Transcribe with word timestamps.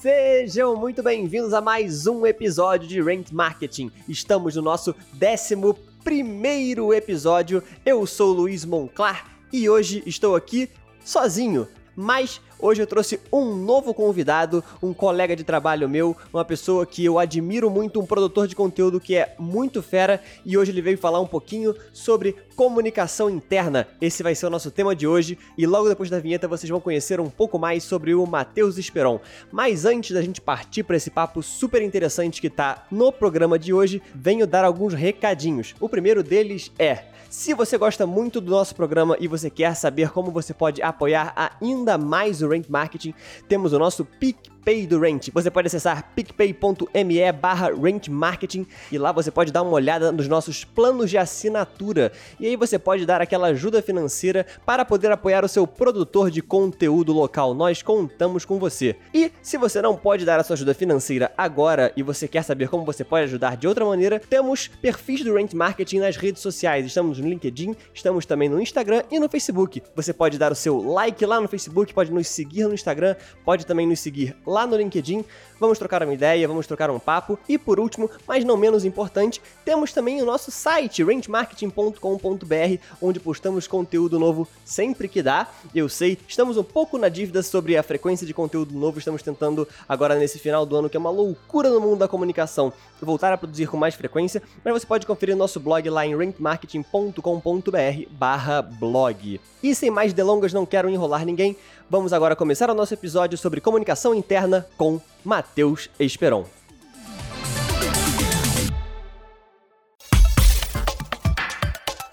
Sejam 0.00 0.76
muito 0.76 1.02
bem-vindos 1.02 1.52
a 1.52 1.60
mais 1.60 2.06
um 2.06 2.24
episódio 2.26 2.88
de 2.88 3.02
Rent 3.02 3.30
Marketing. 3.32 3.90
Estamos 4.08 4.56
no 4.56 4.62
nosso 4.62 4.94
décimo 5.12 5.74
primeiro 6.02 6.94
episódio. 6.94 7.62
Eu 7.84 8.06
sou 8.06 8.32
Luiz 8.32 8.64
Monclar 8.64 9.30
e 9.52 9.68
hoje 9.68 10.02
estou 10.06 10.34
aqui 10.34 10.70
sozinho, 11.04 11.68
mas 11.94 12.40
Hoje 12.60 12.82
eu 12.82 12.88
trouxe 12.88 13.20
um 13.32 13.54
novo 13.54 13.94
convidado, 13.94 14.64
um 14.82 14.92
colega 14.92 15.36
de 15.36 15.44
trabalho 15.44 15.88
meu, 15.88 16.16
uma 16.32 16.44
pessoa 16.44 16.84
que 16.84 17.04
eu 17.04 17.16
admiro 17.16 17.70
muito, 17.70 18.00
um 18.00 18.06
produtor 18.06 18.48
de 18.48 18.56
conteúdo 18.56 18.98
que 18.98 19.14
é 19.14 19.32
muito 19.38 19.80
fera, 19.80 20.20
e 20.44 20.58
hoje 20.58 20.72
ele 20.72 20.82
veio 20.82 20.98
falar 20.98 21.20
um 21.20 21.26
pouquinho 21.26 21.72
sobre 21.92 22.34
comunicação 22.56 23.30
interna. 23.30 23.86
Esse 24.00 24.24
vai 24.24 24.34
ser 24.34 24.46
o 24.46 24.50
nosso 24.50 24.72
tema 24.72 24.96
de 24.96 25.06
hoje, 25.06 25.38
e 25.56 25.68
logo 25.68 25.88
depois 25.88 26.10
da 26.10 26.18
vinheta 26.18 26.48
vocês 26.48 26.68
vão 26.68 26.80
conhecer 26.80 27.20
um 27.20 27.30
pouco 27.30 27.60
mais 27.60 27.84
sobre 27.84 28.12
o 28.12 28.26
Matheus 28.26 28.76
Esperon. 28.76 29.20
Mas 29.52 29.84
antes 29.84 30.10
da 30.10 30.20
gente 30.20 30.40
partir 30.40 30.82
para 30.82 30.96
esse 30.96 31.10
papo 31.10 31.40
super 31.44 31.80
interessante 31.80 32.40
que 32.40 32.50
tá 32.50 32.86
no 32.90 33.12
programa 33.12 33.56
de 33.56 33.72
hoje, 33.72 34.02
venho 34.12 34.48
dar 34.48 34.64
alguns 34.64 34.94
recadinhos. 34.94 35.76
O 35.78 35.88
primeiro 35.88 36.24
deles 36.24 36.72
é: 36.76 37.04
se 37.28 37.52
você 37.52 37.76
gosta 37.76 38.06
muito 38.06 38.40
do 38.40 38.50
nosso 38.50 38.74
programa 38.74 39.16
e 39.20 39.28
você 39.28 39.50
quer 39.50 39.74
saber 39.74 40.10
como 40.10 40.30
você 40.30 40.54
pode 40.54 40.80
apoiar 40.82 41.32
ainda 41.60 41.98
mais 41.98 42.40
o 42.42 42.48
Rank 42.48 42.68
Marketing, 42.68 43.14
temos 43.46 43.72
o 43.72 43.78
nosso 43.78 44.04
PicPay 44.04 44.57
PicPay 44.68 44.86
do 44.86 45.00
Rent. 45.00 45.28
Você 45.32 45.50
pode 45.50 45.66
acessar 45.66 46.12
picpay.me 46.14 47.32
barra 47.32 47.70
Marketing 48.10 48.66
e 48.92 48.98
lá 48.98 49.12
você 49.12 49.30
pode 49.30 49.50
dar 49.50 49.62
uma 49.62 49.72
olhada 49.72 50.12
nos 50.12 50.28
nossos 50.28 50.62
planos 50.62 51.08
de 51.08 51.16
assinatura. 51.16 52.12
E 52.38 52.46
aí 52.46 52.54
você 52.54 52.78
pode 52.78 53.06
dar 53.06 53.22
aquela 53.22 53.48
ajuda 53.48 53.80
financeira 53.80 54.44
para 54.66 54.84
poder 54.84 55.10
apoiar 55.10 55.42
o 55.42 55.48
seu 55.48 55.66
produtor 55.66 56.30
de 56.30 56.42
conteúdo 56.42 57.14
local. 57.14 57.54
Nós 57.54 57.80
contamos 57.80 58.44
com 58.44 58.58
você. 58.58 58.94
E 59.14 59.32
se 59.40 59.56
você 59.56 59.80
não 59.80 59.96
pode 59.96 60.26
dar 60.26 60.38
a 60.38 60.44
sua 60.44 60.52
ajuda 60.52 60.74
financeira 60.74 61.32
agora 61.36 61.90
e 61.96 62.02
você 62.02 62.28
quer 62.28 62.42
saber 62.42 62.68
como 62.68 62.84
você 62.84 63.02
pode 63.02 63.24
ajudar 63.24 63.56
de 63.56 63.66
outra 63.66 63.86
maneira, 63.86 64.20
temos 64.20 64.68
perfis 64.68 65.24
do 65.24 65.34
Rent 65.34 65.54
Marketing 65.54 66.00
nas 66.00 66.16
redes 66.16 66.42
sociais. 66.42 66.84
Estamos 66.84 67.18
no 67.18 67.26
LinkedIn, 67.26 67.74
estamos 67.94 68.26
também 68.26 68.50
no 68.50 68.60
Instagram 68.60 69.02
e 69.10 69.18
no 69.18 69.30
Facebook. 69.30 69.82
Você 69.96 70.12
pode 70.12 70.36
dar 70.36 70.52
o 70.52 70.54
seu 70.54 70.76
like 70.82 71.24
lá 71.24 71.40
no 71.40 71.48
Facebook, 71.48 71.94
pode 71.94 72.12
nos 72.12 72.28
seguir 72.28 72.64
no 72.64 72.74
Instagram, 72.74 73.16
pode 73.46 73.64
também 73.64 73.86
nos 73.86 74.00
seguir 74.00 74.36
lá 74.46 74.57
lá 74.58 74.66
no 74.66 74.76
LinkedIn. 74.76 75.24
Vamos 75.60 75.78
trocar 75.78 76.02
uma 76.02 76.14
ideia, 76.14 76.46
vamos 76.46 76.66
trocar 76.66 76.90
um 76.90 76.98
papo. 76.98 77.38
E 77.48 77.58
por 77.58 77.80
último, 77.80 78.10
mas 78.26 78.44
não 78.44 78.56
menos 78.56 78.84
importante, 78.84 79.40
temos 79.64 79.92
também 79.92 80.20
o 80.22 80.24
nosso 80.24 80.50
site, 80.50 81.02
rangemarketing.com.br, 81.02 82.82
onde 83.00 83.20
postamos 83.20 83.66
conteúdo 83.66 84.18
novo 84.18 84.46
sempre 84.64 85.08
que 85.08 85.22
dá. 85.22 85.48
Eu 85.74 85.88
sei, 85.88 86.18
estamos 86.26 86.56
um 86.56 86.64
pouco 86.64 86.98
na 86.98 87.08
dívida 87.08 87.42
sobre 87.42 87.76
a 87.76 87.82
frequência 87.82 88.26
de 88.26 88.34
conteúdo 88.34 88.74
novo, 88.74 88.98
estamos 88.98 89.22
tentando 89.22 89.66
agora 89.88 90.16
nesse 90.16 90.38
final 90.38 90.64
do 90.64 90.76
ano, 90.76 90.88
que 90.88 90.96
é 90.96 91.00
uma 91.00 91.10
loucura 91.10 91.70
no 91.70 91.80
mundo 91.80 91.98
da 91.98 92.08
comunicação, 92.08 92.72
voltar 93.00 93.32
a 93.32 93.38
produzir 93.38 93.66
com 93.66 93.76
mais 93.76 93.94
frequência, 93.94 94.42
mas 94.64 94.74
você 94.74 94.86
pode 94.86 95.06
conferir 95.06 95.36
nosso 95.36 95.58
blog 95.58 95.88
lá 95.90 96.06
em 96.06 96.16
rangemarketing.com.br 96.16 98.78
blog. 98.78 99.40
E 99.60 99.74
sem 99.74 99.90
mais 99.90 100.12
delongas, 100.12 100.52
não 100.52 100.64
quero 100.64 100.88
enrolar 100.88 101.24
ninguém, 101.24 101.56
vamos 101.90 102.12
agora 102.12 102.36
começar 102.36 102.70
o 102.70 102.74
nosso 102.74 102.94
episódio 102.94 103.38
sobre 103.38 103.60
comunicação 103.60 104.14
interna 104.14 104.66
com 104.76 105.00
Matheus 105.24 105.88
Esperon. 105.98 106.44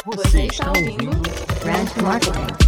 Você 0.06 0.46
está 0.46 0.68
ouvindo 0.70 1.12
Brand 1.62 1.90
Marketing. 2.02 2.66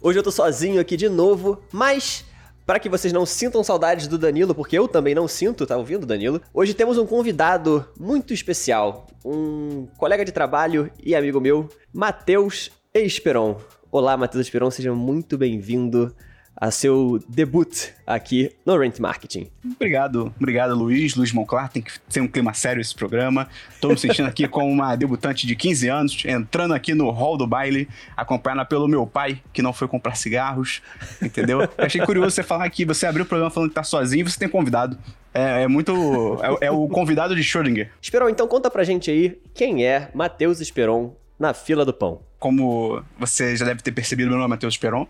Hoje 0.00 0.20
eu 0.20 0.22
tô 0.22 0.30
sozinho 0.30 0.80
aqui 0.80 0.96
de 0.96 1.08
novo, 1.08 1.60
mas 1.72 2.24
para 2.66 2.80
que 2.80 2.88
vocês 2.88 3.12
não 3.12 3.24
sintam 3.24 3.62
saudades 3.62 4.08
do 4.08 4.18
Danilo, 4.18 4.52
porque 4.52 4.76
eu 4.76 4.88
também 4.88 5.14
não 5.14 5.28
sinto, 5.28 5.64
tá 5.64 5.76
ouvindo, 5.76 6.04
Danilo? 6.04 6.42
Hoje 6.52 6.74
temos 6.74 6.98
um 6.98 7.06
convidado 7.06 7.88
muito 7.98 8.34
especial, 8.34 9.06
um 9.24 9.86
colega 9.96 10.24
de 10.24 10.32
trabalho 10.32 10.90
e 11.00 11.14
amigo 11.14 11.40
meu, 11.40 11.68
Matheus 11.94 12.72
Esperon. 12.92 13.56
Olá, 13.90 14.16
Matheus 14.16 14.44
Esperon, 14.44 14.70
seja 14.70 14.92
muito 14.92 15.38
bem-vindo 15.38 16.12
a 16.56 16.70
seu 16.70 17.20
debut 17.28 17.88
aqui 18.06 18.50
no 18.64 18.78
Rent 18.78 18.98
Marketing. 18.98 19.48
Obrigado, 19.64 20.32
obrigado 20.40 20.74
Luiz, 20.74 21.14
Luiz 21.14 21.32
Monclar, 21.32 21.68
tem 21.68 21.82
que 21.82 21.92
ser 22.08 22.20
um 22.20 22.28
clima 22.28 22.54
sério 22.54 22.80
esse 22.80 22.94
programa. 22.94 23.46
Estou 23.74 23.90
me 23.90 23.98
sentindo 23.98 24.26
aqui 24.26 24.48
como 24.48 24.68
uma 24.68 24.96
debutante 24.96 25.46
de 25.46 25.54
15 25.54 25.88
anos, 25.88 26.24
entrando 26.24 26.72
aqui 26.72 26.94
no 26.94 27.10
hall 27.10 27.36
do 27.36 27.46
baile, 27.46 27.88
acompanhada 28.16 28.64
pelo 28.64 28.88
meu 28.88 29.06
pai, 29.06 29.42
que 29.52 29.60
não 29.60 29.72
foi 29.72 29.86
comprar 29.86 30.14
cigarros, 30.14 30.80
entendeu? 31.20 31.60
Eu 31.62 31.84
achei 31.84 32.00
curioso 32.00 32.30
você 32.30 32.42
falar 32.42 32.68
que 32.70 32.84
você 32.84 33.06
abriu 33.06 33.24
o 33.24 33.28
programa 33.28 33.50
falando 33.50 33.68
que 33.68 33.74
tá 33.74 33.84
sozinho 33.84 34.20
e 34.20 34.30
você 34.30 34.38
tem 34.38 34.48
convidado. 34.48 34.98
É, 35.34 35.64
é 35.64 35.68
muito. 35.68 35.92
É, 36.60 36.66
é, 36.66 36.70
o 36.70 36.88
convidado 36.88 37.36
de 37.36 37.42
Schrödinger. 37.42 37.90
Esperon, 38.00 38.30
então 38.30 38.48
conta 38.48 38.70
pra 38.70 38.82
gente 38.82 39.10
aí 39.10 39.38
quem 39.52 39.84
é 39.84 40.10
Matheus 40.14 40.60
Esperon 40.60 41.14
na 41.38 41.52
fila 41.52 41.84
do 41.84 41.92
pão. 41.92 42.20
Como 42.38 43.02
você 43.18 43.54
já 43.56 43.66
deve 43.66 43.82
ter 43.82 43.92
percebido, 43.92 44.30
meu 44.30 44.38
nome 44.38 44.46
é 44.46 44.54
Matheus 44.54 44.72
Esperon. 44.72 45.06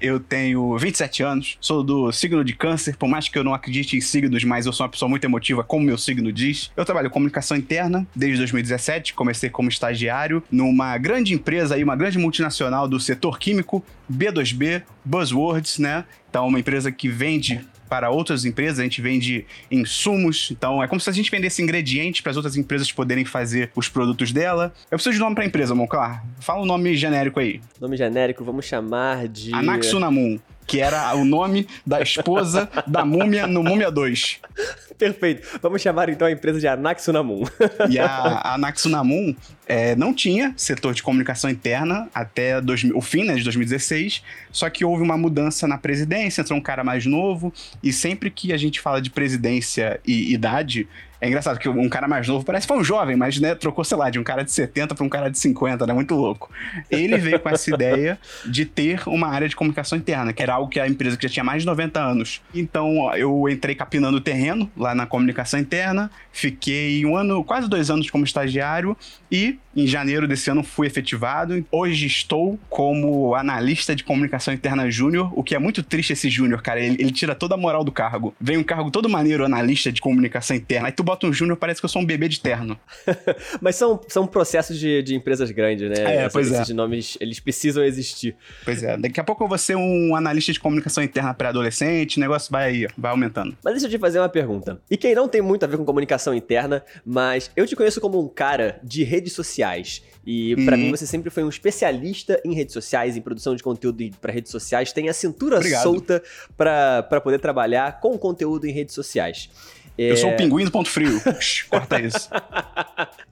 Eu 0.00 0.20
tenho 0.20 0.76
27 0.76 1.22
anos, 1.22 1.58
sou 1.60 1.82
do 1.82 2.10
signo 2.12 2.44
de 2.44 2.54
câncer, 2.54 2.96
por 2.96 3.08
mais 3.08 3.28
que 3.28 3.38
eu 3.38 3.44
não 3.44 3.54
acredite 3.54 3.96
em 3.96 4.00
signos, 4.00 4.44
mas 4.44 4.66
eu 4.66 4.72
sou 4.72 4.84
uma 4.84 4.90
pessoa 4.90 5.08
muito 5.08 5.24
emotiva, 5.24 5.64
como 5.64 5.84
meu 5.84 5.98
signo 5.98 6.32
diz. 6.32 6.70
Eu 6.76 6.84
trabalho 6.84 7.10
comunicação 7.10 7.56
interna 7.56 8.06
desde 8.14 8.38
2017, 8.38 9.14
comecei 9.14 9.50
como 9.50 9.68
estagiário 9.68 10.42
numa 10.50 10.96
grande 10.98 11.34
empresa 11.34 11.74
aí, 11.74 11.82
uma 11.82 11.96
grande 11.96 12.18
multinacional 12.18 12.88
do 12.88 13.00
setor 13.00 13.38
químico, 13.38 13.84
B2B, 14.12 14.82
Buzzwords, 15.04 15.78
né? 15.78 16.04
Então, 16.30 16.46
uma 16.46 16.60
empresa 16.60 16.92
que 16.92 17.08
vende 17.08 17.60
para 17.88 18.10
outras 18.10 18.44
empresas, 18.44 18.78
a 18.80 18.82
gente 18.82 19.00
vende 19.00 19.46
insumos, 19.70 20.50
então 20.50 20.82
é 20.82 20.86
como 20.86 21.00
se 21.00 21.08
a 21.08 21.12
gente 21.12 21.30
vendesse 21.30 21.62
ingredientes 21.62 22.20
para 22.20 22.30
as 22.30 22.36
outras 22.36 22.56
empresas 22.56 22.92
poderem 22.92 23.24
fazer 23.24 23.70
os 23.74 23.88
produtos 23.88 24.32
dela. 24.32 24.72
Eu 24.90 24.98
preciso 24.98 25.14
de 25.14 25.20
nome 25.20 25.34
para 25.34 25.44
a 25.44 25.46
empresa, 25.46 25.74
Monclar. 25.74 26.24
Fala 26.40 26.62
um 26.62 26.66
nome 26.66 26.96
genérico 26.96 27.40
aí. 27.40 27.60
Nome 27.80 27.96
genérico, 27.96 28.44
vamos 28.44 28.64
chamar 28.64 29.28
de. 29.28 29.54
Anaxunamun 29.54 30.38
que 30.68 30.82
era 30.82 31.14
o 31.16 31.24
nome 31.24 31.66
da 31.84 32.02
esposa 32.02 32.68
da 32.86 33.02
múmia 33.02 33.46
no 33.46 33.64
Múmia 33.64 33.90
2. 33.90 34.38
Perfeito. 34.98 35.46
Vamos 35.62 35.80
chamar 35.80 36.08
então 36.08 36.26
a 36.26 36.32
empresa 36.32 36.58
de 36.58 36.66
Anaxunamun. 36.66 37.44
e 37.88 37.98
a, 37.98 38.54
Anaxunamun 38.54 39.34
é, 39.66 39.94
não 39.94 40.12
tinha 40.12 40.52
setor 40.56 40.92
de 40.92 41.02
comunicação 41.02 41.48
interna 41.48 42.08
até 42.12 42.60
dois, 42.60 42.82
o 42.94 43.00
fim 43.00 43.24
né, 43.24 43.36
de 43.36 43.44
2016, 43.44 44.22
só 44.50 44.68
que 44.68 44.84
houve 44.84 45.02
uma 45.02 45.16
mudança 45.16 45.68
na 45.68 45.78
presidência, 45.78 46.40
entrou 46.40 46.58
um 46.58 46.62
cara 46.62 46.82
mais 46.82 47.06
novo, 47.06 47.52
e 47.82 47.92
sempre 47.92 48.30
que 48.30 48.52
a 48.52 48.56
gente 48.56 48.80
fala 48.80 49.00
de 49.00 49.10
presidência 49.10 50.00
e 50.04 50.32
idade, 50.32 50.88
é 51.20 51.26
engraçado 51.26 51.58
que 51.58 51.68
um 51.68 51.88
cara 51.88 52.06
mais 52.06 52.28
novo 52.28 52.44
parece 52.44 52.66
que 52.66 52.72
foi 52.72 52.80
um 52.80 52.84
jovem, 52.84 53.16
mas 53.16 53.40
né, 53.40 53.54
trocou, 53.54 53.84
sei 53.84 53.96
lá, 53.96 54.08
de 54.08 54.18
um 54.18 54.22
cara 54.22 54.44
de 54.44 54.52
70 54.52 54.94
para 54.94 55.04
um 55.04 55.08
cara 55.08 55.28
de 55.28 55.38
50, 55.38 55.86
né? 55.86 55.92
Muito 55.92 56.14
louco. 56.14 56.50
Ele 56.90 57.16
veio 57.16 57.40
com 57.40 57.48
essa 57.48 57.74
ideia 57.74 58.18
de 58.46 58.64
ter 58.64 59.02
uma 59.06 59.26
área 59.26 59.48
de 59.48 59.56
comunicação 59.56 59.98
interna, 59.98 60.32
que 60.32 60.42
era 60.42 60.54
algo 60.54 60.70
que 60.70 60.78
a 60.78 60.86
empresa 60.86 61.16
que 61.16 61.26
já 61.26 61.32
tinha 61.32 61.44
mais 61.44 61.62
de 61.62 61.66
90 61.66 62.00
anos. 62.00 62.40
Então 62.54 63.12
eu 63.16 63.48
entrei 63.48 63.74
capinando 63.74 64.18
o 64.18 64.20
terreno 64.20 64.70
lá 64.76 64.87
na 64.94 65.06
comunicação 65.06 65.58
interna, 65.58 66.10
fiquei 66.32 67.04
um 67.04 67.16
ano, 67.16 67.42
quase 67.44 67.68
dois 67.68 67.90
anos 67.90 68.10
como 68.10 68.24
estagiário 68.24 68.96
e 69.30 69.58
em 69.78 69.86
janeiro 69.86 70.26
desse 70.26 70.50
ano 70.50 70.64
fui 70.64 70.86
efetivado. 70.86 71.64
Hoje 71.70 72.06
estou 72.06 72.58
como 72.68 73.34
analista 73.34 73.94
de 73.94 74.02
comunicação 74.02 74.52
interna 74.52 74.90
júnior, 74.90 75.32
o 75.38 75.42
que 75.42 75.54
é 75.54 75.58
muito 75.58 75.82
triste 75.82 76.12
esse 76.12 76.28
júnior, 76.28 76.60
cara. 76.62 76.80
Ele, 76.80 76.96
ele, 77.00 77.12
tira 77.12 77.34
toda 77.34 77.54
a 77.54 77.56
moral 77.56 77.84
do 77.84 77.92
cargo. 77.92 78.34
Vem 78.40 78.56
um 78.56 78.64
cargo 78.64 78.90
todo 78.90 79.08
maneiro, 79.08 79.44
analista 79.44 79.92
de 79.92 80.00
comunicação 80.00 80.56
interna. 80.56 80.88
Aí 80.88 80.92
tu 80.92 81.04
bota 81.04 81.26
um 81.26 81.32
júnior, 81.32 81.56
parece 81.56 81.80
que 81.80 81.84
eu 81.84 81.88
sou 81.88 82.02
um 82.02 82.04
bebê 82.04 82.28
de 82.28 82.40
terno. 82.40 82.78
Mas 83.60 83.76
são, 83.76 84.00
são 84.08 84.26
processos 84.26 84.78
de, 84.78 85.02
de 85.02 85.14
empresas 85.14 85.50
grandes, 85.50 85.88
né? 85.88 85.96
É, 85.98 86.16
Essas, 86.16 86.32
pois 86.32 86.52
é. 86.52 86.62
Esses 86.62 86.74
nomes, 86.74 87.16
eles 87.20 87.38
precisam 87.38 87.84
existir. 87.84 88.34
Pois 88.64 88.82
é. 88.82 88.96
Daqui 88.96 89.20
a 89.20 89.24
pouco 89.24 89.44
eu 89.44 89.48
vou 89.48 89.58
ser 89.58 89.76
um 89.76 90.16
analista 90.16 90.52
de 90.52 90.58
comunicação 90.58 91.04
interna 91.04 91.32
pré-adolescente, 91.32 92.16
o 92.16 92.20
negócio 92.20 92.50
vai, 92.50 92.86
vai 92.96 93.12
aumentando. 93.12 93.56
Mas 93.62 93.74
deixa 93.74 93.86
eu 93.86 93.90
te 93.90 93.98
fazer 93.98 94.18
uma 94.18 94.28
pergunta. 94.28 94.80
E 94.90 94.96
quem 94.96 95.14
não 95.14 95.28
tem 95.28 95.40
muito 95.40 95.64
a 95.64 95.68
ver 95.68 95.76
com 95.76 95.84
comunicação 95.84 96.34
interna, 96.34 96.82
mas 97.06 97.50
eu 97.54 97.66
te 97.66 97.76
conheço 97.76 98.00
como 98.00 98.20
um 98.20 98.28
cara 98.28 98.80
de 98.82 99.04
redes 99.04 99.32
sociais 99.32 99.67
sociais. 99.68 100.02
E 100.26 100.54
para 100.64 100.76
mim 100.76 100.86
uhum. 100.86 100.90
você 100.90 101.06
sempre 101.06 101.30
foi 101.30 101.42
um 101.42 101.48
especialista 101.48 102.40
em 102.44 102.54
redes 102.54 102.72
sociais, 102.72 103.16
em 103.16 103.20
produção 103.20 103.56
de 103.56 103.62
conteúdo 103.62 104.04
para 104.20 104.32
redes 104.32 104.50
sociais, 104.50 104.92
tem 104.92 105.08
a 105.08 105.12
cintura 105.12 105.56
Obrigado. 105.56 105.82
solta 105.82 106.22
para 106.56 107.20
poder 107.22 107.38
trabalhar 107.38 108.00
com 108.00 108.16
conteúdo 108.18 108.66
em 108.66 108.72
redes 108.72 108.94
sociais. 108.94 109.48
Eu 109.96 110.16
sou 110.16 110.30
o 110.30 110.32
é. 110.32 110.36
pinguim 110.36 110.64
do 110.64 110.70
ponto 110.70 110.88
frio. 110.88 111.20
Corta 111.68 112.00
isso. 112.00 112.30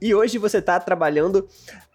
e 0.03 0.13
hoje 0.13 0.37
você 0.37 0.59
está 0.59 0.81
trabalhando 0.81 1.49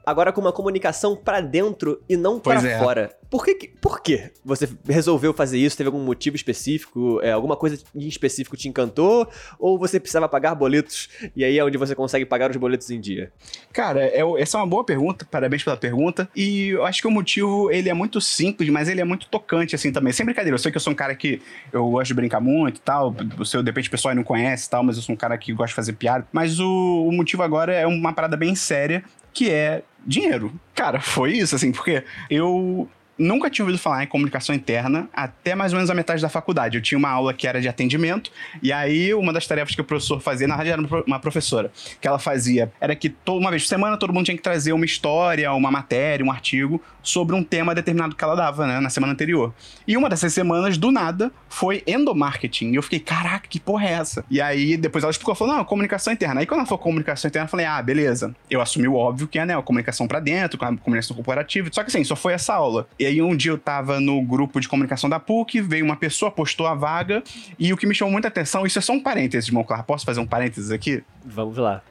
agora 0.05 0.31
com 0.31 0.41
uma 0.41 0.51
comunicação 0.51 1.15
pra 1.15 1.41
dentro 1.41 2.01
e 2.09 2.15
não 2.17 2.39
pra 2.39 2.53
Pois 2.55 2.65
é. 2.65 2.79
fora. 2.79 3.15
Por 3.29 3.45
que, 3.45 3.69
por 3.79 4.01
que 4.01 4.29
você 4.43 4.67
resolveu 4.85 5.33
fazer 5.33 5.57
isso? 5.57 5.77
Teve 5.77 5.87
algum 5.87 6.03
motivo 6.03 6.35
específico? 6.35 7.21
É, 7.23 7.31
alguma 7.31 7.55
coisa 7.55 7.81
em 7.95 8.05
específico 8.05 8.57
te 8.57 8.67
encantou? 8.67 9.25
Ou 9.57 9.79
você 9.79 10.01
precisava 10.01 10.27
pagar 10.27 10.53
boletos 10.53 11.07
e 11.33 11.43
aí 11.45 11.57
é 11.57 11.63
onde 11.63 11.77
você 11.77 11.95
consegue 11.95 12.25
pagar 12.25 12.51
os 12.51 12.57
boletos 12.57 12.91
em 12.91 12.99
dia? 12.99 13.31
Cara, 13.71 14.01
é, 14.03 14.21
essa 14.37 14.57
é 14.57 14.59
uma 14.59 14.67
boa 14.67 14.83
pergunta, 14.83 15.25
parabéns 15.31 15.63
pela 15.63 15.77
pergunta. 15.77 16.29
E 16.35 16.69
eu 16.69 16.85
acho 16.85 17.01
que 17.01 17.07
o 17.07 17.11
motivo, 17.11 17.71
ele 17.71 17.87
é 17.87 17.93
muito 17.93 18.19
simples, 18.19 18.67
mas 18.69 18.89
ele 18.89 18.99
é 18.99 19.05
muito 19.05 19.27
tocante, 19.27 19.75
assim, 19.75 19.93
também. 19.93 20.11
Sem 20.11 20.25
brincadeira, 20.25 20.55
eu 20.55 20.59
sei 20.59 20.69
que 20.69 20.75
eu 20.77 20.81
sou 20.81 20.91
um 20.91 20.95
cara 20.95 21.15
que 21.15 21.41
eu 21.71 21.89
gosto 21.89 22.07
de 22.07 22.13
brincar 22.15 22.41
muito 22.41 22.77
e 22.77 22.81
tal, 22.81 23.15
o 23.39 23.45
seu, 23.45 23.63
de 23.63 23.69
repente, 23.69 23.87
o 23.87 23.91
pessoal 23.91 24.09
aí 24.09 24.15
não 24.15 24.23
conhece 24.25 24.67
e 24.67 24.69
tal, 24.69 24.83
mas 24.83 24.97
eu 24.97 25.03
sou 25.03 25.13
um 25.15 25.17
cara 25.17 25.37
que 25.37 25.53
gosta 25.53 25.69
de 25.69 25.75
fazer 25.75 25.93
piada. 25.93 26.27
Mas 26.33 26.59
o, 26.59 26.67
o 27.07 27.11
motivo 27.13 27.43
agora 27.43 27.73
é 27.73 27.87
uma 27.87 28.11
parada 28.11 28.35
bem 28.35 28.55
séria, 28.55 29.03
que 29.33 29.49
é 29.49 29.83
dinheiro. 30.05 30.51
Cara, 30.73 30.99
foi 30.99 31.33
isso, 31.33 31.55
assim, 31.55 31.71
porque 31.71 32.03
eu 32.29 32.89
nunca 33.21 33.49
tinha 33.49 33.63
ouvido 33.65 33.79
falar 33.79 34.03
em 34.03 34.07
comunicação 34.07 34.53
interna 34.55 35.07
até 35.13 35.55
mais 35.55 35.71
ou 35.73 35.77
menos 35.77 35.89
a 35.89 35.93
metade 35.93 36.21
da 36.21 36.29
faculdade. 36.29 36.77
Eu 36.77 36.81
tinha 36.81 36.97
uma 36.97 37.09
aula 37.09 37.33
que 37.33 37.47
era 37.47 37.61
de 37.61 37.67
atendimento, 37.69 38.31
e 38.61 38.71
aí 38.73 39.13
uma 39.13 39.31
das 39.31 39.45
tarefas 39.47 39.75
que 39.75 39.81
o 39.81 39.83
professor 39.83 40.19
fazia, 40.19 40.47
na 40.47 40.55
verdade 40.55 40.71
era 40.73 40.81
uma 40.81 40.87
pro- 40.87 41.03
uma 41.07 41.19
professora, 41.19 41.71
que 41.99 42.07
ela 42.07 42.19
fazia 42.19 42.71
era 42.79 42.95
que 42.95 43.09
toda 43.09 43.39
uma 43.39 43.49
vez 43.49 43.63
por 43.63 43.69
semana 43.69 43.97
todo 43.97 44.13
mundo 44.13 44.25
tinha 44.25 44.37
que 44.37 44.43
trazer 44.43 44.73
uma 44.73 44.85
história, 44.85 45.51
uma 45.53 45.71
matéria, 45.71 46.25
um 46.25 46.31
artigo 46.31 46.81
sobre 47.03 47.35
um 47.35 47.43
tema 47.43 47.73
determinado 47.73 48.15
que 48.15 48.23
ela 48.23 48.35
dava, 48.35 48.67
né, 48.67 48.79
na 48.79 48.89
semana 48.89 49.13
anterior. 49.13 49.53
E 49.87 49.97
uma 49.97 50.07
dessas 50.09 50.33
semanas, 50.33 50.77
do 50.77 50.91
nada, 50.91 51.31
foi 51.49 51.83
endomarketing. 51.87 52.71
E 52.71 52.75
eu 52.75 52.83
fiquei, 52.83 52.99
caraca, 52.99 53.47
que 53.47 53.59
porra 53.59 53.85
é 53.87 53.91
essa? 53.93 54.23
E 54.29 54.39
aí 54.39 54.77
depois 54.77 55.03
ela 55.03 55.11
explicou, 55.11 55.33
falou, 55.35 55.55
não, 55.55 55.63
comunicação 55.65 56.13
interna. 56.13 56.41
Aí 56.41 56.45
quando 56.45 56.59
ela 56.59 56.67
falou 56.67 56.79
comunicação 56.79 57.27
interna, 57.27 57.45
eu 57.45 57.49
falei, 57.49 57.65
ah, 57.65 57.81
beleza. 57.81 58.35
Eu 58.49 58.61
assumi 58.61 58.87
o 58.87 58.95
óbvio 58.95 59.27
que 59.27 59.39
é, 59.39 59.45
né, 59.45 59.57
a 59.57 59.61
comunicação 59.61 60.07
pra 60.07 60.19
dentro, 60.19 60.63
a 60.63 60.77
comunicação 60.77 61.15
corporativa. 61.15 61.69
Só 61.71 61.83
que 61.83 61.89
assim, 61.89 62.03
só 62.03 62.15
foi 62.15 62.33
essa 62.33 62.53
aula. 62.53 62.87
E 62.99 63.05
aí 63.11 63.21
um 63.21 63.35
dia 63.35 63.51
eu 63.51 63.57
tava 63.57 63.99
no 63.99 64.21
grupo 64.21 64.59
de 64.59 64.67
comunicação 64.67 65.09
da 65.09 65.19
PUC, 65.19 65.61
veio 65.61 65.85
uma 65.85 65.95
pessoa, 65.95 66.31
postou 66.31 66.67
a 66.67 66.73
vaga, 66.73 67.23
e 67.59 67.71
o 67.73 67.77
que 67.77 67.85
me 67.85 67.93
chamou 67.93 68.11
muita 68.11 68.27
atenção, 68.27 68.65
isso 68.65 68.79
é 68.79 68.81
só 68.81 68.93
um 68.93 68.99
parênteses, 68.99 69.49
Monclar, 69.49 69.83
posso 69.83 70.05
fazer 70.05 70.19
um 70.19 70.25
parênteses 70.25 70.71
aqui? 70.71 71.03
Vamos 71.25 71.57
lá. 71.57 71.81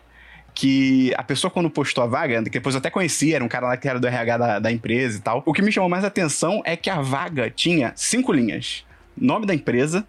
que 0.52 1.14
a 1.16 1.22
pessoa 1.22 1.50
quando 1.50 1.70
postou 1.70 2.02
a 2.02 2.06
vaga, 2.06 2.42
que 2.42 2.50
depois 2.50 2.74
eu 2.74 2.80
até 2.80 2.90
conhecia, 2.90 3.36
era 3.36 3.44
um 3.44 3.48
cara 3.48 3.68
lá 3.68 3.76
que 3.76 3.88
era 3.88 4.00
do 4.00 4.06
RH 4.06 4.36
da, 4.36 4.58
da 4.58 4.72
empresa 4.72 5.18
e 5.18 5.20
tal. 5.20 5.42
O 5.46 5.52
que 5.52 5.62
me 5.62 5.70
chamou 5.70 5.88
mais 5.88 6.04
atenção 6.04 6.60
é 6.64 6.76
que 6.76 6.90
a 6.90 7.00
vaga 7.00 7.48
tinha 7.48 7.92
cinco 7.94 8.32
linhas: 8.32 8.84
nome 9.16 9.46
da 9.46 9.54
empresa, 9.54 10.06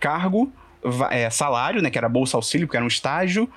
cargo, 0.00 0.50
é, 1.10 1.28
salário, 1.30 1.82
né, 1.82 1.90
que 1.90 1.98
era 1.98 2.08
bolsa 2.08 2.36
auxílio, 2.36 2.66
que 2.66 2.76
era 2.76 2.84
um 2.84 2.88
estágio. 2.88 3.48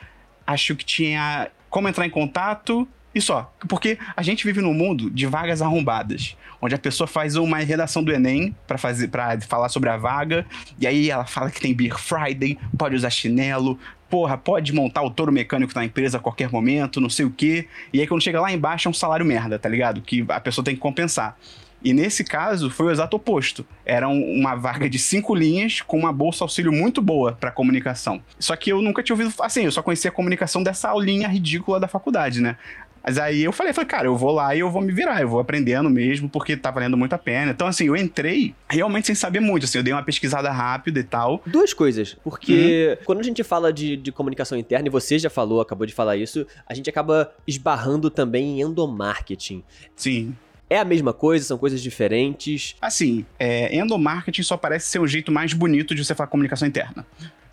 Acho 0.46 0.76
que 0.76 0.86
tinha 0.86 1.50
como 1.70 1.88
entrar 1.88 2.06
em 2.06 2.10
contato 2.10 2.88
e 3.16 3.22
só. 3.22 3.52
Porque 3.68 3.98
a 4.16 4.22
gente 4.22 4.46
vive 4.46 4.62
num 4.62 4.74
mundo 4.74 5.10
de 5.10 5.26
vagas 5.26 5.62
arrombadas, 5.62 6.36
onde 6.62 6.76
a 6.76 6.78
pessoa 6.78 7.08
faz 7.08 7.36
uma 7.36 7.58
redação 7.60 8.04
do 8.04 8.12
Enem 8.12 8.56
para 8.68 8.78
fazer 8.78 9.08
para 9.08 9.40
falar 9.42 9.70
sobre 9.70 9.90
a 9.90 9.98
vaga, 9.98 10.46
e 10.80 10.86
aí 10.86 11.10
ela 11.10 11.26
fala 11.26 11.50
que 11.50 11.62
tem 11.62 11.74
Beer 11.74 11.98
Friday, 11.98 12.58
pode 12.78 12.96
usar 12.96 13.10
chinelo, 13.10 13.80
porra, 14.10 14.38
pode 14.38 14.74
montar 14.74 15.02
o 15.02 15.10
touro 15.10 15.32
mecânico 15.32 15.72
na 15.76 15.86
empresa 15.86 16.18
a 16.18 16.20
qualquer 16.20 16.52
momento, 16.52 17.02
não 17.02 17.10
sei 17.10 17.26
o 17.26 17.32
quê. 17.32 17.68
E 17.92 18.02
aí 18.02 18.08
quando 18.08 18.22
chega 18.22 18.40
lá 18.42 18.52
embaixo 18.52 18.88
é 18.88 18.92
um 18.92 18.94
salário 18.94 19.26
merda, 19.26 19.58
tá 19.58 19.70
ligado? 19.70 20.02
Que 20.02 20.26
a 20.30 20.40
pessoa 20.40 20.64
tem 20.64 20.76
que 20.76 20.82
compensar. 20.82 21.38
E 21.84 21.94
nesse 21.94 22.24
caso 22.24 22.72
foi 22.72 22.88
o 22.88 22.92
exato 22.92 23.16
oposto. 23.16 23.64
Era 23.86 24.08
um- 24.08 24.40
uma 24.40 24.56
vaga 24.56 24.90
de 24.90 24.98
cinco 24.98 25.36
linhas 25.36 25.82
com 25.82 26.00
uma 26.00 26.12
bolsa 26.12 26.44
auxílio 26.44 26.72
muito 26.72 27.00
boa 27.00 27.34
para 27.34 27.52
comunicação. 27.52 28.24
Só 28.40 28.56
que 28.56 28.72
eu 28.72 28.82
nunca 28.82 29.04
tinha 29.04 29.14
ouvido, 29.14 29.32
assim, 29.40 29.66
eu 29.66 29.72
só 29.72 29.84
conhecia 29.84 30.10
a 30.10 30.14
comunicação 30.14 30.64
dessa 30.64 30.90
aulinha 30.90 31.28
ridícula 31.28 31.80
da 31.80 31.88
faculdade, 31.88 32.42
né? 32.42 32.58
Mas 33.06 33.20
aí 33.20 33.44
eu 33.44 33.52
falei, 33.52 33.72
falei, 33.72 33.88
cara, 33.88 34.08
eu 34.08 34.18
vou 34.18 34.32
lá 34.32 34.56
e 34.56 34.60
eu 34.60 34.72
vou 34.72 34.82
me 34.82 34.92
virar, 34.92 35.22
eu 35.22 35.30
vou 35.30 35.40
aprendendo 35.40 35.90
mesmo, 35.90 36.28
porque 36.28 36.58
tá 36.58 36.72
valendo 36.72 36.98
muito 36.98 37.14
a 37.14 37.18
pena. 37.20 37.52
Então, 37.52 37.68
assim, 37.68 37.86
eu 37.86 37.96
entrei 37.96 38.56
realmente 38.68 39.06
sem 39.06 39.16
saber 39.16 39.40
muito, 39.40 39.66
assim, 39.66 39.78
eu 39.78 39.84
dei 39.84 39.94
uma 39.94 40.02
pesquisada 40.02 40.52
rápida 40.52 41.00
e 41.00 41.04
tal. 41.04 41.42
Duas 41.46 41.72
coisas, 41.72 42.18
porque 42.24 42.98
quando 43.06 43.20
a 43.20 43.24
gente 43.24 43.44
fala 43.44 43.72
de, 43.72 43.96
de 43.96 44.12
comunicação 44.12 44.58
interna, 44.58 44.88
e 44.88 44.92
você 44.92 45.20
já 45.20 45.30
falou, 45.30 45.62
acabou 45.62 45.86
de 45.86 45.94
falar 45.94 46.18
isso, 46.18 46.48
a 46.68 46.74
gente 46.74 46.90
acaba 46.90 47.32
esbarrando 47.48 48.10
também 48.10 48.60
em 48.60 48.62
endomarketing. 48.62 49.64
Sim. 49.96 50.36
É 50.68 50.80
a 50.80 50.86
mesma 50.86 51.14
coisa, 51.14 51.46
são 51.46 51.60
coisas 51.60 51.80
diferentes. 51.82 52.76
Assim, 52.82 53.24
é, 53.38 53.76
endomarketing 53.78 54.42
só 54.42 54.58
parece 54.58 54.88
ser 54.88 55.00
o 55.00 55.06
jeito 55.06 55.32
mais 55.32 55.54
bonito 55.54 55.94
de 55.94 56.04
você 56.04 56.16
falar 56.16 56.28
comunicação 56.28 56.68
interna. 56.68 57.06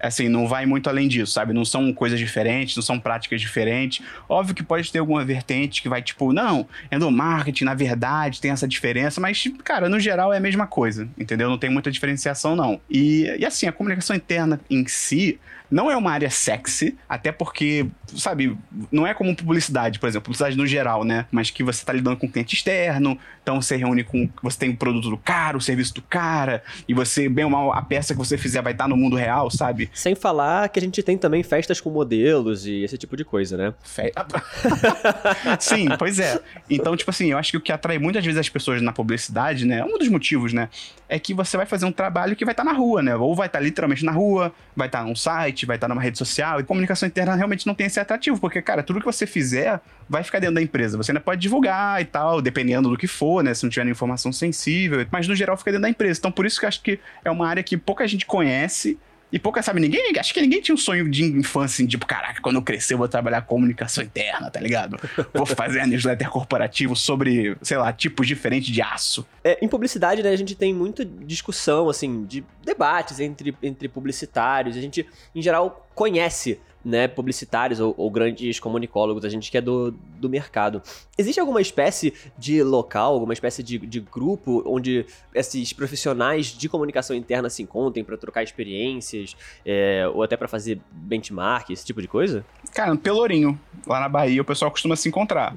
Assim, 0.02 0.28
não 0.28 0.49
vai 0.49 0.66
muito 0.66 0.88
além 0.88 1.08
disso, 1.08 1.32
sabe? 1.32 1.52
Não 1.52 1.64
são 1.64 1.93
coisas 1.93 2.19
diferentes, 2.19 2.75
não 2.76 2.82
são 2.82 2.99
práticas 2.99 3.40
diferentes. 3.40 4.04
Óbvio 4.28 4.54
que 4.54 4.62
pode 4.62 4.90
ter 4.90 4.99
alguma 4.99 5.25
vertente 5.25 5.81
que 5.81 5.88
vai, 5.88 6.02
tipo, 6.02 6.32
não, 6.32 6.66
endomarketing, 6.90 7.64
na 7.64 7.75
verdade, 7.75 8.40
tem 8.40 8.50
essa 8.50 8.66
diferença, 8.66 9.20
mas, 9.20 9.44
cara, 9.62 9.88
no 9.88 10.00
geral 10.00 10.32
é 10.32 10.38
a 10.38 10.40
mesma 10.40 10.66
coisa, 10.66 11.08
entendeu? 11.16 11.49
Não 11.49 11.58
tem 11.58 11.70
muita 11.70 11.90
diferenciação, 11.90 12.56
não. 12.56 12.81
E, 12.90 13.25
e 13.38 13.46
assim, 13.46 13.66
a 13.66 13.72
comunicação 13.72 14.16
interna 14.16 14.60
em 14.69 14.87
si 14.87 15.38
não 15.72 15.90
é 15.90 15.96
uma 15.96 16.12
área 16.12 16.28
sexy, 16.30 16.96
até 17.08 17.32
porque, 17.32 17.86
sabe, 18.14 18.56
não 18.92 19.06
é 19.06 19.14
como 19.14 19.34
publicidade, 19.34 19.98
por 19.98 20.06
exemplo, 20.08 20.26
publicidade 20.26 20.56
no 20.56 20.66
geral, 20.66 21.02
né? 21.02 21.26
Mas 21.32 21.50
que 21.50 21.64
você 21.64 21.84
tá 21.84 21.92
lidando 21.92 22.16
com 22.19 22.28
cliente 22.30 22.54
externo, 22.54 23.19
então 23.42 23.60
você 23.60 23.74
reúne 23.76 24.04
com. 24.04 24.28
Você 24.42 24.58
tem 24.58 24.70
o 24.70 24.76
produto 24.76 25.08
do 25.10 25.16
cara, 25.16 25.56
o 25.56 25.60
serviço 25.60 25.94
do 25.94 26.02
cara, 26.02 26.62
e 26.86 26.92
você, 26.94 27.28
bem 27.28 27.44
ou 27.44 27.50
mal, 27.50 27.72
a 27.72 27.80
peça 27.82 28.12
que 28.14 28.19
você 28.19 28.36
fizer 28.36 28.60
vai 28.62 28.72
estar 28.72 28.86
no 28.86 28.96
mundo 28.96 29.16
real, 29.16 29.50
sabe? 29.50 29.90
Sem 29.94 30.14
falar 30.14 30.69
que 30.69 30.78
a 30.78 30.82
gente 30.82 31.02
tem 31.02 31.16
também 31.16 31.42
festas 31.42 31.80
com 31.80 31.90
modelos 31.90 32.66
e 32.66 32.84
esse 32.84 32.98
tipo 32.98 33.16
de 33.16 33.25
coisa, 33.25 33.56
né? 33.56 33.75
Fe- 33.82 34.12
Sim, 35.58 35.88
pois 35.98 36.18
é. 36.18 36.40
Então, 36.68 36.96
tipo 36.96 37.10
assim, 37.10 37.30
eu 37.32 37.38
acho 37.38 37.50
que 37.50 37.56
o 37.56 37.60
que 37.60 37.72
atrai 37.72 37.98
muitas 37.98 38.25
vezes 38.25 38.38
as 38.38 38.48
pessoas 38.48 38.80
na 38.82 38.92
publicidade, 38.92 39.64
né? 39.64 39.84
Um 39.84 39.98
dos 39.98 40.08
motivos, 40.08 40.52
né? 40.52 40.68
É 41.08 41.18
que 41.18 41.34
você 41.34 41.56
vai 41.56 41.66
fazer 41.66 41.84
um 41.84 41.92
trabalho 41.92 42.34
que 42.36 42.44
vai 42.44 42.52
estar 42.52 42.64
na 42.64 42.72
rua, 42.72 43.02
né? 43.02 43.14
Ou 43.16 43.34
vai 43.34 43.46
estar 43.46 43.60
literalmente 43.60 44.04
na 44.04 44.12
rua, 44.12 44.52
vai 44.76 44.88
estar 44.88 45.04
num 45.04 45.14
site, 45.14 45.62
vai 45.67 45.76
estar 45.76 45.88
numa 45.88 46.00
rede 46.00 46.19
social. 46.19 46.61
E 46.61 46.64
comunicação 46.64 47.06
interna 47.06 47.35
realmente 47.35 47.67
não 47.67 47.75
tem 47.75 47.87
esse 47.87 48.00
atrativo, 48.00 48.41
porque, 48.41 48.61
cara, 48.62 48.82
tudo 48.82 49.00
que 49.00 49.06
você 49.06 49.26
fizer 49.26 49.81
vai 50.09 50.23
ficar 50.23 50.38
dentro 50.38 50.56
da 50.56 50.62
empresa. 50.62 50.97
Você 50.97 51.12
ainda 51.12 51.20
pode 51.20 51.41
divulgar 51.41 52.00
e 52.00 52.05
tal, 52.05 52.41
dependendo 52.41 52.88
do 52.88 52.97
que 52.97 53.06
for, 53.06 53.43
né? 53.43 53.55
Se 53.55 53.62
não 53.62 53.70
tiver 53.70 53.87
informação 53.87 54.32
sensível. 54.32 55.06
Mas 55.11 55.26
no 55.26 55.35
geral 55.35 55.56
fica 55.56 55.70
dentro 55.70 55.82
da 55.82 55.91
empresa. 55.91 56.19
Então, 56.19 56.32
por 56.32 56.47
isso 56.47 56.59
que 56.59 56.64
eu 56.64 56.69
acho 56.69 56.82
que 56.82 56.99
é 57.25 57.31
uma 57.31 57.49
área 57.49 57.62
que 57.62 57.76
pouca 57.76 58.06
gente 58.06 58.26
conhece. 58.26 58.99
E 59.32 59.38
pouca 59.38 59.62
sabe, 59.62 59.81
ninguém, 59.81 60.12
acho 60.19 60.35
que 60.35 60.43
ninguém 60.43 60.61
tinha 60.61 60.75
um 60.75 60.79
sonho 60.79 61.11
de 61.11 61.25
infância, 61.25 61.82
assim, 61.82 61.87
tipo, 61.87 62.05
caraca, 62.05 62.43
quando 62.43 62.56
eu 62.56 62.62
crescer 62.62 62.93
eu 62.93 62.99
vou 62.99 63.09
trabalhar 63.09 63.41
com 63.41 63.55
comunicação 63.55 64.05
interna, 64.05 64.50
tá 64.50 64.61
ligado? 64.61 65.00
Vou 65.32 65.47
fazer 65.47 65.81
a 65.81 65.87
newsletter 65.88 66.29
corporativo 66.29 66.94
sobre, 66.94 67.56
sei 67.62 67.79
lá, 67.79 67.91
tipos 67.94 68.26
diferentes 68.26 68.69
de 68.69 68.82
aço. 68.82 69.26
É, 69.43 69.59
em 69.62 69.69
publicidade, 69.69 70.23
né, 70.23 70.29
a 70.29 70.37
gente 70.37 70.55
tem 70.55 70.75
muita 70.75 71.03
discussão, 71.03 71.88
assim, 71.88 72.26
de 72.26 72.44
debates 72.64 73.21
entre, 73.21 73.57
entre 73.62 73.88
publicitários. 73.88 74.76
A 74.76 74.81
gente, 74.81 75.07
em 75.35 75.42
geral, 75.42 75.88
conhece, 75.95 76.61
né, 76.85 77.07
publicitários 77.07 77.81
ou, 77.81 77.95
ou 77.97 78.11
grandes 78.11 78.59
comunicólogos, 78.59 79.25
a 79.25 79.28
gente 79.28 79.50
que 79.50 79.59
é 79.59 79.61
do, 79.61 79.92
do 80.19 80.28
mercado. 80.28 80.83
Existe 81.16 81.38
alguma 81.38 81.61
espécie 81.61 82.12
de 82.37 82.62
local, 82.62 83.14
alguma 83.14 83.33
espécie 83.33 83.62
de, 83.62 83.78
de 83.78 84.00
grupo 84.00 84.62
onde 84.66 85.07
esses 85.35 85.73
profissionais 85.73 86.47
de 86.47 86.69
comunicação 86.69 87.14
interna 87.14 87.49
se 87.49 87.62
encontrem 87.62 88.04
para 88.04 88.16
trocar 88.16 88.42
experiências, 88.42 89.37
é, 89.64 90.09
ou 90.12 90.23
até 90.23 90.37
para 90.37 90.49
fazer 90.49 90.81
benchmark, 90.90 91.71
esse 91.71 91.85
tipo 91.85 92.00
de 92.02 92.09
coisa? 92.09 92.45
Cara, 92.75 92.92
no 92.92 92.99
Pelourinho, 92.99 93.59
lá 93.87 94.00
na 94.00 94.09
Bahia, 94.09 94.42
o 94.42 94.45
pessoal 94.45 94.71
costuma 94.71 94.97
se 94.97 95.09
encontrar. 95.09 95.54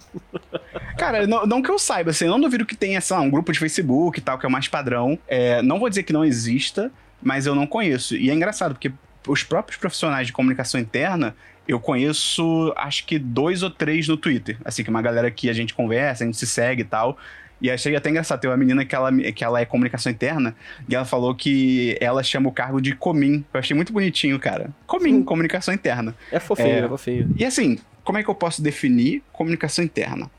Cara, 0.98 1.26
não, 1.26 1.46
não 1.46 1.62
que 1.62 1.72
eu 1.72 1.80
saiba, 1.80 2.12
assim, 2.12 2.26
eu 2.26 2.32
não 2.32 2.40
duvido 2.40 2.66
que 2.66 2.76
tenha, 2.76 3.02
sei 3.02 3.16
lá, 3.16 3.22
um 3.22 3.30
grupo 3.30 3.52
de 3.52 3.60
Facebook 3.60 4.20
e 4.20 4.22
tal, 4.22 4.38
que 4.38 4.46
é 4.46 4.50
o 4.50 4.52
mais 4.52 4.68
padrão. 4.68 5.18
É, 5.28 5.62
não 5.62 5.80
vou 5.80 5.90
dizer 5.90 6.04
que 6.04 6.14
não 6.14 6.24
exista, 6.24 6.92
mas 7.22 7.46
eu 7.46 7.56
não 7.56 7.66
conheço. 7.68 8.16
E 8.16 8.30
é 8.30 8.34
engraçado, 8.34 8.74
porque 8.74 8.92
os 9.28 9.44
próprios 9.44 9.78
profissionais 9.80 10.28
de 10.28 10.34
comunicação 10.34 10.80
interna, 10.80 11.36
eu 11.68 11.80
conheço, 11.80 12.74
acho 12.78 13.06
que 13.06 13.18
dois 13.18 13.64
ou 13.64 13.70
três 13.70 14.08
no 14.08 14.16
Twitter. 14.18 14.58
Assim, 14.64 14.84
que 14.84 14.90
uma 14.90 15.02
galera 15.02 15.32
que 15.32 15.50
a 15.50 15.54
gente 15.54 15.74
conversa, 15.74 16.24
a 16.24 16.28
gente 16.28 16.38
se 16.38 16.46
segue 16.46 16.82
e 16.84 16.86
tal. 16.86 17.18
E 17.62 17.72
achei 17.72 17.96
até 17.96 18.10
engraçado, 18.10 18.42
tem 18.42 18.50
uma 18.50 18.58
menina 18.58 18.84
que 18.86 18.94
ela, 18.94 19.12
que 19.32 19.44
ela 19.44 19.60
é 19.62 19.66
comunicação 19.66 20.12
interna, 20.12 20.54
e 20.90 20.94
ela 20.94 21.06
falou 21.06 21.34
que 21.34 21.98
ela 22.02 22.22
chama 22.22 22.50
o 22.50 22.52
cargo 22.52 22.82
de 22.82 22.94
Comim. 22.94 23.44
Eu 23.54 23.60
achei 23.60 23.76
muito 23.76 23.94
bonitinho, 23.94 24.38
cara. 24.38 24.70
Comim, 24.86 25.24
comunicação 25.24 25.74
interna. 25.74 26.14
É 26.32 26.40
fofinho, 26.40 26.68
É. 26.68 26.80
é 26.80 26.88
fofinho. 26.88 27.34
E 27.38 27.46
assim, 27.46 27.80
como 28.04 28.18
é 28.18 28.24
que 28.24 28.30
eu 28.30 28.36
posso 28.36 28.62
definir 28.62 29.24
comunicação 29.32 29.84
interna? 29.84 30.30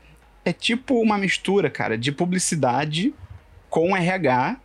É 0.45 0.53
tipo 0.53 1.01
uma 1.01 1.17
mistura, 1.17 1.69
cara, 1.69 1.97
de 1.97 2.11
publicidade 2.11 3.13
com 3.69 3.97
RH 3.97 4.57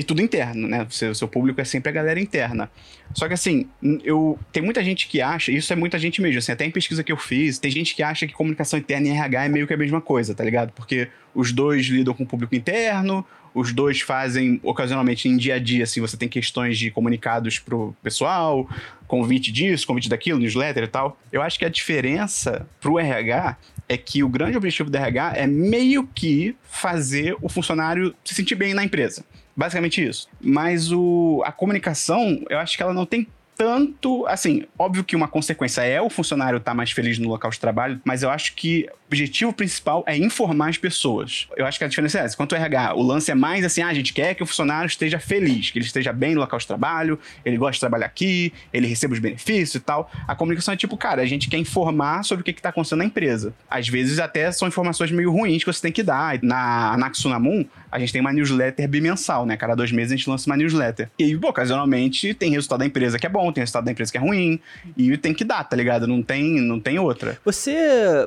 e 0.00 0.02
tudo 0.02 0.22
interno, 0.22 0.66
né? 0.66 0.82
O 0.82 0.90
seu, 0.90 1.14
seu 1.14 1.28
público 1.28 1.60
é 1.60 1.64
sempre 1.64 1.90
a 1.90 1.92
galera 1.92 2.18
interna. 2.18 2.70
Só 3.12 3.28
que 3.28 3.34
assim, 3.34 3.68
eu 4.02 4.38
tem 4.50 4.62
muita 4.62 4.82
gente 4.82 5.06
que 5.06 5.20
acha, 5.20 5.52
isso 5.52 5.70
é 5.74 5.76
muita 5.76 5.98
gente 5.98 6.22
mesmo, 6.22 6.38
assim, 6.38 6.52
até 6.52 6.64
em 6.64 6.70
pesquisa 6.70 7.04
que 7.04 7.12
eu 7.12 7.18
fiz, 7.18 7.58
tem 7.58 7.70
gente 7.70 7.94
que 7.94 8.02
acha 8.02 8.26
que 8.26 8.32
comunicação 8.32 8.78
interna 8.78 9.08
e 9.08 9.10
RH 9.10 9.44
é 9.44 9.48
meio 9.50 9.66
que 9.66 9.74
a 9.74 9.76
mesma 9.76 10.00
coisa, 10.00 10.34
tá 10.34 10.42
ligado? 10.42 10.72
Porque 10.72 11.08
os 11.34 11.52
dois 11.52 11.84
lidam 11.84 12.14
com 12.14 12.22
o 12.22 12.26
público 12.26 12.54
interno, 12.54 13.26
Os 13.52 13.72
dois 13.72 14.00
fazem, 14.00 14.60
ocasionalmente, 14.62 15.28
em 15.28 15.36
dia 15.36 15.56
a 15.56 15.58
dia, 15.58 15.82
assim, 15.82 16.00
você 16.00 16.16
tem 16.16 16.28
questões 16.28 16.78
de 16.78 16.90
comunicados 16.90 17.58
pro 17.58 17.94
pessoal, 18.02 18.68
convite 19.08 19.50
disso, 19.50 19.86
convite 19.86 20.08
daquilo, 20.08 20.38
newsletter 20.38 20.84
e 20.84 20.86
tal. 20.86 21.18
Eu 21.32 21.42
acho 21.42 21.58
que 21.58 21.64
a 21.64 21.68
diferença 21.68 22.66
pro 22.80 22.98
RH 22.98 23.56
é 23.88 23.96
que 23.96 24.22
o 24.22 24.28
grande 24.28 24.56
objetivo 24.56 24.88
do 24.88 24.96
RH 24.96 25.32
é 25.34 25.46
meio 25.48 26.06
que 26.14 26.54
fazer 26.62 27.36
o 27.42 27.48
funcionário 27.48 28.14
se 28.24 28.34
sentir 28.34 28.54
bem 28.54 28.72
na 28.72 28.84
empresa. 28.84 29.24
Basicamente 29.60 30.02
isso. 30.02 30.26
Mas 30.40 30.90
o, 30.90 31.42
a 31.44 31.52
comunicação, 31.52 32.42
eu 32.48 32.58
acho 32.58 32.78
que 32.78 32.82
ela 32.82 32.94
não 32.94 33.04
tem 33.04 33.26
tanto, 33.54 34.26
assim, 34.26 34.64
óbvio 34.78 35.04
que 35.04 35.14
uma 35.14 35.28
consequência 35.28 35.82
é 35.82 36.00
o 36.00 36.08
funcionário 36.08 36.56
estar 36.56 36.70
tá 36.70 36.74
mais 36.74 36.92
feliz 36.92 37.18
no 37.18 37.28
local 37.28 37.50
de 37.50 37.60
trabalho, 37.60 38.00
mas 38.02 38.22
eu 38.22 38.30
acho 38.30 38.54
que 38.54 38.88
objetivo 39.10 39.52
principal 39.52 40.04
é 40.06 40.16
informar 40.16 40.68
as 40.68 40.78
pessoas. 40.78 41.48
Eu 41.56 41.66
acho 41.66 41.78
que 41.78 41.84
a 41.84 41.88
diferença 41.88 42.20
é 42.20 42.24
essa. 42.24 42.36
Quanto 42.36 42.54
ao 42.54 42.60
RH, 42.60 42.94
o 42.94 43.02
lance 43.02 43.28
é 43.28 43.34
mais 43.34 43.64
assim, 43.64 43.82
ah, 43.82 43.88
a 43.88 43.94
gente 43.94 44.12
quer 44.12 44.34
que 44.34 44.42
o 44.42 44.46
funcionário 44.46 44.86
esteja 44.86 45.18
feliz, 45.18 45.70
que 45.70 45.78
ele 45.78 45.84
esteja 45.84 46.12
bem 46.12 46.34
no 46.34 46.40
local 46.40 46.60
de 46.60 46.66
trabalho, 46.66 47.18
ele 47.44 47.56
gosta 47.56 47.72
de 47.72 47.80
trabalhar 47.80 48.06
aqui, 48.06 48.52
ele 48.72 48.86
receba 48.86 49.12
os 49.12 49.18
benefícios 49.18 49.74
e 49.74 49.80
tal. 49.80 50.10
A 50.28 50.36
comunicação 50.36 50.72
é 50.72 50.76
tipo, 50.76 50.96
cara, 50.96 51.22
a 51.22 51.26
gente 51.26 51.48
quer 51.48 51.58
informar 51.58 52.22
sobre 52.22 52.42
o 52.42 52.44
que 52.44 52.52
está 52.52 52.68
acontecendo 52.68 53.00
na 53.00 53.04
empresa. 53.04 53.52
Às 53.68 53.88
vezes 53.88 54.20
até 54.20 54.50
são 54.52 54.68
informações 54.68 55.10
meio 55.10 55.32
ruins 55.32 55.64
que 55.64 55.72
você 55.72 55.82
tem 55.82 55.92
que 55.92 56.04
dar. 56.04 56.38
Na 56.42 56.92
Anaxunamun, 56.92 57.64
a 57.90 57.98
gente 57.98 58.12
tem 58.12 58.20
uma 58.20 58.32
newsletter 58.32 58.88
bimensal, 58.88 59.44
né? 59.44 59.56
Cada 59.56 59.74
dois 59.74 59.90
meses 59.90 60.12
a 60.12 60.16
gente 60.16 60.30
lança 60.30 60.48
uma 60.48 60.56
newsletter. 60.56 61.10
E, 61.18 61.36
pô, 61.36 61.48
ocasionalmente 61.48 62.32
tem 62.34 62.52
resultado 62.52 62.78
da 62.78 62.86
empresa 62.86 63.18
que 63.18 63.26
é 63.26 63.28
bom, 63.28 63.50
tem 63.50 63.62
resultado 63.62 63.84
da 63.84 63.90
empresa 63.90 64.12
que 64.12 64.18
é 64.18 64.20
ruim. 64.20 64.60
E 64.96 65.16
tem 65.16 65.34
que 65.34 65.44
dar, 65.44 65.64
tá 65.64 65.74
ligado? 65.74 66.06
Não 66.06 66.22
tem, 66.22 66.60
não 66.60 66.78
tem 66.78 66.98
outra. 66.98 67.38
Você, 67.44 67.74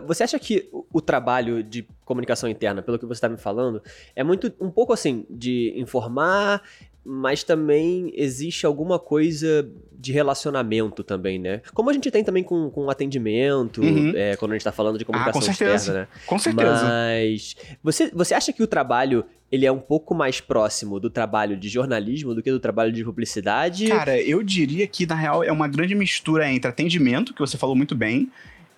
você 0.06 0.24
acha 0.24 0.38
que 0.38 0.68
o 0.92 1.02
trabalho 1.02 1.64
de 1.64 1.88
comunicação 2.04 2.50
interna, 2.50 2.82
pelo 2.82 2.98
que 2.98 3.06
você 3.06 3.18
está 3.18 3.30
me 3.30 3.38
falando, 3.38 3.82
é 4.16 4.24
muito 4.24 4.52
um 4.60 4.72
pouco 4.72 4.92
assim 4.92 5.26
de 5.30 5.74
informar, 5.76 6.64
mas 7.06 7.44
também 7.44 8.12
existe 8.16 8.66
alguma 8.66 8.98
coisa 8.98 9.70
de 9.92 10.12
relacionamento 10.12 11.04
também, 11.04 11.38
né? 11.38 11.62
Como 11.74 11.90
a 11.90 11.94
gente 11.94 12.10
tem 12.10 12.24
também 12.24 12.44
com, 12.44 12.70
com 12.70 12.90
atendimento, 12.90 13.82
uhum. 13.82 14.14
é, 14.16 14.36
quando 14.38 14.52
a 14.52 14.56
gente 14.56 14.64
tá 14.64 14.72
falando 14.72 14.98
de 14.98 15.06
comunicação 15.06 15.42
ah, 15.42 15.46
com 15.46 15.52
externa, 15.52 15.94
né? 15.94 16.08
Com 16.26 16.40
certeza. 16.40 16.86
Mas 16.86 17.56
você, 17.84 18.10
você 18.14 18.34
acha 18.34 18.54
que 18.54 18.64
o 18.64 18.68
trabalho 18.68 19.26
ele 19.52 19.66
é 19.68 19.72
um 19.72 19.80
pouco 19.80 20.16
mais 20.16 20.42
próximo 20.42 21.00
do 21.00 21.10
trabalho 21.10 21.56
de 21.56 21.70
jornalismo 21.70 22.34
do 22.34 22.42
que 22.42 22.50
do 22.50 22.60
trabalho 22.60 22.92
de 22.92 23.04
publicidade? 23.04 23.88
Cara, 23.88 24.20
eu 24.20 24.42
diria 24.42 24.88
que 24.88 25.06
na 25.06 25.14
real 25.14 25.44
é 25.44 25.52
uma 25.52 25.68
grande 25.68 25.94
mistura 25.94 26.50
entre 26.52 26.70
atendimento, 26.70 27.34
que 27.34 27.40
você 27.40 27.56
falou 27.56 27.76
muito 27.76 27.94
bem, 27.94 28.32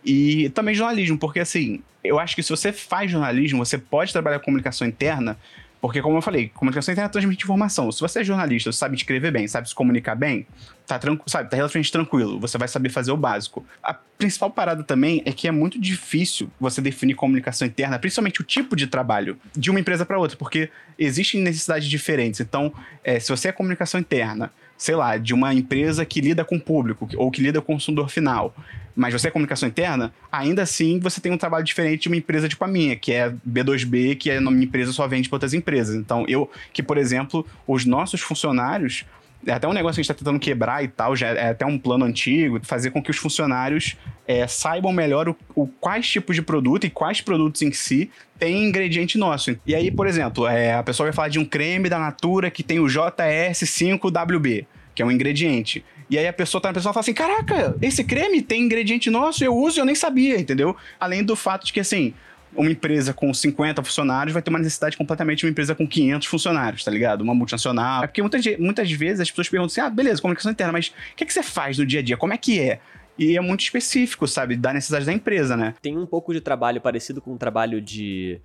e 0.06 0.50
também 0.50 0.76
jornalismo, 0.76 1.18
porque 1.18 1.40
assim, 1.40 1.82
eu 2.04 2.20
acho 2.20 2.36
que 2.36 2.44
se 2.44 2.50
você 2.50 2.72
faz 2.72 3.10
jornalismo, 3.10 3.66
você 3.66 3.78
pode 3.78 4.14
trabalhar 4.14 4.40
comunicação 4.40 4.88
interna 4.88 5.38
porque, 5.86 6.02
como 6.02 6.18
eu 6.18 6.22
falei, 6.24 6.50
comunicação 6.50 6.92
interna 6.92 7.08
transmite 7.08 7.44
informação. 7.44 7.92
Se 7.92 8.02
você 8.02 8.22
é 8.22 8.24
jornalista, 8.24 8.72
você 8.72 8.78
sabe 8.80 8.96
escrever 8.96 9.32
bem, 9.32 9.48
sabe 9.48 9.70
se 9.70 9.76
comunicar 9.76 10.16
bem, 10.16 10.48
tá, 10.88 11.00
sabe, 11.28 11.48
tá 11.48 11.56
relativamente 11.56 11.92
tranquilo, 11.92 12.40
você 12.40 12.58
vai 12.58 12.68
saber 12.68 12.90
fazer 12.90 13.12
o 13.12 13.18
básico. 13.18 13.64
A 13.84 13.94
principal 13.94 14.50
parada 14.50 14.84
também 14.84 15.22
é 15.26 15.32
que 15.32 15.48
é 15.48 15.52
muito 15.52 15.80
difícil 15.80 16.50
você 16.60 16.82
definir 16.82 17.14
comunicação 17.14 17.68
interna, 17.68 18.00
principalmente 18.00 18.42
o 18.42 18.44
tipo 18.44 18.76
de 18.76 18.88
trabalho, 18.88 19.38
de 19.56 19.70
uma 19.70 19.80
empresa 19.80 20.04
para 20.08 20.18
outra, 20.18 20.36
porque 20.36 20.72
existem 20.98 21.40
necessidades 21.40 21.88
diferentes. 21.88 22.40
Então, 22.40 22.74
é, 23.04 23.20
se 23.20 23.30
você 23.30 23.50
é 23.50 23.52
comunicação 23.52 24.00
interna, 24.00 24.52
sei 24.78 24.96
lá, 24.96 25.18
de 25.18 25.34
uma 25.34 25.54
empresa 25.54 26.06
que 26.06 26.22
lida 26.22 26.44
com 26.44 26.56
o 26.56 26.62
público 26.62 27.08
ou 27.16 27.32
que 27.32 27.42
lida 27.42 27.62
com 27.62 27.74
o 27.74 27.76
consumidor 27.76 28.10
final, 28.10 28.54
mas 28.96 29.14
você 29.14 29.28
é 29.28 29.32
comunicação 29.32 29.68
interna, 29.68 30.14
ainda 30.32 30.62
assim 30.62 31.00
você 31.00 31.20
tem 31.20 31.32
um 31.32 31.38
trabalho 31.38 31.66
diferente 31.66 32.04
de 32.04 32.08
uma 32.08 32.18
empresa 32.18 32.48
tipo 32.48 32.64
a 32.64 32.68
minha, 32.68 32.96
que 32.96 33.12
é 33.12 33.34
B2B, 33.48 34.18
que 34.18 34.32
é 34.32 34.40
uma 34.40 34.64
empresa 34.64 34.94
só 34.94 35.08
vende 35.08 35.28
para 35.28 35.36
outras 35.36 35.54
empresas. 35.54 35.96
Então, 35.96 36.26
eu, 36.28 36.50
que 36.72 36.82
por 36.82 36.98
exemplo, 36.98 37.46
os 37.68 37.86
nossos 37.86 38.22
funcionários, 38.22 39.06
é 39.46 39.52
até 39.52 39.68
um 39.68 39.74
negócio 39.74 39.96
que 39.96 40.02
a 40.02 40.04
gente 40.04 40.12
está 40.12 40.14
tentando 40.14 40.40
quebrar 40.40 40.84
e 40.84 40.88
tal, 40.88 41.16
já 41.16 41.30
é 41.30 41.50
até 41.50 41.66
um 41.66 41.78
plano 41.78 42.06
antigo, 42.06 42.60
fazer 42.64 42.92
com 42.92 43.02
que 43.02 43.12
os 43.12 43.18
funcionários 43.18 43.96
é, 44.28 44.48
saibam 44.48 44.92
melhor 44.92 45.30
o, 45.30 45.38
o, 45.56 45.68
quais 45.68 46.08
tipos 46.10 46.36
de 46.36 46.42
produto 46.42 46.86
e 46.86 46.90
quais 46.90 47.22
produtos 47.22 47.62
em 47.62 47.72
si 47.72 48.10
tem 48.40 48.66
ingrediente 48.66 49.18
nosso. 49.18 49.58
E 49.66 49.76
aí, 49.76 49.92
por 49.92 50.08
exemplo, 50.08 50.48
é, 50.48 50.74
a 50.74 50.84
pessoa 50.84 51.06
vai 51.06 51.14
falar 51.14 51.28
de 51.30 51.40
um 51.40 51.46
creme 51.46 51.90
da 51.90 52.00
Natura 52.00 52.50
que 52.50 52.64
tem 52.64 52.80
o 52.80 52.86
JS5WB, 52.86 54.66
que 54.94 55.02
é 55.02 55.06
um 55.06 55.12
ingrediente. 55.12 55.84
E 56.10 56.18
aí 56.18 56.28
a 56.28 56.34
pessoa 56.34 56.62
tá 56.62 56.70
na 56.70 56.74
pessoa 56.74 56.94
fala 56.94 57.02
assim: 57.02 57.14
caraca, 57.14 57.76
esse 57.82 58.04
creme 58.04 58.42
tem 58.42 58.64
ingrediente 58.64 59.10
nosso, 59.10 59.44
eu 59.44 59.56
uso 59.56 59.80
e 59.80 59.82
eu 59.82 59.86
nem 59.86 59.96
sabia, 59.96 60.40
entendeu? 60.40 60.76
Além 61.00 61.24
do 61.24 61.36
fato 61.36 61.66
de 61.66 61.74
que, 61.74 61.80
assim, 61.80 62.14
uma 62.54 62.72
empresa 62.72 63.14
com 63.14 63.34
50 63.34 63.84
funcionários 63.84 64.34
vai 64.34 64.42
ter 64.42 64.50
uma 64.50 64.60
necessidade 64.60 64.98
completamente 64.98 65.40
de 65.40 65.46
uma 65.46 65.52
empresa 65.52 65.76
com 65.76 65.88
500 65.88 66.28
funcionários, 66.28 66.84
tá 66.84 66.92
ligado? 66.92 67.22
Uma 67.22 67.36
multinacional. 67.36 68.04
É 68.04 68.08
porque 68.08 68.22
muitas, 68.22 68.46
muitas 68.58 68.92
vezes 68.92 69.20
as 69.20 69.30
pessoas 69.30 69.50
perguntam 69.50 69.72
assim: 69.72 69.82
ah, 69.82 69.90
beleza, 69.90 70.22
comunicação 70.22 70.52
interna, 70.52 70.74
mas 70.74 70.88
o 70.88 71.16
que, 71.16 71.24
é 71.24 71.28
que 71.28 71.34
você 71.34 71.44
faz 71.44 71.78
no 71.78 71.86
dia 71.86 72.00
a 72.00 72.04
dia? 72.04 72.18
Como 72.18 72.34
é 72.34 72.38
que 72.38 72.60
é? 72.60 72.80
E 73.18 73.38
é 73.38 73.42
muito 73.42 73.62
específico, 73.62 74.28
sabe? 74.28 74.56
Da 74.56 74.74
necessidade 74.74 75.06
da 75.06 75.14
empresa, 75.14 75.56
né? 75.56 75.74
Tem 75.82 75.98
um 75.98 76.06
pouco 76.06 76.34
de 76.34 76.42
trabalho 76.42 76.82
parecido 76.82 77.22
com 77.22 77.34
um 77.34 77.38
trabalho 77.38 77.82
de 77.82 78.42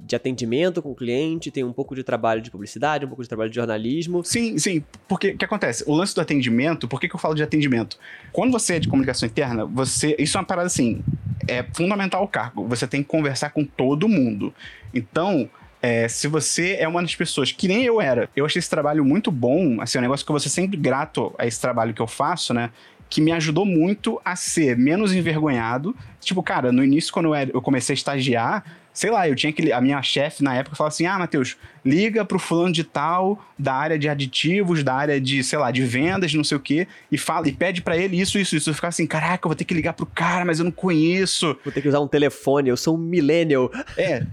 de 0.00 0.14
atendimento 0.14 0.80
com 0.80 0.92
o 0.92 0.94
cliente, 0.94 1.50
tem 1.50 1.64
um 1.64 1.72
pouco 1.72 1.94
de 1.94 2.02
trabalho 2.02 2.40
de 2.40 2.50
publicidade, 2.50 3.04
um 3.04 3.08
pouco 3.08 3.22
de 3.22 3.28
trabalho 3.28 3.50
de 3.50 3.56
jornalismo. 3.56 4.24
Sim, 4.24 4.56
sim. 4.58 4.82
Porque 5.08 5.30
o 5.30 5.36
que 5.36 5.44
acontece? 5.44 5.84
O 5.86 5.94
lance 5.94 6.14
do 6.14 6.20
atendimento, 6.20 6.86
por 6.86 7.00
que, 7.00 7.08
que 7.08 7.14
eu 7.14 7.20
falo 7.20 7.34
de 7.34 7.42
atendimento? 7.42 7.98
Quando 8.32 8.52
você 8.52 8.76
é 8.76 8.78
de 8.78 8.88
comunicação 8.88 9.26
interna, 9.28 9.64
você. 9.64 10.14
Isso 10.18 10.36
é 10.36 10.40
uma 10.40 10.46
parada 10.46 10.66
assim. 10.66 11.02
É 11.46 11.64
fundamental 11.72 12.22
o 12.22 12.28
cargo. 12.28 12.66
Você 12.68 12.86
tem 12.86 13.02
que 13.02 13.08
conversar 13.08 13.50
com 13.50 13.64
todo 13.64 14.08
mundo. 14.08 14.54
Então, 14.94 15.48
é, 15.80 16.08
se 16.08 16.28
você 16.28 16.76
é 16.78 16.86
uma 16.86 17.02
das 17.02 17.14
pessoas 17.14 17.52
que 17.52 17.68
nem 17.68 17.84
eu 17.84 18.00
era, 18.00 18.28
eu 18.36 18.44
achei 18.44 18.58
esse 18.58 18.70
trabalho 18.70 19.04
muito 19.04 19.30
bom, 19.30 19.80
assim, 19.80 19.98
é 19.98 20.00
um 20.00 20.02
negócio 20.02 20.24
que 20.24 20.30
eu 20.30 20.34
vou 20.34 20.40
ser 20.40 20.48
sempre 20.48 20.76
grato 20.76 21.34
a 21.38 21.46
esse 21.46 21.60
trabalho 21.60 21.94
que 21.94 22.02
eu 22.02 22.06
faço, 22.06 22.52
né? 22.52 22.70
Que 23.08 23.20
me 23.20 23.32
ajudou 23.32 23.64
muito 23.64 24.20
a 24.24 24.36
ser 24.36 24.76
menos 24.76 25.14
envergonhado. 25.14 25.96
Tipo, 26.20 26.42
cara, 26.42 26.70
no 26.70 26.84
início, 26.84 27.12
quando 27.12 27.34
eu 27.34 27.62
comecei 27.62 27.94
a 27.94 27.96
estagiar, 27.96 28.64
sei 28.98 29.10
lá, 29.12 29.28
eu 29.28 29.36
tinha 29.36 29.52
que. 29.52 29.72
A 29.72 29.80
minha 29.80 30.02
chefe 30.02 30.42
na 30.42 30.56
época 30.56 30.74
falava 30.74 30.92
assim: 30.92 31.06
ah, 31.06 31.16
Matheus, 31.16 31.56
liga 31.84 32.24
pro 32.24 32.36
fulano 32.36 32.72
de 32.72 32.82
tal, 32.82 33.40
da 33.56 33.72
área 33.72 33.96
de 33.96 34.08
aditivos, 34.08 34.82
da 34.82 34.92
área 34.92 35.20
de, 35.20 35.44
sei 35.44 35.56
lá, 35.56 35.70
de 35.70 35.84
vendas, 35.84 36.34
não 36.34 36.42
sei 36.42 36.56
o 36.56 36.60
quê, 36.60 36.88
e 37.10 37.16
fala, 37.16 37.48
e 37.48 37.52
pede 37.52 37.80
para 37.80 37.96
ele 37.96 38.20
isso, 38.20 38.40
isso, 38.40 38.56
isso. 38.56 38.70
Eu 38.70 38.74
ficava 38.74 38.88
assim, 38.88 39.06
caraca, 39.06 39.46
eu 39.46 39.50
vou 39.50 39.54
ter 39.54 39.64
que 39.64 39.72
ligar 39.72 39.92
pro 39.92 40.04
cara, 40.04 40.44
mas 40.44 40.58
eu 40.58 40.64
não 40.64 40.72
conheço. 40.72 41.56
Vou 41.62 41.72
ter 41.72 41.80
que 41.80 41.88
usar 41.88 42.00
um 42.00 42.08
telefone, 42.08 42.70
eu 42.70 42.76
sou 42.76 42.96
um 42.96 42.98
millennial. 42.98 43.70
É, 43.96 44.26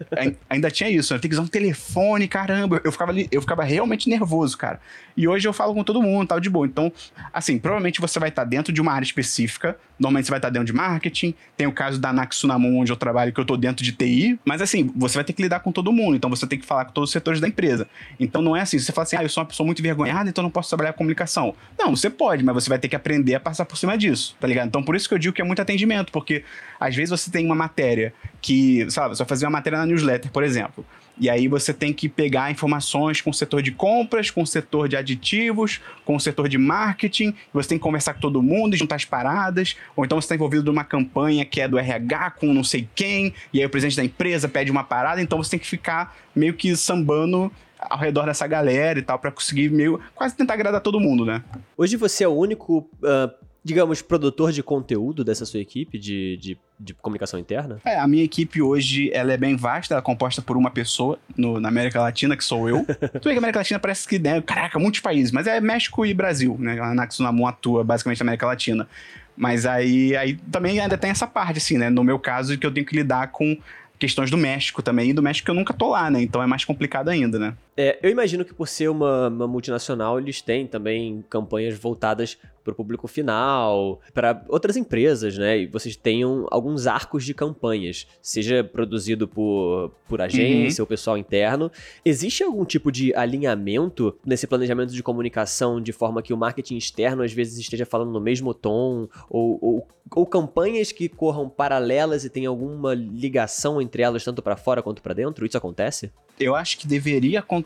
ainda 0.50 0.72
tinha 0.72 0.89
isso, 0.89 1.13
eu 1.13 1.19
tenho 1.19 1.29
que 1.29 1.36
usar 1.36 1.43
um 1.43 1.48
telefone, 1.48 2.27
caramba. 2.27 2.81
Eu 2.84 2.91
ficava, 2.91 3.13
eu 3.31 3.41
ficava 3.41 3.63
realmente 3.63 4.10
nervoso, 4.10 4.57
cara. 4.57 4.79
E 5.17 5.27
hoje 5.27 5.48
eu 5.48 5.53
falo 5.53 5.74
com 5.74 5.84
todo 5.84 6.01
mundo, 6.01 6.27
tal, 6.27 6.39
de 6.39 6.50
boa. 6.50 6.67
Então, 6.67 6.91
assim, 7.34 7.57
provavelmente 7.57 8.01
você 8.01 8.19
vai 8.19 8.29
estar 8.29 8.43
dentro 8.43 8.74
de 8.74 8.81
uma 8.81 8.91
área 8.91 9.05
específica, 9.05 9.77
normalmente 9.98 10.25
você 10.25 10.31
vai 10.31 10.39
estar 10.39 10.50
dentro 10.50 10.65
de 10.65 10.74
marketing, 10.74 11.34
tem 11.55 11.67
o 11.67 11.72
caso 11.72 12.00
da 12.00 12.12
Naxunamun, 12.12 12.79
onde 12.79 12.91
eu 12.91 12.98
trabalho, 12.98 13.31
que 13.31 13.39
eu 13.39 13.45
tô 13.45 13.55
dentro 13.55 13.84
de 13.84 13.91
TI, 13.93 14.38
mas 14.43 14.62
assim, 14.62 14.91
você 14.95 15.17
vai 15.17 15.24
ter 15.24 15.34
que 15.34 15.41
lidar 15.41 15.62
com 15.62 15.72
todo 15.72 15.91
mundo, 15.91 16.15
então 16.15 16.29
você 16.29 16.45
tem 16.45 16.60
que 16.60 16.65
falar 16.65 16.86
com 16.86 16.91
todos 16.91 17.10
os 17.10 17.13
setores 17.13 17.39
da 17.39 17.48
empresa. 17.48 17.88
Então 18.19 18.41
não 18.41 18.55
é 18.55 18.62
assim, 18.62 18.77
você 18.77 18.91
fala 18.91 19.03
assim, 19.03 19.15
ah, 19.15 19.24
eu 19.24 19.29
sou 19.29 19.41
uma 19.41 19.48
pessoa 19.48 19.65
muito 19.65 19.79
envergonhada, 19.79 20.29
então 20.29 20.43
não 20.43 20.51
posso 20.51 20.69
trabalhar 20.69 20.91
com 20.91 21.00
comunicação. 21.00 21.55
Não, 21.77 21.95
você 21.95 22.10
pode, 22.10 22.43
mas 22.43 22.55
você 22.55 22.69
vai 22.69 22.79
ter 22.79 22.89
que 22.89 22.95
aprender 22.95 23.36
a 23.36 23.39
passar 23.39 23.65
por 23.65 23.77
cima 23.77 23.98
disso, 23.98 24.36
tá 24.39 24.48
ligado? 24.48 24.67
Então 24.67 24.84
por 24.84 24.95
isso 24.95 25.07
que 25.07 25.13
eu 25.13 25.19
digo 25.19 25.34
que 25.34 25.41
é 25.41 25.45
muito 25.45 25.62
atendimento, 25.62 26.12
porque 26.12 26.43
às 26.79 26.95
vezes 26.95 27.10
você 27.10 27.31
tem 27.31 27.45
uma 27.45 27.55
matéria 27.55 28.13
que, 28.41 28.86
sabe, 28.89 29.15
você 29.15 29.24
vai 29.24 29.29
fazer 29.29 29.45
uma 29.45 29.51
matéria 29.51 29.79
na 29.79 29.86
newsletter, 29.86 30.31
por 30.31 30.43
exemplo. 30.43 30.86
E 31.17 31.29
aí 31.29 31.48
você 31.48 31.74
tem 31.74 31.93
que 31.93 32.10
pegar 32.10 32.51
informações 32.51 33.22
com 33.22 33.29
o 33.29 33.34
setor 33.34 33.62
de 33.62 33.72
compras, 33.72 34.29
com 34.29 34.41
o 34.41 34.48
setor 34.48 34.89
de 34.89 34.98
aditivos, 34.98 35.81
com 36.03 36.15
o 36.15 36.19
setor 36.19 36.50
de 36.50 36.57
marketing, 36.57 37.34
você 37.53 37.69
tem 37.69 37.77
que 37.77 37.84
conversar 37.84 38.13
com 38.13 38.19
todo 38.19 38.41
mundo 38.41 38.75
juntar 38.75 38.95
as 38.95 39.05
paradas, 39.05 39.77
ou 39.95 40.03
então 40.03 40.19
você 40.19 40.25
está 40.25 40.36
envolvido 40.36 40.65
numa 40.65 40.84
campanha 40.84 41.45
que 41.45 41.62
é 41.62 41.67
do 41.67 41.77
RH 41.77 42.31
com 42.31 42.53
não 42.53 42.63
sei 42.63 42.88
quem, 42.93 43.34
e 43.53 43.60
aí 43.60 43.65
o 43.65 43.69
presidente 43.69 43.98
da 43.98 44.03
empresa 44.03 44.50
pede 44.50 44.69
uma 44.69 44.84
parada, 44.84 45.22
então 45.22 45.41
você 45.41 45.51
tem 45.51 45.60
que 45.60 45.67
ficar 45.67 46.15
meio 46.36 46.53
que 46.53 46.75
sambando 46.75 47.51
ao 47.79 47.98
redor 47.98 48.25
dessa 48.25 48.48
galera 48.48 49.00
e 49.00 49.01
tal, 49.01 49.19
para 49.19 49.31
conseguir 49.31 49.69
meio 49.69 50.00
quase 50.13 50.36
tentar 50.36 50.53
agradar 50.55 50.81
todo 50.81 51.00
mundo, 51.00 51.25
né? 51.25 51.43
Hoje 51.77 51.98
você 51.98 52.24
é 52.24 52.27
o 52.27 52.34
único 52.34 52.79
uh, 53.03 53.45
digamos, 53.65 54.00
produtor 54.00 54.51
de 54.51 54.62
conteúdo 54.62 55.24
dessa 55.24 55.43
sua 55.43 55.60
equipe 55.60 55.98
de, 55.98 56.38
de, 56.38 56.57
de, 56.79 56.93
comunicação 56.93 57.39
interna? 57.39 57.81
É, 57.84 57.98
a 57.98 58.07
minha 58.07 58.24
equipe 58.24 58.62
hoje, 58.62 59.10
ela 59.12 59.34
é 59.34 59.38
bem 59.38 59.55
vasta, 59.55 59.95
ela 59.95 60.01
é 60.01 60.03
composta 60.03 60.39
por 60.39 60.55
uma 60.55 60.69
pessoa 60.69 61.17
no, 61.36 61.60
na 61.60 61.69
América 61.69 62.00
Latina, 62.00 62.38
que 62.38 62.43
sou 62.43 62.69
eu. 62.69 62.86
Tudo 62.86 63.01
bem 63.01 63.22
que 63.22 63.29
a 63.29 63.38
América 63.39 63.60
Latina 63.60 63.79
parece 63.79 64.07
que, 64.07 64.19
né, 64.19 64.39
caraca, 64.39 64.77
muitos 64.77 65.00
países, 65.00 65.31
mas 65.31 65.48
é 65.48 65.60
México 65.60 66.05
e 66.05 66.13
Brasil, 66.13 66.55
né? 66.60 66.79
A 66.79 66.93
Naxunamun 66.93 67.48
atua 67.48 67.84
basicamente 67.84 68.19
na 68.19 68.25
América 68.25 68.45
Latina. 68.45 68.88
Mas 69.36 69.65
aí, 69.65 70.15
aí 70.15 70.36
também 70.51 70.79
ainda 70.79 70.95
tem 70.95 71.10
essa 71.10 71.25
parte, 71.25 71.57
assim, 71.57 71.79
né? 71.79 71.89
No 71.89 72.03
meu 72.03 72.19
caso, 72.19 72.55
que 72.60 72.67
eu 72.67 72.72
tenho 72.72 72.86
que 72.86 72.95
lidar 72.95 73.31
com 73.31 73.57
questões 73.98 74.29
do 74.29 74.38
México 74.38 74.84
também, 74.84 75.10
e 75.10 75.13
do 75.13 75.24
México 75.24 75.50
eu 75.50 75.55
nunca 75.55 75.74
tô 75.74 75.89
lá, 75.89 76.12
né? 76.12 76.22
Então 76.22 76.43
é 76.43 76.45
mais 76.45 76.63
complicado 76.63 77.10
ainda, 77.10 77.39
né? 77.39 77.55
É, 77.77 78.00
eu 78.01 78.10
imagino 78.10 78.46
que 78.46 78.53
por 78.53 78.67
ser 78.67 78.89
uma, 78.89 79.27
uma 79.27 79.48
multinacional, 79.48 80.17
eles 80.17 80.41
têm 80.41 80.65
também 80.65 81.24
campanhas 81.29 81.77
voltadas 81.77 82.38
para 82.65 82.72
o 82.72 82.75
público 82.75 83.08
final, 83.08 84.01
para 84.12 84.44
outras 84.50 84.75
empresas, 84.75 85.38
né? 85.38 85.60
E 85.60 85.67
vocês 85.67 85.96
tenham 85.96 86.48
alguns 86.50 86.88
arcos 86.88 87.24
de 87.24 87.34
campanhas, 87.34 88.08
seja 88.22 88.63
produzido 88.63 89.27
por, 89.27 89.91
por 90.08 90.20
agência 90.20 90.82
ou 90.82 90.88
pessoal 90.88 91.15
interno. 91.15 91.72
Existe 92.03 92.44
algum 92.44 92.65
tipo 92.65 92.91
de 92.91 93.13
alinhamento 93.13 94.17
nesse 94.25 94.48
planejamento 94.48 94.94
de 94.94 95.03
comunicação 95.03 95.79
de 95.79 95.91
forma 95.91 96.24
que 96.24 96.34
o 96.34 96.38
marketing 96.38 96.77
externo 96.77 97.22
às 97.22 97.32
vezes 97.32 97.60
esteja 97.60 97.86
falando 97.86 98.12
no 98.12 98.20
mesmo 98.20 98.51
tom, 98.51 99.08
ou, 99.29 99.60
ou, 99.62 99.88
ou 100.15 100.25
campanhas 100.25 100.91
que 100.91 101.08
corram 101.08 101.48
paralelas 101.48 102.25
e 102.25 102.29
tem 102.32 102.48
alguma 102.48 102.96
ligação 102.96 103.79
entre 103.79 104.01
elas, 104.01 104.24
tanto 104.24 104.41
para 104.41 104.58
fora 104.58 104.82
quanto 104.82 105.03
para 105.03 105.13
dentro? 105.13 105.46
Isso 105.46 105.58
acontece? 105.58 106.12
Eu 106.39 106.55
acho 106.55 106.77
que 106.77 106.88
deveria 106.88 107.39
acontecer, 107.39 107.64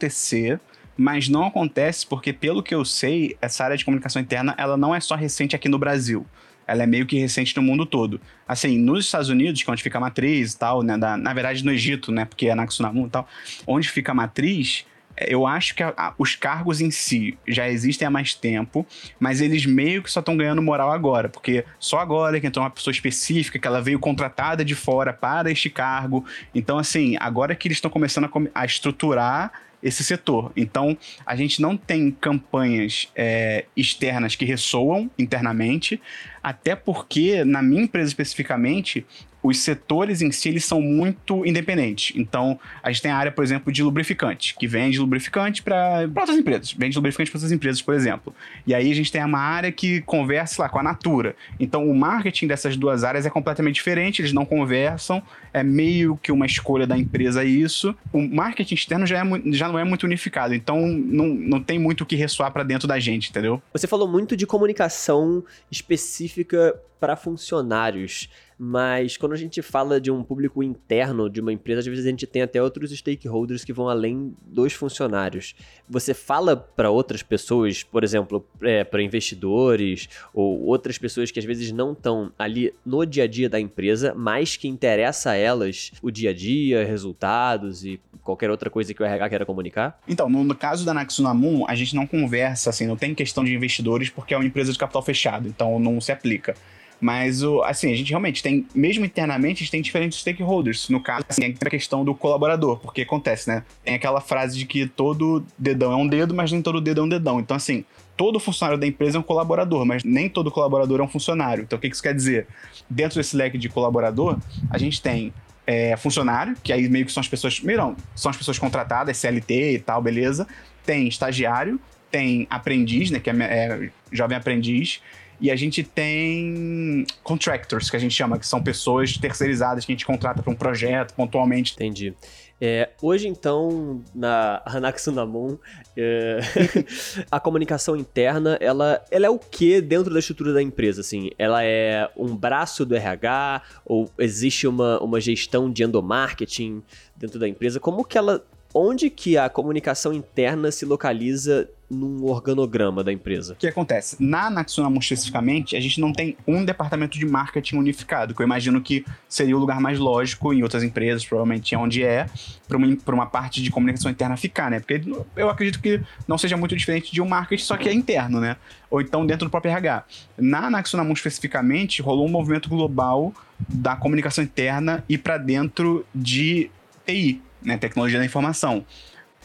mas 0.98 1.30
não 1.30 1.46
acontece 1.46 2.06
porque, 2.06 2.34
pelo 2.34 2.62
que 2.62 2.76
eu 2.76 2.84
sei, 2.84 3.38
essa 3.42 3.64
área 3.64 3.78
de 3.78 3.86
comunicação 3.86 4.22
interna 4.22 4.54
ela 4.58 4.76
não 4.76 4.94
é 4.94 5.00
só 5.00 5.16
recente 5.16 5.56
aqui 5.56 5.70
no 5.70 5.80
Brasil. 5.80 6.26
Ela 6.68 6.84
é 6.84 6.86
meio 6.86 7.06
que 7.06 7.18
recente 7.18 7.56
no 7.56 7.64
mundo 7.64 7.86
todo. 7.86 8.20
Assim, 8.48 8.78
nos 8.78 9.06
Estados 9.06 9.30
Unidos, 9.30 9.64
que 9.64 9.70
é 9.70 9.72
onde 9.72 9.82
fica 9.82 9.98
a 9.98 10.02
matriz 10.02 10.54
e 10.54 10.60
tal, 10.60 10.84
né? 10.84 10.98
Da, 10.98 11.18
na 11.18 11.34
verdade, 11.34 11.64
no 11.64 11.72
Egito, 11.72 12.12
né? 12.12 12.26
Porque 12.26 12.48
é 12.48 12.54
na 12.54 12.68
Tsunamu 12.68 13.08
e 13.08 13.10
tal. 13.10 13.28
Onde 13.66 13.90
fica 13.90 14.12
a 14.12 14.16
matriz, 14.16 14.86
eu 15.18 15.48
acho 15.48 15.74
que 15.74 15.82
a, 15.82 15.94
a, 15.98 16.14
os 16.18 16.36
cargos 16.36 16.80
em 16.82 16.92
si 16.92 17.38
já 17.48 17.68
existem 17.68 18.08
há 18.08 18.12
mais 18.12 18.34
tempo, 18.34 18.86
mas 19.20 19.42
eles 19.42 19.66
meio 19.66 20.04
que 20.04 20.12
só 20.12 20.20
estão 20.20 20.38
ganhando 20.38 20.62
moral 20.62 20.92
agora, 20.92 21.28
porque 21.28 21.66
só 21.80 22.00
agora 22.00 22.40
que 22.40 22.48
entrou 22.48 22.64
uma 22.64 22.70
pessoa 22.70 22.92
específica, 22.92 23.58
que 23.58 23.68
ela 23.68 23.82
veio 23.82 24.00
contratada 24.00 24.64
de 24.64 24.76
fora 24.76 25.12
para 25.12 25.50
este 25.50 25.70
cargo. 25.70 26.26
Então, 26.54 26.78
assim, 26.78 27.16
agora 27.20 27.56
que 27.56 27.68
eles 27.68 27.78
estão 27.78 27.90
começando 27.90 28.26
a, 28.26 28.62
a 28.62 28.66
estruturar 28.66 29.52
esse 29.82 30.04
setor. 30.04 30.52
Então, 30.56 30.98
a 31.26 31.36
gente 31.36 31.62
não 31.62 31.78
tem 31.78 32.12
campanhas 32.12 33.10
é, 33.16 33.66
externas 33.76 34.36
que 34.36 34.46
ressoam 34.46 35.10
internamente, 35.18 36.02
até 36.44 36.76
porque, 36.76 37.44
na 37.44 37.62
minha 37.62 37.84
empresa 37.84 38.10
especificamente, 38.10 39.06
os 39.42 39.60
setores 39.60 40.22
em 40.22 40.32
si 40.32 40.50
eles 40.50 40.66
são 40.66 40.82
muito 40.82 41.46
independentes. 41.46 42.16
Então, 42.16 42.60
a 42.84 42.92
gente 42.92 43.02
tem 43.02 43.12
a 43.12 43.18
área, 43.18 43.32
por 43.32 43.44
exemplo, 43.44 43.72
de 43.72 43.82
lubrificante, 43.82 44.56
que 44.58 44.68
vende 44.68 45.00
lubrificante 45.00 45.64
para 45.64 46.08
outras 46.16 46.38
empresas, 46.38 46.74
vende 46.74 46.96
lubrificante 46.98 47.32
para 47.32 47.38
outras 47.38 47.52
empresas, 47.52 47.82
por 47.82 47.94
exemplo. 47.94 48.34
E 48.68 48.74
aí 48.74 48.92
a 48.92 48.96
gente 48.96 49.12
tem 49.12 49.24
uma 49.24 49.40
área 49.40 49.72
que 49.72 50.02
conversa 50.02 50.62
lá 50.64 50.70
com 50.70 50.80
a 50.80 50.84
Natura. 50.84 51.36
Então, 51.60 51.90
o 51.90 51.96
marketing 51.96 52.48
dessas 52.48 52.76
duas 52.76 53.04
áreas 53.04 53.26
é 53.26 53.30
completamente 53.30 53.76
diferente, 53.76 54.22
eles 54.22 54.34
não 54.34 54.46
conversam, 54.46 55.24
é 55.54 55.64
meio 55.64 56.18
que 56.18 56.32
uma 56.32 56.46
escolha 56.46 56.86
da 56.86 56.98
empresa 56.98 57.44
isso. 57.44 57.96
O 58.12 58.22
marketing 58.22 58.76
externo 58.76 59.06
já, 59.06 59.20
é, 59.20 59.42
já 59.52 59.68
não 59.68 59.80
é 59.80 59.84
muito 59.84 60.04
unificado, 60.04 60.54
então 60.54 60.86
não, 60.88 61.28
não 61.28 61.62
tem 61.62 61.80
muito 61.80 62.02
o 62.02 62.06
que 62.06 62.16
ressoar 62.16 62.52
para 62.52 62.64
dentro 62.64 62.88
da 62.88 63.00
gente, 63.00 63.30
entendeu? 63.30 63.62
Você 63.74 63.88
falou 63.88 64.08
muito 64.08 64.36
de 64.36 64.46
comunicação 64.46 65.44
específica 65.72 66.76
para 67.00 67.16
funcionários. 67.16 68.30
Mas 68.62 69.16
quando 69.16 69.32
a 69.32 69.38
gente 69.38 69.62
fala 69.62 70.02
de 70.02 70.12
um 70.12 70.22
público 70.22 70.62
interno 70.62 71.30
de 71.30 71.40
uma 71.40 71.54
empresa, 71.54 71.80
às 71.80 71.86
vezes 71.86 72.06
a 72.06 72.10
gente 72.10 72.28
tem 72.28 72.42
até 72.42 72.62
outros 72.62 72.92
stakeholders 72.92 73.64
que 73.64 73.72
vão 73.72 73.88
além 73.88 74.36
dos 74.46 74.74
funcionários. 74.74 75.56
Você 75.90 76.14
fala 76.14 76.58
para 76.58 76.90
outras 76.90 77.24
pessoas, 77.24 77.84
por 77.84 78.04
exemplo, 78.04 78.46
é, 78.62 78.84
para 78.84 79.02
investidores 79.02 80.10
ou 80.34 80.62
outras 80.66 80.98
pessoas 80.98 81.32
que 81.32 81.40
às 81.40 81.46
vezes 81.46 81.72
não 81.72 81.94
estão 81.94 82.34
ali 82.38 82.74
no 82.86 83.06
dia 83.06 83.24
a 83.24 83.28
dia 83.28 83.48
da 83.48 83.62
empresa, 83.62 84.14
mas 84.14 84.58
que 84.58 84.68
interessa 84.68 85.32
a 85.32 85.36
elas 85.36 85.94
o 86.02 86.12
dia 86.12 86.32
a 86.32 86.34
dia, 86.34 86.86
resultados 86.86 87.86
e 87.86 87.98
qualquer 88.30 88.52
outra 88.52 88.70
coisa 88.70 88.94
que 88.94 89.02
o 89.02 89.06
RH 89.06 89.30
queira 89.30 89.46
comunicar? 89.46 90.00
Então, 90.06 90.30
no, 90.30 90.56
caso 90.56 90.86
da 90.86 90.94
Naxunamun, 90.94 91.66
a 91.66 91.76
gente 91.76 91.96
não 91.96 92.06
conversa, 92.06 92.70
assim, 92.70 92.86
não 92.86 92.98
tem 92.98 93.16
questão 93.16 93.44
de 93.44 93.56
investidores 93.56 94.10
porque 94.10 94.34
é 94.34 94.38
uma 94.38 94.46
empresa 94.46 94.72
de 94.72 94.78
capital 94.78 95.02
fechado, 95.02 95.48
então 95.48 95.80
não 95.80 96.00
se 96.02 96.12
aplica. 96.12 96.56
Mas, 97.00 97.44
o, 97.44 97.62
assim, 97.64 97.92
a 97.92 97.96
gente 97.96 98.10
realmente 98.10 98.44
tem, 98.44 98.68
mesmo 98.76 99.06
internamente, 99.06 99.58
a 99.58 99.60
gente 99.60 99.72
tem 99.72 99.82
diferentes 99.82 100.20
stakeholders. 100.20 100.90
No 100.90 101.02
caso, 101.02 101.26
assim, 101.30 101.56
a 101.60 101.70
questão 101.70 102.04
do 102.04 102.14
colaborador, 102.14 102.78
porque 102.80 103.02
acontece, 103.02 103.50
né? 103.50 103.64
Tem 103.84 103.96
aquela 103.96 104.20
frase 104.20 104.58
de 104.58 104.66
que 104.66 104.86
todo 104.86 105.46
dedão 105.58 105.94
é 105.94 105.96
um 105.96 106.08
dedo, 106.08 106.34
mas 106.34 106.52
nem 106.52 106.62
todo 106.62 106.82
dedo 106.82 107.02
é 107.02 107.04
um 107.04 107.10
dedão. 107.10 107.40
Então, 107.40 107.56
assim, 107.56 107.86
todo 108.18 108.38
funcionário 108.40 108.78
da 108.78 108.86
empresa 108.86 109.18
é 109.18 109.20
um 109.20 109.24
colaborador, 109.24 109.86
mas 109.86 110.04
nem 110.04 110.28
todo 110.28 110.52
colaborador 110.52 111.00
é 111.00 111.04
um 111.04 111.08
funcionário. 111.08 111.64
Então, 111.64 111.78
o 111.78 111.82
que 111.82 111.88
isso 111.88 112.04
quer 112.04 112.14
dizer? 112.14 112.48
Dentro 112.90 113.18
desse 113.18 113.36
leque 113.36 113.58
de 113.58 113.70
colaborador, 113.70 114.38
a 114.70 114.78
gente 114.78 115.02
tem 115.02 115.34
é, 115.66 115.96
funcionário, 115.96 116.58
que 116.62 116.74
aí 116.74 116.90
meio 116.90 117.06
que 117.06 117.12
são 117.14 117.22
as 117.22 117.28
pessoas. 117.28 117.62
Meio 117.62 117.96
são 118.16 118.30
as 118.30 118.36
pessoas 118.36 118.60
contratadas, 118.60 119.16
CLT 119.18 119.76
e 119.76 119.80
tal, 119.80 120.02
beleza. 120.02 120.46
Tem 120.86 121.08
estagiário, 121.08 121.80
tem 122.10 122.48
aprendiz, 122.50 123.12
né? 123.12 123.20
Que 123.20 123.30
é, 123.30 123.34
é 123.34 123.90
jovem 124.12 124.38
aprendiz. 124.38 125.02
E 125.42 125.50
a 125.50 125.56
gente 125.56 125.84
tem 125.84 127.06
contractors, 127.24 127.90
que 127.90 127.96
a 127.96 128.00
gente 128.00 128.14
chama, 128.14 128.38
que 128.38 128.46
são 128.46 128.62
pessoas 128.62 129.18
terceirizadas 129.18 129.86
que 129.86 129.92
a 129.92 129.96
gente 129.96 130.06
contrata 130.06 130.44
para 130.44 130.52
um 130.52 130.56
projeto 130.56 131.14
pontualmente. 131.14 131.74
Entendi. 131.74 132.14
É, 132.62 132.90
hoje, 133.02 133.30
então, 133.30 134.04
na 134.14 134.62
Hanaxunamun, 134.68 135.58
é, 135.96 136.40
a 137.32 137.40
comunicação 137.40 137.96
interna, 137.96 138.58
ela, 138.60 139.02
ela 139.10 139.28
é 139.28 139.30
o 139.30 139.40
que 139.40 139.80
dentro 139.80 140.14
da 140.14 140.20
estrutura 140.20 140.52
da 140.52 140.62
empresa? 140.62 141.00
Assim, 141.00 141.30
ela 141.38 141.64
é 141.64 142.10
um 142.18 142.36
braço 142.36 142.86
do 142.86 142.94
RH 142.94 143.62
ou 143.86 144.12
existe 144.18 144.68
uma, 144.68 145.02
uma 145.02 145.22
gestão 145.22 145.72
de 145.72 145.84
endomarketing 145.84 146.84
dentro 147.16 147.40
da 147.40 147.48
empresa? 147.48 147.80
Como 147.80 148.04
que 148.04 148.18
ela 148.18 148.44
onde 148.74 149.10
que 149.10 149.38
a 149.38 149.50
comunicação 149.50 150.14
interna 150.14 150.72
se 150.72 150.86
localiza 150.86 151.68
num 151.90 152.24
organograma 152.26 153.04
da 153.04 153.12
empresa? 153.12 153.54
O 153.54 153.56
que 153.56 153.68
acontece? 153.68 154.16
Na 154.20 154.50
Natsunamu 154.50 155.00
especificamente, 155.00 155.76
a 155.76 155.80
gente 155.80 156.00
não 156.00 156.14
tem 156.14 156.38
um 156.48 156.64
departamento 156.64 157.18
de 157.18 157.26
marketing 157.26 157.78
unificado, 157.78 158.36
que 158.36 158.42
eu 158.42 158.46
imagino 158.46 158.80
que 158.82 159.04
seria 159.28 159.56
o 159.56 159.60
lugar 159.60 159.80
mais 159.80 159.98
lógico 159.98 160.54
em 160.54 160.62
outras 160.62 160.84
empresas, 160.84 161.26
provavelmente 161.26 161.74
é 161.74 161.78
onde 161.78 162.04
é, 162.04 162.28
para 162.68 162.78
uma, 162.78 162.98
uma 163.08 163.26
parte 163.26 163.62
de 163.62 163.72
comunicação 163.72 164.12
interna 164.12 164.38
ficar, 164.38 164.70
né? 164.70 164.80
Porque 164.80 165.02
eu 165.36 165.50
acredito 165.50 165.82
que 165.82 166.02
não 166.28 166.38
seja 166.38 166.56
muito 166.56 166.76
diferente 166.76 167.12
de 167.12 167.22
um 167.22 167.28
marketing, 167.28 167.64
só 167.64 167.76
que 167.76 167.90
é 167.90 167.94
interno, 167.94 168.40
né? 168.40 168.56
Ou 168.90 169.02
então 169.02 169.26
dentro 169.26 169.48
do 169.48 169.52
próprio 169.52 169.72
RH. 169.72 170.04
Na 170.38 170.70
Natsunamu 170.70 171.14
especificamente, 171.14 172.02
rolou 172.02 172.28
um 172.28 172.32
movimento 172.32 172.70
global 172.70 173.34
da 173.68 173.96
comunicação 173.96 174.44
interna 174.44 175.04
e 175.10 175.18
para 175.18 175.38
dentro 175.38 176.06
de 176.14 176.70
TI, 177.06 177.42
né, 177.62 177.78
tecnologia 177.78 178.20
da 178.20 178.26
informação. 178.26 178.86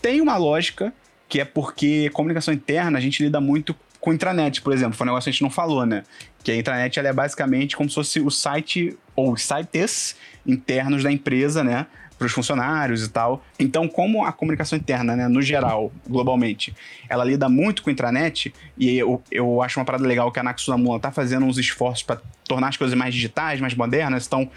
Tem 0.01 0.21
uma 0.21 0.37
lógica 0.37 0.93
que 1.35 1.41
é 1.41 1.45
porque 1.45 2.09
comunicação 2.11 2.55
interna 2.55 2.97
a 2.97 3.01
gente 3.01 3.21
lida 3.21 3.41
muito 3.41 3.75
com 4.01 4.13
intranet, 4.13 4.63
por 4.63 4.73
exemplo, 4.73 4.95
foi 4.97 5.05
um 5.05 5.11
negócio 5.11 5.25
que 5.25 5.31
a 5.31 5.33
gente 5.33 5.43
não 5.43 5.51
falou, 5.51 5.85
né? 5.85 6.05
Que 6.45 6.53
a 6.53 6.57
intranet 6.57 6.97
ela 6.97 7.09
é 7.09 7.13
basicamente 7.13 7.77
como 7.77 7.89
se 7.89 7.97
fosse 7.97 8.21
o 8.21 8.31
site 8.31 8.97
ou 9.17 9.37
sites 9.37 10.15
internos 10.47 11.03
da 11.03 11.11
empresa, 11.11 11.65
né? 11.65 11.89
Para 12.17 12.27
os 12.29 12.33
funcionários 12.33 13.05
e 13.05 13.09
tal. 13.09 13.45
Então, 13.59 13.89
como 13.89 14.25
a 14.25 14.33
comunicação 14.33 14.79
interna, 14.79 15.17
né, 15.17 15.27
no 15.27 15.43
geral, 15.43 15.91
globalmente, 16.07 16.73
ela 17.09 17.25
lida 17.25 17.49
muito 17.49 17.83
com 17.83 17.91
intranet, 17.91 18.55
e 18.79 18.97
eu, 18.97 19.21
eu 19.29 19.61
acho 19.61 19.81
uma 19.81 19.85
parada 19.85 20.07
legal 20.07 20.31
que 20.31 20.39
a 20.39 20.43
Naxunamula 20.45 20.99
está 20.99 21.11
fazendo 21.11 21.47
uns 21.47 21.59
esforços 21.59 22.05
para 22.05 22.21
tornar 22.45 22.69
as 22.69 22.77
coisas 22.77 22.97
mais 22.97 23.13
digitais, 23.13 23.61
mais 23.61 23.75
modernas. 23.75 24.25
Então, 24.25 24.49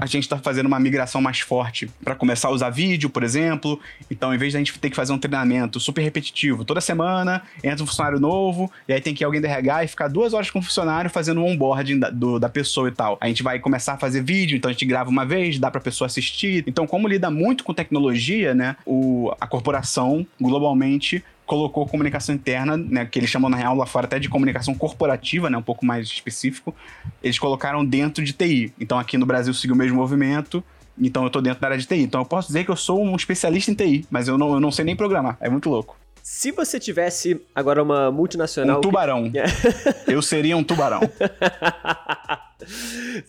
a 0.00 0.06
gente 0.06 0.22
está 0.22 0.38
fazendo 0.38 0.66
uma 0.66 0.80
migração 0.80 1.20
mais 1.20 1.40
forte 1.40 1.90
para 2.02 2.14
começar 2.14 2.48
a 2.48 2.50
usar 2.50 2.70
vídeo, 2.70 3.10
por 3.10 3.22
exemplo. 3.22 3.78
Então, 4.10 4.34
em 4.34 4.38
vez 4.38 4.52
de 4.52 4.56
a 4.56 4.60
gente 4.60 4.78
ter 4.78 4.88
que 4.88 4.96
fazer 4.96 5.12
um 5.12 5.18
treinamento 5.18 5.78
super 5.78 6.00
repetitivo, 6.00 6.64
toda 6.64 6.80
semana 6.80 7.42
entra 7.62 7.84
um 7.84 7.86
funcionário 7.86 8.18
novo, 8.18 8.72
e 8.88 8.94
aí 8.94 9.00
tem 9.00 9.14
que 9.14 9.22
ir 9.22 9.26
alguém 9.26 9.42
da 9.42 9.48
RH 9.48 9.84
e 9.84 9.88
ficar 9.88 10.08
duas 10.08 10.32
horas 10.32 10.50
com 10.50 10.58
o 10.58 10.62
funcionário 10.62 11.10
fazendo 11.10 11.42
um 11.42 11.46
onboarding 11.46 11.98
da, 11.98 12.08
do, 12.08 12.38
da 12.38 12.48
pessoa 12.48 12.88
e 12.88 12.92
tal. 12.92 13.18
A 13.20 13.28
gente 13.28 13.42
vai 13.42 13.58
começar 13.58 13.92
a 13.92 13.98
fazer 13.98 14.22
vídeo, 14.22 14.56
então 14.56 14.70
a 14.70 14.72
gente 14.72 14.86
grava 14.86 15.10
uma 15.10 15.26
vez, 15.26 15.58
dá 15.58 15.70
para 15.70 15.80
a 15.80 15.84
pessoa 15.84 16.06
assistir. 16.06 16.64
Então, 16.66 16.86
como 16.86 17.06
lida 17.06 17.30
muito 17.30 17.62
com 17.62 17.74
tecnologia, 17.74 18.54
né, 18.54 18.76
o, 18.86 19.30
a 19.38 19.46
corporação 19.46 20.26
globalmente 20.40 21.22
colocou 21.50 21.84
comunicação 21.84 22.32
interna, 22.32 22.76
né, 22.76 23.04
que 23.04 23.18
eles 23.18 23.28
chamam 23.28 23.50
na 23.50 23.56
real 23.56 23.74
lá 23.74 23.84
fora 23.84 24.06
até 24.06 24.20
de 24.20 24.28
comunicação 24.28 24.72
corporativa, 24.72 25.50
né, 25.50 25.58
um 25.58 25.62
pouco 25.62 25.84
mais 25.84 26.06
específico, 26.06 26.72
eles 27.20 27.40
colocaram 27.40 27.84
dentro 27.84 28.22
de 28.22 28.32
TI. 28.32 28.72
Então 28.78 28.96
aqui 28.96 29.18
no 29.18 29.26
Brasil 29.26 29.52
seguiu 29.52 29.74
o 29.74 29.78
mesmo 29.78 29.96
movimento, 29.96 30.62
então 30.96 31.24
eu 31.24 31.26
estou 31.26 31.42
dentro 31.42 31.60
da 31.60 31.66
área 31.66 31.78
de 31.78 31.86
TI. 31.86 32.02
Então 32.02 32.20
eu 32.20 32.24
posso 32.24 32.46
dizer 32.46 32.64
que 32.64 32.70
eu 32.70 32.76
sou 32.76 33.02
um 33.02 33.16
especialista 33.16 33.72
em 33.72 33.74
TI, 33.74 34.06
mas 34.08 34.28
eu 34.28 34.38
não, 34.38 34.52
eu 34.52 34.60
não 34.60 34.70
sei 34.70 34.84
nem 34.84 34.94
programar, 34.94 35.36
é 35.40 35.50
muito 35.50 35.68
louco. 35.68 35.96
Se 36.22 36.52
você 36.52 36.78
tivesse 36.78 37.40
agora 37.52 37.82
uma 37.82 38.12
multinacional. 38.12 38.78
Um 38.78 38.80
tubarão. 38.80 39.28
Que... 39.28 39.40
eu 40.06 40.22
seria 40.22 40.56
um 40.56 40.62
tubarão. 40.62 41.00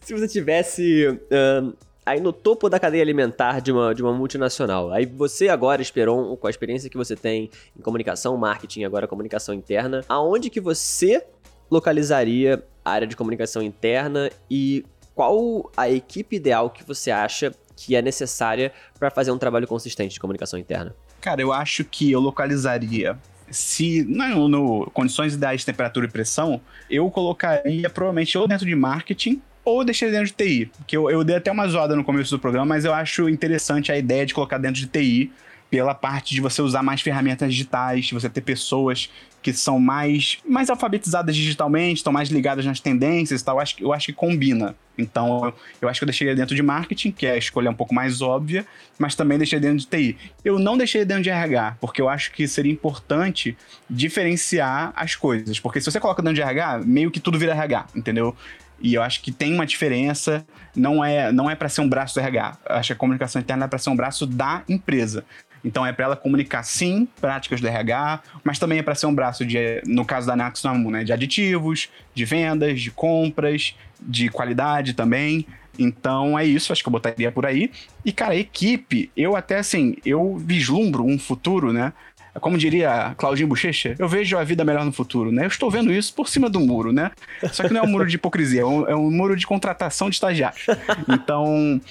Se 0.03 0.13
você 0.13 0.27
tivesse. 0.27 1.07
Uh 1.07 1.73
aí 2.05 2.19
no 2.19 2.33
topo 2.33 2.69
da 2.69 2.79
cadeia 2.79 3.03
alimentar 3.03 3.59
de 3.59 3.71
uma, 3.71 3.93
de 3.93 4.01
uma 4.01 4.13
multinacional. 4.13 4.91
Aí 4.91 5.05
você 5.05 5.49
agora, 5.49 5.81
Esperon, 5.81 6.35
com 6.35 6.47
a 6.47 6.49
experiência 6.49 6.89
que 6.89 6.97
você 6.97 7.15
tem 7.15 7.49
em 7.77 7.81
comunicação, 7.81 8.35
marketing, 8.37 8.83
agora 8.83 9.07
comunicação 9.07 9.53
interna, 9.53 10.03
aonde 10.07 10.49
que 10.49 10.59
você 10.59 11.23
localizaria 11.69 12.63
a 12.83 12.91
área 12.91 13.07
de 13.07 13.15
comunicação 13.15 13.61
interna 13.61 14.29
e 14.49 14.85
qual 15.15 15.71
a 15.77 15.89
equipe 15.89 16.35
ideal 16.35 16.69
que 16.69 16.83
você 16.83 17.11
acha 17.11 17.53
que 17.75 17.95
é 17.95 18.01
necessária 18.01 18.71
para 18.99 19.09
fazer 19.09 19.31
um 19.31 19.37
trabalho 19.37 19.67
consistente 19.67 20.13
de 20.13 20.19
comunicação 20.19 20.59
interna? 20.59 20.95
Cara, 21.19 21.41
eu 21.41 21.53
acho 21.53 21.83
que 21.83 22.11
eu 22.11 22.19
localizaria. 22.19 23.17
Se 23.49 24.03
não 24.03 24.47
no 24.47 24.89
condições 24.91 25.33
ideais 25.33 25.61
de 25.61 25.65
temperatura 25.65 26.05
e 26.05 26.09
pressão, 26.09 26.61
eu 26.89 27.09
colocaria 27.11 27.89
provavelmente 27.89 28.37
ou 28.37 28.47
dentro 28.47 28.65
de 28.65 28.75
marketing 28.75 29.41
ou 29.63 29.83
deixaria 29.83 30.19
dentro 30.19 30.35
de 30.35 30.43
TI. 30.43 30.71
Que 30.87 30.97
eu, 30.97 31.09
eu 31.09 31.23
dei 31.23 31.35
até 31.35 31.51
uma 31.51 31.67
zoada 31.67 31.95
no 31.95 32.03
começo 32.03 32.31
do 32.31 32.39
programa, 32.39 32.65
mas 32.65 32.85
eu 32.85 32.93
acho 32.93 33.29
interessante 33.29 33.91
a 33.91 33.97
ideia 33.97 34.25
de 34.25 34.33
colocar 34.33 34.57
dentro 34.57 34.81
de 34.81 34.87
TI 34.87 35.31
pela 35.71 35.95
parte 35.95 36.35
de 36.35 36.41
você 36.41 36.61
usar 36.61 36.83
mais 36.83 37.01
ferramentas 37.01 37.53
digitais, 37.53 38.05
de 38.05 38.13
você 38.13 38.29
ter 38.29 38.41
pessoas 38.41 39.09
que 39.41 39.53
são 39.53 39.79
mais, 39.79 40.37
mais 40.45 40.69
alfabetizadas 40.69 41.35
digitalmente, 41.35 41.97
estão 41.97 42.13
mais 42.13 42.29
ligadas 42.29 42.65
nas 42.65 42.79
tendências 42.79 43.41
e 43.41 43.43
tal. 43.43 43.55
Eu 43.55 43.61
acho, 43.61 43.75
eu 43.79 43.93
acho 43.93 44.05
que 44.07 44.13
combina. 44.13 44.75
Então, 44.97 45.53
eu 45.81 45.87
acho 45.87 45.99
que 45.99 46.03
eu 46.03 46.07
deixaria 46.07 46.35
dentro 46.35 46.53
de 46.53 46.61
marketing, 46.61 47.11
que 47.11 47.25
é 47.25 47.31
a 47.31 47.37
escolha 47.37 47.71
um 47.71 47.73
pouco 47.73 47.95
mais 47.95 48.21
óbvia, 48.21 48.65
mas 48.99 49.15
também 49.15 49.37
deixei 49.37 49.59
dentro 49.59 49.77
de 49.77 49.87
TI. 49.87 50.17
Eu 50.43 50.59
não 50.59 50.77
deixei 50.77 51.05
dentro 51.05 51.23
de 51.23 51.29
RH, 51.29 51.77
porque 51.79 52.01
eu 52.01 52.09
acho 52.09 52.33
que 52.33 52.47
seria 52.47 52.71
importante 52.71 53.57
diferenciar 53.89 54.91
as 54.95 55.15
coisas. 55.15 55.59
Porque 55.59 55.79
se 55.79 55.89
você 55.89 55.99
coloca 55.99 56.21
dentro 56.21 56.35
de 56.35 56.41
RH, 56.41 56.81
meio 56.85 57.09
que 57.09 57.19
tudo 57.19 57.39
vira 57.39 57.53
RH, 57.53 57.87
entendeu? 57.95 58.35
E 58.81 58.93
eu 58.93 59.03
acho 59.03 59.21
que 59.21 59.31
tem 59.31 59.53
uma 59.53 59.65
diferença, 59.65 60.45
não 60.75 61.03
é, 61.03 61.31
não 61.31 61.49
é 61.49 61.55
para 61.55 61.69
ser 61.69 61.81
um 61.81 61.89
braço 61.89 62.15
do 62.15 62.21
RH. 62.21 62.57
Eu 62.67 62.75
acho 62.75 62.87
que 62.87 62.93
a 62.93 62.95
comunicação 62.95 63.41
interna 63.41 63.65
é 63.65 63.67
para 63.67 63.79
ser 63.79 63.89
um 63.89 63.95
braço 63.95 64.25
da 64.25 64.63
empresa. 64.67 65.23
Então 65.63 65.85
é 65.85 65.93
para 65.93 66.05
ela 66.05 66.15
comunicar 66.15 66.63
sim 66.63 67.07
práticas 67.19 67.61
do 67.61 67.67
RH, 67.67 68.21
mas 68.43 68.57
também 68.57 68.79
é 68.79 68.83
para 68.83 68.95
ser 68.95 69.05
um 69.05 69.13
braço 69.13 69.45
de, 69.45 69.81
no 69.85 70.03
caso 70.03 70.25
da 70.25 70.35
Naxxam, 70.35 70.89
né, 70.89 71.03
de 71.03 71.13
aditivos, 71.13 71.89
de 72.13 72.25
vendas, 72.25 72.81
de 72.81 72.89
compras, 72.89 73.75
de 74.01 74.29
qualidade 74.29 74.93
também. 74.93 75.45
Então 75.77 76.37
é 76.37 76.45
isso, 76.45 76.71
acho 76.71 76.81
que 76.81 76.89
eu 76.89 76.91
botaria 76.91 77.31
por 77.31 77.45
aí. 77.45 77.71
E 78.03 78.11
cara, 78.11 78.35
equipe, 78.35 79.11
eu 79.15 79.35
até 79.35 79.59
assim, 79.59 79.95
eu 80.05 80.37
vislumbro 80.37 81.05
um 81.05 81.17
futuro, 81.17 81.71
né? 81.71 81.93
Como 82.39 82.57
diria 82.57 83.13
Claudinho 83.17 83.47
Bochecha, 83.47 83.95
eu 83.99 84.07
vejo 84.07 84.37
a 84.37 84.43
vida 84.43 84.63
melhor 84.63 84.85
no 84.85 84.91
futuro, 84.91 85.31
né? 85.31 85.43
Eu 85.43 85.47
estou 85.47 85.69
vendo 85.69 85.91
isso 85.91 86.13
por 86.13 86.29
cima 86.29 86.49
do 86.49 86.59
muro, 86.59 86.93
né? 86.93 87.11
Só 87.51 87.67
que 87.67 87.73
não 87.73 87.81
é 87.81 87.83
um 87.83 87.89
muro 87.89 88.05
de 88.05 88.15
hipocrisia, 88.15 88.61
é 88.61 88.65
um, 88.65 88.87
é 88.87 88.95
um 88.95 89.11
muro 89.11 89.35
de 89.35 89.45
contratação 89.45 90.09
de 90.09 90.15
estagiários. 90.15 90.65
Então, 91.09 91.81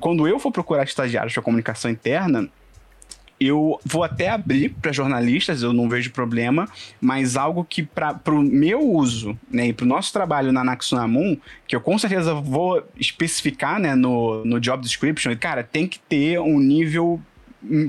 quando 0.00 0.28
eu 0.28 0.38
for 0.38 0.52
procurar 0.52 0.84
estagiários 0.84 1.32
para 1.32 1.42
comunicação 1.42 1.90
interna, 1.90 2.48
eu 3.38 3.78
vou 3.84 4.02
até 4.02 4.28
abrir 4.30 4.70
para 4.70 4.92
jornalistas, 4.92 5.62
eu 5.62 5.72
não 5.72 5.88
vejo 5.88 6.10
problema, 6.10 6.68
mas 7.00 7.36
algo 7.36 7.64
que 7.64 7.82
para 7.82 8.18
o 8.28 8.42
meu 8.42 8.80
uso 8.80 9.38
né, 9.50 9.68
e 9.68 9.72
para 9.72 9.84
o 9.84 9.88
nosso 9.88 10.12
trabalho 10.12 10.52
na 10.52 10.64
Naxunamun, 10.64 11.36
que 11.66 11.76
eu 11.76 11.80
com 11.80 11.98
certeza 11.98 12.34
vou 12.34 12.82
especificar 12.96 13.78
né, 13.78 13.94
no, 13.94 14.44
no 14.44 14.58
job 14.58 14.82
description, 14.82 15.36
cara, 15.36 15.62
tem 15.62 15.86
que 15.86 15.98
ter 15.98 16.40
um 16.40 16.58
nível, 16.58 17.20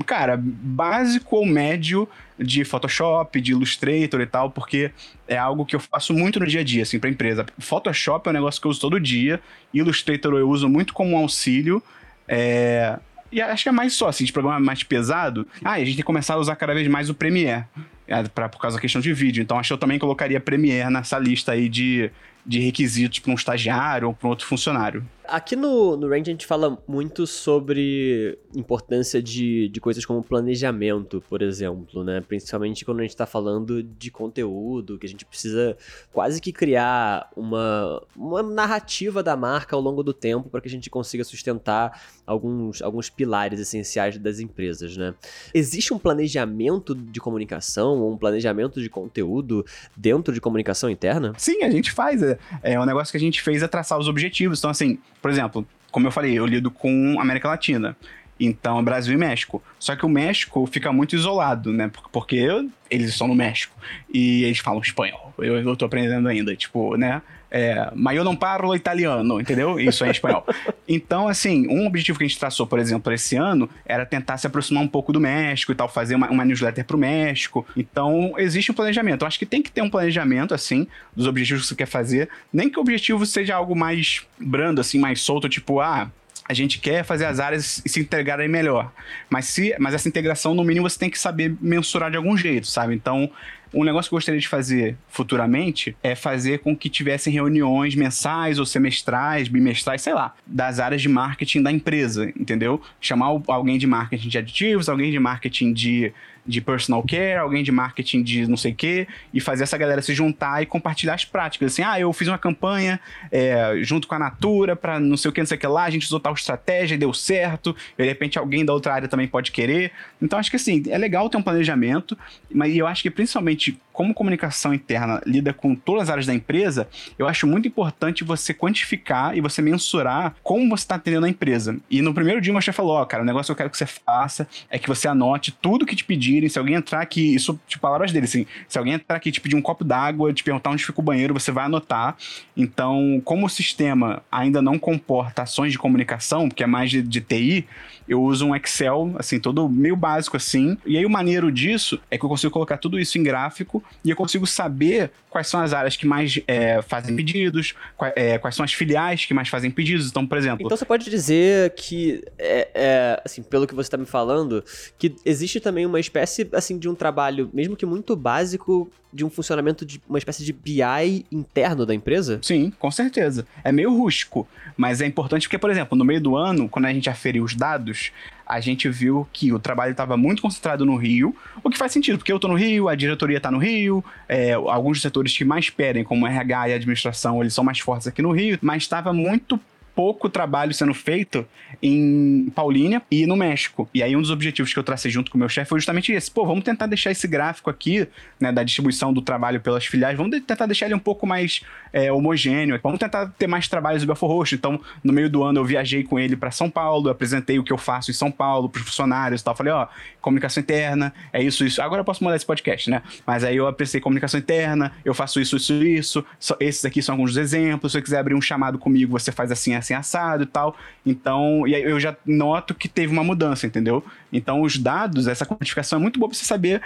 cara, 0.06 0.38
básico 0.40 1.36
ou 1.36 1.46
médio 1.46 2.08
de 2.38 2.64
Photoshop, 2.64 3.40
de 3.40 3.52
Illustrator 3.52 4.20
e 4.20 4.26
tal, 4.26 4.50
porque 4.50 4.90
é 5.26 5.36
algo 5.36 5.64
que 5.64 5.74
eu 5.74 5.80
faço 5.80 6.14
muito 6.14 6.38
no 6.40 6.46
dia 6.46 6.60
a 6.60 6.64
dia, 6.64 6.82
assim, 6.82 6.98
para 6.98 7.10
empresa. 7.10 7.44
Photoshop 7.58 8.28
é 8.28 8.30
um 8.30 8.34
negócio 8.34 8.60
que 8.60 8.66
eu 8.66 8.70
uso 8.70 8.80
todo 8.80 9.00
dia, 9.00 9.40
Illustrator 9.72 10.34
eu 10.34 10.48
uso 10.48 10.68
muito 10.68 10.92
como 10.92 11.14
um 11.14 11.18
auxílio, 11.18 11.82
é, 12.26 12.98
e 13.30 13.40
acho 13.42 13.62
que 13.62 13.68
é 13.68 13.72
mais 13.72 13.92
só, 13.92 14.08
assim, 14.08 14.24
de 14.24 14.32
programa 14.32 14.58
mais 14.58 14.82
pesado. 14.82 15.46
Ah, 15.62 15.72
a 15.72 15.78
gente 15.78 15.88
tem 15.88 15.96
que 15.96 16.02
começar 16.02 16.34
a 16.34 16.38
usar 16.38 16.56
cada 16.56 16.72
vez 16.74 16.86
mais 16.88 17.10
o 17.10 17.14
Premiere. 17.14 17.64
É, 18.06 18.22
pra, 18.22 18.48
por 18.48 18.58
causa 18.58 18.78
da 18.78 18.80
questão 18.80 19.02
de 19.02 19.12
vídeo. 19.12 19.42
Então 19.42 19.58
acho 19.58 19.68
que 19.68 19.72
eu 19.74 19.78
também 19.78 19.98
colocaria 19.98 20.40
Premiere 20.40 20.90
nessa 20.90 21.18
lista 21.18 21.52
aí 21.52 21.68
de, 21.68 22.10
de 22.44 22.58
requisitos 22.58 23.18
para 23.18 23.30
um 23.30 23.34
estagiário 23.34 24.08
ou 24.08 24.14
para 24.14 24.28
outro 24.28 24.46
funcionário. 24.46 25.04
Aqui 25.28 25.54
no, 25.54 25.96
no 25.96 26.08
Range 26.08 26.22
a 26.22 26.32
gente 26.32 26.46
fala 26.46 26.82
muito 26.88 27.26
sobre 27.26 28.38
importância 28.54 29.22
de, 29.22 29.68
de 29.68 29.80
coisas 29.80 30.04
como 30.04 30.22
planejamento, 30.22 31.22
por 31.28 31.42
exemplo, 31.42 32.02
né? 32.02 32.20
Principalmente 32.26 32.84
quando 32.84 33.00
a 33.00 33.02
gente 33.02 33.10
está 33.10 33.26
falando 33.26 33.82
de 33.82 34.10
conteúdo, 34.10 34.98
que 34.98 35.06
a 35.06 35.08
gente 35.08 35.24
precisa 35.24 35.76
quase 36.12 36.40
que 36.40 36.52
criar 36.52 37.30
uma, 37.36 38.02
uma 38.16 38.42
narrativa 38.42 39.22
da 39.22 39.36
marca 39.36 39.76
ao 39.76 39.82
longo 39.82 40.02
do 40.02 40.12
tempo 40.12 40.48
para 40.48 40.60
que 40.60 40.68
a 40.68 40.70
gente 40.70 40.90
consiga 40.90 41.22
sustentar 41.22 42.02
alguns, 42.26 42.82
alguns 42.82 43.08
pilares 43.08 43.60
essenciais 43.60 44.18
das 44.18 44.40
empresas, 44.40 44.96
né? 44.96 45.14
Existe 45.54 45.94
um 45.94 45.98
planejamento 45.98 46.94
de 46.94 47.20
comunicação 47.20 48.08
um 48.08 48.16
planejamento 48.16 48.80
de 48.80 48.88
conteúdo 48.88 49.64
dentro 49.96 50.32
de 50.32 50.40
comunicação 50.40 50.88
interna? 50.90 51.32
Sim, 51.36 51.62
a 51.62 51.70
gente 51.70 51.92
faz. 51.92 52.22
É, 52.22 52.38
é 52.62 52.80
um 52.80 52.84
negócio 52.84 53.10
que 53.10 53.16
a 53.16 53.20
gente 53.20 53.42
fez 53.42 53.62
é 53.62 53.68
traçar 53.68 53.98
os 53.98 54.08
objetivos. 54.08 54.58
Então, 54.58 54.70
assim, 54.70 54.98
por 55.20 55.30
exemplo, 55.30 55.66
como 55.90 56.06
eu 56.06 56.10
falei, 56.10 56.38
eu 56.38 56.46
lido 56.46 56.70
com 56.70 57.20
América 57.20 57.48
Latina. 57.48 57.96
Então, 58.38 58.82
Brasil 58.82 59.14
e 59.14 59.16
México. 59.16 59.62
Só 59.78 59.96
que 59.96 60.06
o 60.06 60.08
México 60.08 60.66
fica 60.66 60.92
muito 60.92 61.16
isolado, 61.16 61.72
né? 61.72 61.90
Porque 62.12 62.48
eles 62.90 63.10
estão 63.10 63.28
no 63.28 63.34
México. 63.34 63.74
E 64.12 64.44
eles 64.44 64.58
falam 64.58 64.80
espanhol. 64.80 65.32
Eu, 65.38 65.56
eu 65.56 65.76
tô 65.76 65.84
aprendendo 65.84 66.28
ainda, 66.28 66.54
tipo, 66.54 66.96
né? 66.96 67.22
É, 67.50 67.90
mas 67.94 68.16
eu 68.16 68.24
não 68.24 68.36
parlo 68.36 68.74
italiano, 68.74 69.40
entendeu? 69.40 69.80
Isso 69.80 70.04
é 70.04 70.08
em 70.08 70.10
espanhol. 70.10 70.44
Então, 70.90 71.28
assim, 71.28 71.68
um 71.68 71.86
objetivo 71.86 72.18
que 72.18 72.24
a 72.24 72.26
gente 72.26 72.38
traçou, 72.38 72.66
por 72.66 72.78
exemplo, 72.78 73.12
esse 73.12 73.36
ano, 73.36 73.68
era 73.84 74.06
tentar 74.06 74.38
se 74.38 74.46
aproximar 74.46 74.82
um 74.82 74.88
pouco 74.88 75.12
do 75.12 75.20
México 75.20 75.70
e 75.70 75.74
tal, 75.74 75.86
fazer 75.86 76.14
uma, 76.14 76.30
uma 76.30 76.46
newsletter 76.46 76.82
pro 76.82 76.96
México. 76.96 77.66
Então, 77.76 78.32
existe 78.38 78.70
um 78.70 78.74
planejamento. 78.74 79.20
Eu 79.20 79.28
acho 79.28 79.38
que 79.38 79.44
tem 79.44 79.60
que 79.60 79.70
ter 79.70 79.82
um 79.82 79.90
planejamento, 79.90 80.54
assim, 80.54 80.86
dos 81.14 81.26
objetivos 81.26 81.64
que 81.64 81.68
você 81.68 81.74
quer 81.74 81.86
fazer. 81.86 82.30
Nem 82.50 82.70
que 82.70 82.78
o 82.78 82.80
objetivo 82.80 83.26
seja 83.26 83.54
algo 83.54 83.76
mais 83.76 84.26
brando, 84.40 84.80
assim, 84.80 84.98
mais 84.98 85.20
solto, 85.20 85.46
tipo, 85.46 85.78
ah, 85.78 86.10
a 86.48 86.54
gente 86.54 86.78
quer 86.78 87.04
fazer 87.04 87.26
as 87.26 87.38
áreas 87.38 87.82
se 87.84 88.00
integrarem 88.00 88.48
melhor. 88.48 88.90
Mas, 89.28 89.44
se, 89.46 89.74
mas 89.78 89.92
essa 89.92 90.08
integração, 90.08 90.54
no 90.54 90.64
mínimo, 90.64 90.88
você 90.88 90.98
tem 90.98 91.10
que 91.10 91.18
saber 91.18 91.54
mensurar 91.60 92.10
de 92.10 92.16
algum 92.16 92.36
jeito, 92.36 92.66
sabe? 92.66 92.94
Então, 92.94 93.30
um 93.72 93.84
negócio 93.84 94.08
que 94.08 94.14
eu 94.14 94.16
gostaria 94.16 94.40
de 94.40 94.48
fazer 94.48 94.96
futuramente 95.08 95.94
é 96.02 96.14
fazer 96.14 96.60
com 96.60 96.74
que 96.74 96.88
tivessem 96.88 97.32
reuniões 97.32 97.94
mensais 97.94 98.58
ou 98.58 98.64
semestrais, 98.64 99.46
bimestrais, 99.46 100.00
sei 100.00 100.14
lá, 100.14 100.34
das 100.46 100.80
áreas 100.80 101.02
de 101.02 101.08
marketing 101.08 101.62
da 101.62 101.70
empresa, 101.70 102.30
entendeu? 102.30 102.80
Chamar 102.98 103.26
alguém 103.46 103.76
de 103.76 103.86
marketing 103.86 104.28
de 104.28 104.38
aditivos, 104.38 104.88
alguém 104.88 105.10
de 105.10 105.18
marketing 105.18 105.74
de 105.74 106.12
de 106.48 106.60
personal 106.62 107.02
care, 107.02 107.38
alguém 107.38 107.62
de 107.62 107.70
marketing 107.70 108.22
de 108.22 108.46
não 108.48 108.56
sei 108.56 108.72
o 108.72 108.74
quê, 108.74 109.06
e 109.32 109.40
fazer 109.40 109.64
essa 109.64 109.76
galera 109.76 110.00
se 110.00 110.14
juntar 110.14 110.62
e 110.62 110.66
compartilhar 110.66 111.14
as 111.14 111.24
práticas. 111.24 111.72
Assim, 111.72 111.82
ah, 111.82 112.00
eu 112.00 112.10
fiz 112.12 112.26
uma 112.26 112.38
campanha 112.38 112.98
é, 113.30 113.74
junto 113.82 114.08
com 114.08 114.14
a 114.14 114.18
Natura 114.18 114.74
para 114.74 114.98
não 114.98 115.16
sei 115.16 115.28
o 115.28 115.32
que, 115.32 115.40
não 115.40 115.46
sei 115.46 115.58
o 115.58 115.60
que 115.60 115.66
lá, 115.66 115.84
a 115.84 115.90
gente 115.90 116.06
usou 116.06 116.18
tal 116.18 116.32
estratégia 116.32 116.94
e 116.94 116.98
deu 116.98 117.12
certo, 117.12 117.76
e 117.98 118.02
de 118.02 118.08
repente 118.08 118.38
alguém 118.38 118.64
da 118.64 118.72
outra 118.72 118.94
área 118.94 119.08
também 119.08 119.28
pode 119.28 119.52
querer. 119.52 119.92
Então 120.20 120.38
acho 120.38 120.50
que 120.50 120.56
assim, 120.56 120.82
é 120.88 120.96
legal 120.96 121.28
ter 121.28 121.36
um 121.36 121.42
planejamento, 121.42 122.16
mas 122.50 122.74
eu 122.74 122.86
acho 122.86 123.02
que 123.02 123.10
principalmente 123.10 123.78
como 123.98 124.14
comunicação 124.14 124.72
interna 124.72 125.20
lida 125.26 125.52
com 125.52 125.74
todas 125.74 126.04
as 126.04 126.10
áreas 126.10 126.26
da 126.26 126.32
empresa, 126.32 126.88
eu 127.18 127.26
acho 127.26 127.48
muito 127.48 127.66
importante 127.66 128.22
você 128.22 128.54
quantificar 128.54 129.36
e 129.36 129.40
você 129.40 129.60
mensurar 129.60 130.36
como 130.40 130.68
você 130.68 130.84
está 130.84 130.94
atendendo 130.94 131.26
a 131.26 131.28
empresa. 131.28 131.76
E 131.90 132.00
no 132.00 132.14
primeiro 132.14 132.40
dia, 132.40 132.52
o 132.52 132.54
meu 132.54 132.62
chefe 132.62 132.76
falou: 132.76 132.92
Ó, 132.92 133.02
oh, 133.02 133.06
cara, 133.06 133.24
o 133.24 133.26
negócio 133.26 133.46
que 133.46 133.52
eu 133.52 133.56
quero 133.56 133.70
que 133.70 133.76
você 133.76 133.86
faça 133.86 134.46
é 134.70 134.78
que 134.78 134.86
você 134.86 135.08
anote 135.08 135.50
tudo 135.50 135.84
que 135.84 135.96
te 135.96 136.04
pedirem. 136.38 136.48
Se 136.48 136.58
alguém 136.58 136.74
entrar 136.74 137.00
aqui, 137.00 137.34
isso, 137.34 137.58
tipo, 137.66 137.82
palavras 137.82 138.12
dele, 138.12 138.24
assim, 138.24 138.46
se 138.68 138.78
alguém 138.78 138.94
entrar 138.94 139.16
aqui 139.16 139.30
te 139.30 139.40
pedir 139.40 139.56
um 139.56 139.62
copo 139.62 139.84
d'água, 139.84 140.32
te 140.32 140.42
perguntar 140.42 140.70
onde 140.70 140.84
fica 140.84 141.00
o 141.00 141.02
banheiro, 141.02 141.34
você 141.34 141.50
vai 141.50 141.64
anotar. 141.64 142.16
Então, 142.56 143.20
como 143.24 143.46
o 143.46 143.48
sistema 143.48 144.22
ainda 144.30 144.62
não 144.62 144.78
comporta 144.78 145.42
ações 145.42 145.72
de 145.72 145.78
comunicação, 145.78 146.48
porque 146.48 146.62
é 146.62 146.66
mais 146.66 146.90
de, 146.90 147.02
de 147.02 147.20
TI, 147.20 147.66
eu 148.08 148.22
uso 148.22 148.46
um 148.46 148.56
Excel, 148.56 149.14
assim, 149.18 149.38
todo 149.38 149.68
meio 149.68 149.94
básico 149.94 150.36
assim. 150.36 150.78
E 150.86 150.96
aí 150.96 151.04
o 151.04 151.10
maneiro 151.10 151.52
disso 151.52 152.00
é 152.10 152.16
que 152.16 152.24
eu 152.24 152.28
consigo 152.28 152.52
colocar 152.52 152.78
tudo 152.78 152.98
isso 152.98 153.18
em 153.18 153.22
gráfico 153.22 153.82
e 154.04 154.10
eu 154.10 154.16
consigo 154.16 154.46
saber 154.46 155.10
quais 155.28 155.46
são 155.46 155.60
as 155.60 155.72
áreas 155.72 155.96
que 155.96 156.06
mais 156.06 156.40
é, 156.46 156.80
fazem 156.82 157.14
pedidos, 157.14 157.74
quais, 157.96 158.14
é, 158.16 158.38
quais, 158.38 158.54
são 158.54 158.64
as 158.64 158.72
filiais 158.72 159.24
que 159.24 159.34
mais 159.34 159.48
fazem 159.48 159.70
pedidos. 159.70 160.08
Então, 160.08 160.26
por 160.26 160.38
exemplo. 160.38 160.64
Então 160.64 160.76
você 160.76 160.84
pode 160.84 161.08
dizer 161.10 161.74
que, 161.74 162.24
é, 162.38 162.68
é 162.74 163.22
assim, 163.24 163.42
pelo 163.42 163.66
que 163.66 163.74
você 163.74 163.88
está 163.88 163.96
me 163.96 164.06
falando, 164.06 164.64
que 164.98 165.14
existe 165.24 165.60
também 165.60 165.84
uma 165.84 166.00
espécie 166.00 166.48
assim 166.52 166.78
de 166.78 166.88
um 166.88 166.94
trabalho, 166.94 167.50
mesmo 167.52 167.76
que 167.76 167.84
muito 167.84 168.16
básico, 168.16 168.90
de 169.12 169.24
um 169.24 169.30
funcionamento 169.30 169.84
de 169.84 170.00
uma 170.08 170.18
espécie 170.18 170.44
de 170.44 170.52
BI 170.52 171.26
interno 171.32 171.86
da 171.86 171.94
empresa? 171.94 172.38
Sim, 172.42 172.72
com 172.78 172.90
certeza. 172.90 173.46
É 173.64 173.72
meio 173.72 173.96
rústico, 173.96 174.46
mas 174.76 175.00
é 175.00 175.06
importante 175.06 175.46
porque, 175.46 175.58
por 175.58 175.70
exemplo, 175.70 175.96
no 175.96 176.04
meio 176.04 176.20
do 176.20 176.36
ano, 176.36 176.68
quando 176.68 176.86
a 176.86 176.92
gente 176.92 177.08
aferiu 177.08 177.44
os 177.44 177.54
dados, 177.54 178.12
a 178.46 178.60
gente 178.60 178.88
viu 178.88 179.28
que 179.32 179.52
o 179.52 179.58
trabalho 179.58 179.92
estava 179.92 180.16
muito 180.16 180.40
concentrado 180.40 180.84
no 180.84 180.96
Rio, 180.96 181.34
o 181.62 181.68
que 181.68 181.76
faz 181.76 181.92
sentido, 181.92 182.18
porque 182.18 182.32
eu 182.32 182.36
estou 182.36 182.50
no 182.50 182.56
Rio, 182.56 182.88
a 182.88 182.94
diretoria 182.94 183.36
está 183.36 183.50
no 183.50 183.58
Rio, 183.58 184.04
é, 184.28 184.52
alguns 184.52 185.02
setores 185.02 185.36
que 185.36 185.44
mais 185.44 185.68
pedem, 185.68 186.02
como 186.02 186.26
RH 186.26 186.68
e 186.68 186.74
administração, 186.74 187.40
eles 187.40 187.52
são 187.52 187.64
mais 187.64 187.78
fortes 187.78 188.06
aqui 188.06 188.22
no 188.22 188.30
Rio, 188.30 188.58
mas 188.62 188.82
estava 188.82 189.12
muito 189.12 189.60
pouco 189.98 190.28
trabalho 190.28 190.72
sendo 190.72 190.94
feito 190.94 191.44
em 191.82 192.48
Paulínia 192.54 193.02
e 193.10 193.26
no 193.26 193.34
México. 193.34 193.90
E 193.92 194.00
aí 194.00 194.14
um 194.14 194.20
dos 194.20 194.30
objetivos 194.30 194.72
que 194.72 194.78
eu 194.78 194.84
tracei 194.84 195.10
junto 195.10 195.28
com 195.28 195.36
o 195.36 195.40
meu 195.40 195.48
chefe 195.48 195.68
foi 195.68 195.80
justamente 195.80 196.12
esse. 196.12 196.30
Pô, 196.30 196.46
vamos 196.46 196.62
tentar 196.62 196.86
deixar 196.86 197.10
esse 197.10 197.26
gráfico 197.26 197.68
aqui, 197.68 198.06
né, 198.38 198.52
da 198.52 198.62
distribuição 198.62 199.12
do 199.12 199.20
trabalho 199.20 199.60
pelas 199.60 199.84
filiais, 199.84 200.16
vamos 200.16 200.30
de- 200.30 200.40
tentar 200.40 200.66
deixar 200.66 200.86
ele 200.86 200.94
um 200.94 201.00
pouco 201.00 201.26
mais 201.26 201.62
é, 201.92 202.12
homogêneo. 202.12 202.78
Vamos 202.80 203.00
tentar 203.00 203.26
ter 203.36 203.48
mais 203.48 203.66
trabalhos 203.66 204.02
do 204.02 204.06
Belfor 204.06 204.30
Roxo. 204.30 204.54
Então, 204.54 204.80
no 205.02 205.12
meio 205.12 205.28
do 205.28 205.42
ano 205.42 205.58
eu 205.58 205.64
viajei 205.64 206.04
com 206.04 206.16
ele 206.16 206.36
para 206.36 206.52
São 206.52 206.70
Paulo, 206.70 207.10
apresentei 207.10 207.58
o 207.58 207.64
que 207.64 207.72
eu 207.72 207.78
faço 207.78 208.12
em 208.12 208.14
São 208.14 208.30
Paulo 208.30 208.68
pros 208.68 208.84
funcionários 208.84 209.40
e 209.40 209.44
tal. 209.44 209.56
Falei, 209.56 209.72
ó, 209.72 209.88
comunicação 210.20 210.60
interna, 210.60 211.12
é 211.32 211.42
isso, 211.42 211.64
isso. 211.64 211.82
Agora 211.82 212.02
eu 212.02 212.04
posso 212.04 212.22
mudar 212.22 212.36
esse 212.36 212.46
podcast, 212.46 212.88
né? 212.88 213.02
Mas 213.26 213.42
aí 213.42 213.56
eu 213.56 213.66
apresentei 213.66 214.00
comunicação 214.00 214.38
interna, 214.38 214.92
eu 215.04 215.12
faço 215.12 215.40
isso, 215.40 215.56
isso, 215.56 215.72
isso. 215.82 216.24
Esses 216.60 216.84
aqui 216.84 217.02
são 217.02 217.14
alguns 217.14 217.36
exemplos. 217.36 217.90
Se 217.90 217.98
você 217.98 218.02
quiser 218.02 218.18
abrir 218.18 218.34
um 218.34 218.40
chamado 218.40 218.78
comigo, 218.78 219.18
você 219.18 219.32
faz 219.32 219.50
assim, 219.50 219.74
assim, 219.74 219.87
assado 219.94 220.42
e 220.42 220.46
tal. 220.46 220.76
Então, 221.04 221.66
e 221.66 221.74
aí 221.74 221.82
eu 221.82 221.98
já 221.98 222.16
noto 222.26 222.74
que 222.74 222.88
teve 222.88 223.12
uma 223.12 223.24
mudança, 223.24 223.66
entendeu? 223.66 224.04
Então, 224.32 224.62
os 224.62 224.76
dados, 224.78 225.26
essa 225.26 225.46
quantificação 225.46 225.98
é 225.98 226.02
muito 226.02 226.18
boa 226.18 226.28
pra 226.28 226.38
você 226.38 226.44
saber 226.44 226.82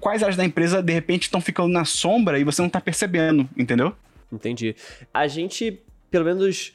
quais 0.00 0.22
áreas 0.22 0.36
da 0.36 0.44
empresa, 0.44 0.82
de 0.82 0.92
repente, 0.92 1.22
estão 1.22 1.40
ficando 1.40 1.68
na 1.72 1.84
sombra 1.84 2.38
e 2.38 2.44
você 2.44 2.60
não 2.62 2.68
tá 2.68 2.80
percebendo, 2.80 3.48
entendeu? 3.56 3.94
Entendi. 4.32 4.74
A 5.12 5.26
gente, 5.26 5.80
pelo 6.10 6.24
menos 6.24 6.72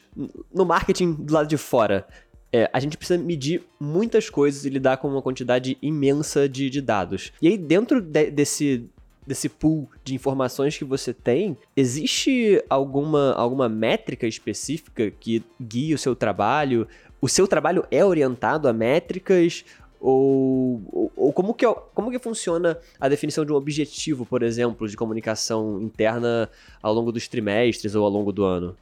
no 0.54 0.64
marketing 0.64 1.12
do 1.12 1.32
lado 1.32 1.48
de 1.48 1.56
fora, 1.56 2.06
é, 2.52 2.70
a 2.72 2.80
gente 2.80 2.96
precisa 2.96 3.22
medir 3.22 3.62
muitas 3.78 4.30
coisas 4.30 4.64
e 4.64 4.70
lidar 4.70 4.96
com 4.96 5.08
uma 5.08 5.20
quantidade 5.20 5.76
imensa 5.82 6.48
de, 6.48 6.70
de 6.70 6.80
dados. 6.80 7.32
E 7.42 7.48
aí, 7.48 7.58
dentro 7.58 8.00
de- 8.00 8.30
desse, 8.30 8.88
desse 9.28 9.48
pool 9.48 9.88
de 10.02 10.14
informações 10.14 10.76
que 10.76 10.84
você 10.84 11.12
tem, 11.12 11.56
existe 11.76 12.64
alguma, 12.68 13.34
alguma 13.34 13.68
métrica 13.68 14.26
específica 14.26 15.10
que 15.10 15.44
guie 15.60 15.92
o 15.94 15.98
seu 15.98 16.16
trabalho? 16.16 16.88
O 17.20 17.28
seu 17.28 17.46
trabalho 17.46 17.84
é 17.90 18.04
orientado 18.04 18.66
a 18.66 18.72
métricas? 18.72 19.64
Ou, 20.00 20.80
ou, 20.92 21.12
ou 21.16 21.32
como, 21.32 21.52
que, 21.52 21.66
é- 21.66 21.76
como 21.94 22.10
que 22.10 22.18
funciona 22.18 22.78
a 23.00 23.08
definição 23.08 23.44
de 23.44 23.52
um 23.52 23.56
objetivo, 23.56 24.24
por 24.24 24.42
exemplo, 24.42 24.88
de 24.88 24.96
comunicação 24.96 25.82
interna 25.82 26.48
ao 26.80 26.94
longo 26.94 27.12
dos 27.12 27.28
trimestres 27.28 27.94
ou 27.94 28.04
ao 28.04 28.10
longo 28.10 28.32
do 28.32 28.44
ano? 28.44 28.76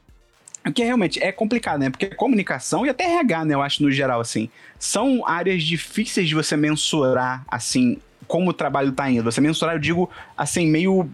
Que 0.73 0.83
realmente 0.83 1.21
é 1.21 1.31
complicado, 1.31 1.79
né? 1.79 1.89
Porque 1.89 2.07
comunicação 2.07 2.85
e 2.85 2.89
até 2.89 3.05
RH, 3.05 3.45
né? 3.45 3.53
Eu 3.53 3.61
acho 3.61 3.83
no 3.83 3.91
geral, 3.91 4.19
assim, 4.19 4.49
são 4.79 5.25
áreas 5.27 5.63
difíceis 5.63 6.27
de 6.27 6.35
você 6.35 6.57
mensurar, 6.57 7.43
assim, 7.47 7.97
como 8.27 8.49
o 8.49 8.53
trabalho 8.53 8.91
tá 8.91 9.09
indo. 9.09 9.23
Você 9.23 9.39
mensurar, 9.39 9.75
eu 9.75 9.79
digo, 9.79 10.09
assim, 10.37 10.67
meio 10.67 11.09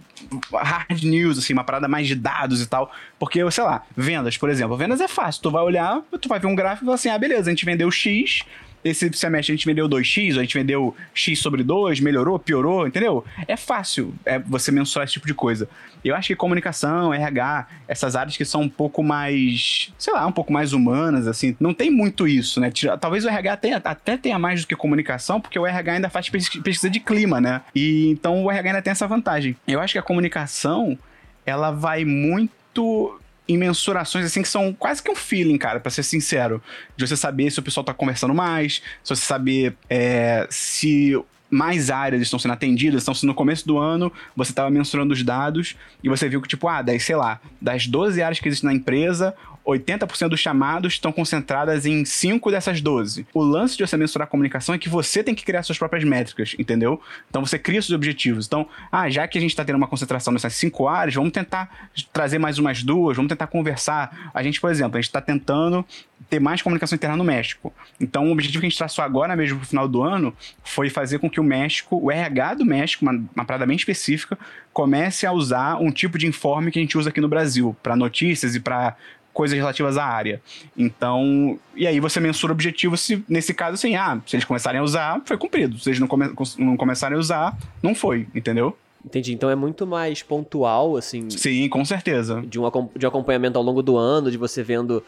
hard 0.52 1.04
news, 1.04 1.38
assim, 1.38 1.54
uma 1.54 1.64
parada 1.64 1.88
mais 1.88 2.08
de 2.08 2.16
dados 2.16 2.62
e 2.62 2.68
tal. 2.68 2.92
Porque, 3.20 3.40
sei 3.52 3.64
lá, 3.64 3.84
vendas, 3.96 4.38
por 4.38 4.50
exemplo. 4.50 4.76
Vendas 4.76 5.00
é 5.00 5.08
fácil. 5.08 5.42
Tu 5.44 5.52
vai 5.52 5.62
olhar, 5.62 6.02
tu 6.20 6.28
vai 6.28 6.40
ver 6.40 6.48
um 6.48 6.56
gráfico 6.56 6.84
e 6.84 6.88
falar 6.88 6.96
assim, 6.96 7.10
ah, 7.10 7.18
beleza, 7.18 7.50
a 7.50 7.54
gente 7.54 7.66
vendeu 7.66 7.90
X, 7.92 8.44
esse 8.84 9.12
semestre 9.14 9.54
a 9.54 9.56
gente 9.56 9.66
vendeu 9.66 9.88
2x, 9.88 10.34
ou 10.34 10.40
a 10.40 10.44
gente 10.44 10.58
vendeu 10.58 10.96
X 11.14 11.40
sobre 11.40 11.64
2, 11.64 12.00
melhorou, 12.00 12.38
piorou, 12.40 12.88
entendeu? 12.88 13.24
É 13.48 13.56
fácil 13.56 14.14
é, 14.26 14.40
você 14.40 14.72
mensurar 14.72 15.06
esse 15.06 15.14
tipo 15.14 15.28
de 15.28 15.34
coisa. 15.34 15.70
Eu 16.04 16.16
acho 16.16 16.28
que 16.28 16.36
comunicação, 16.36 17.14
RH, 17.14 17.68
essas 17.88 18.16
áreas 18.16 18.36
que 18.36 18.44
são 18.44 18.62
um 18.64 18.70
pouco 18.70 19.02
mais, 19.02 19.92
sei 19.98 20.14
lá, 20.14 20.28
um 20.28 20.32
pouco 20.34 20.52
mais 20.52 20.74
humanas, 20.74 21.28
assim, 21.28 21.56
não 21.60 21.74
tem 21.74 21.90
muito 21.90 22.28
isso, 22.28 22.60
né? 22.60 22.72
Talvez 23.00 23.24
o 23.24 23.30
RH 23.30 23.58
tenha, 23.58 23.82
até 23.84 24.18
tenha 24.18 24.38
mais 24.38 24.62
do 24.62 24.68
que 24.68 24.76
comunicação, 24.76 25.40
porque 25.40 25.58
o 25.58 25.66
RH 25.66 25.94
ainda 25.94 26.10
faz 26.10 26.28
pes- 26.30 26.50
pesquisa 26.50 26.90
de 26.90 27.00
clima, 27.00 27.40
né? 27.40 27.62
E 27.74 28.10
então 28.10 28.44
o 28.44 28.52
RH 28.52 28.70
ainda 28.70 28.82
tem 28.82 28.92
essa 28.92 29.08
vantagem. 29.08 29.56
Eu 29.66 29.80
acho 29.80 29.94
que 29.94 30.00
a 30.00 30.04
comunicação, 30.04 30.98
ela 31.46 31.72
vai 31.72 32.04
muito 32.04 33.18
em 33.48 33.58
mensurações 33.58 34.26
assim 34.26 34.42
que 34.42 34.48
são 34.48 34.74
quase 34.74 35.02
que 35.02 35.12
um 35.12 35.16
feeling, 35.16 35.58
cara, 35.58 35.80
pra 35.80 35.92
ser 35.92 36.04
sincero. 36.04 36.62
De 36.96 37.06
você 37.06 37.18
saber 37.18 37.52
se 37.52 37.60
o 37.60 37.64
pessoal 37.64 37.84
tá 37.84 37.94
conversando 37.94 38.34
mais, 38.34 38.82
se 39.04 39.16
você 39.16 39.22
saber 39.22 39.76
é, 39.90 40.48
se 40.50 41.16
mais 41.54 41.92
áreas 41.92 42.22
estão 42.22 42.40
sendo 42.40 42.54
atendidas. 42.54 43.04
Então, 43.04 43.14
se 43.14 43.26
no 43.26 43.34
começo 43.34 43.66
do 43.68 43.78
ano 43.78 44.12
você 44.36 44.52
estava 44.52 44.70
mensurando 44.72 45.14
os 45.14 45.22
dados 45.24 45.76
e 46.04 46.10
você 46.10 46.28
viu 46.28 46.42
que, 46.42 46.48
tipo, 46.48 46.68
ah, 46.68 46.82
das, 46.82 47.04
sei 47.04 47.16
lá, 47.16 47.40
das 47.62 47.86
12 47.86 48.22
áreas 48.22 48.40
que 48.40 48.48
existem 48.48 48.70
na 48.70 48.76
empresa, 48.76 49.36
80% 49.66 50.30
dos 50.30 50.40
chamados 50.40 50.94
estão 50.94 51.12
concentradas 51.12 51.86
em 51.86 52.04
5 52.04 52.52
dessas 52.52 52.82
12. 52.82 53.26
O 53.34 53.42
lance 53.42 53.78
de 53.78 53.88
você 53.88 53.96
mensurar 53.96 54.28
a 54.28 54.30
comunicação 54.30 54.76
é 54.76 54.78
que 54.78 54.90
você 54.90 55.24
tem 55.24 55.34
que 55.34 55.46
criar 55.46 55.64
suas 55.64 55.78
próprias 55.78 56.04
métricas, 56.04 56.56
entendeu? 56.60 57.02
Então 57.30 57.46
você 57.46 57.58
cria 57.58 57.82
seus 57.82 57.96
objetivos. 57.96 58.46
Então, 58.46 58.68
ah, 58.92 59.10
já 59.10 59.28
que 59.28 59.38
a 59.38 59.42
gente 59.42 59.52
está 59.52 59.64
tendo 59.64 59.78
uma 59.78 59.88
concentração 59.88 60.34
nessas 60.34 60.54
5 60.56 60.88
áreas, 60.88 61.16
vamos 61.16 61.32
tentar 61.32 61.90
trazer 62.12 62.40
mais 62.40 62.60
umas 62.60 62.84
duas, 62.84 63.16
vamos 63.16 63.30
tentar 63.30 63.48
conversar. 63.48 64.32
A 64.34 64.44
gente, 64.44 64.60
por 64.60 64.70
exemplo, 64.70 64.98
a 64.98 65.02
gente 65.02 65.10
está 65.10 65.22
tentando 65.22 65.86
ter 66.30 66.40
mais 66.40 66.62
comunicação 66.62 66.96
interna 66.96 67.16
no 67.16 67.24
México. 67.24 67.74
Então, 68.00 68.28
o 68.28 68.32
objetivo 68.32 68.62
que 68.62 68.68
a 68.68 68.70
gente 68.70 68.78
traçou 68.78 69.04
agora 69.04 69.36
mesmo 69.36 69.60
pro 69.60 69.68
final 69.68 69.88
do 69.88 70.02
ano 70.02 70.34
foi 70.64 70.90
fazer 70.90 71.20
com 71.20 71.30
que 71.30 71.40
o 71.40 71.44
México, 71.44 71.98
o 72.02 72.12
RH 72.12 72.56
do 72.56 72.66
México, 72.66 73.06
uma, 73.06 73.12
uma 73.36 73.46
parada 73.46 73.66
bem 73.66 73.76
específica, 73.76 74.38
comece 74.72 75.26
a 75.26 75.32
usar 75.32 75.76
um 75.76 75.92
tipo 75.92 76.18
de 76.18 76.26
informe 76.26 76.72
que 76.72 76.80
a 76.80 76.82
gente 76.82 76.98
usa 76.98 77.10
aqui 77.10 77.22
no 77.22 77.28
Brasil, 77.28 77.76
para 77.84 77.96
notícias 77.96 78.56
e 78.56 78.60
para 78.60 78.96
coisas 79.34 79.58
relativas 79.58 79.98
à 79.98 80.06
área. 80.06 80.42
Então, 80.78 81.60
e 81.76 81.88
aí 81.88 82.00
você 82.00 82.20
mensura 82.20 82.54
o 82.54 82.56
objetivo 82.56 82.96
se, 82.96 83.24
nesse 83.28 83.54
caso, 83.54 83.74
assim, 83.74 83.96
ah, 83.96 84.22
se 84.26 84.36
eles 84.36 84.46
começarem 84.46 84.80
a 84.80 84.84
usar, 84.84 85.22
foi 85.26 85.38
cumprido. 85.38 85.78
Se 85.80 85.90
eles 85.90 86.00
não, 86.00 86.08
come, 86.08 86.32
não 86.58 86.78
começarem 86.78 87.18
a 87.18 87.20
usar, 87.20 87.58
não 87.82 87.96
foi, 87.96 88.28
entendeu? 88.34 88.78
Entendi. 89.06 89.34
Então 89.34 89.50
é 89.50 89.56
muito 89.56 89.86
mais 89.86 90.24
pontual, 90.24 90.96
assim, 90.96 91.30
Sim, 91.30 91.68
com 91.68 91.84
certeza. 91.84 92.42
de 92.42 92.60
um, 92.60 92.90
de 92.96 93.06
um 93.06 93.10
acompanhamento 93.10 93.58
ao 93.58 93.64
longo 93.64 93.82
do 93.82 93.98
ano, 93.98 94.32
de 94.32 94.38
você 94.38 94.64
vendo, 94.64 95.04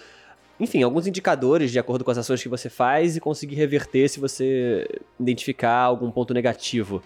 enfim, 0.59 0.83
alguns 0.83 1.07
indicadores 1.07 1.71
de 1.71 1.79
acordo 1.79 2.03
com 2.03 2.11
as 2.11 2.17
ações 2.17 2.43
que 2.43 2.49
você 2.49 2.69
faz 2.69 3.15
e 3.15 3.21
conseguir 3.21 3.55
reverter 3.55 4.09
se 4.09 4.19
você 4.19 4.85
identificar 5.19 5.79
algum 5.79 6.11
ponto 6.11 6.33
negativo. 6.33 7.01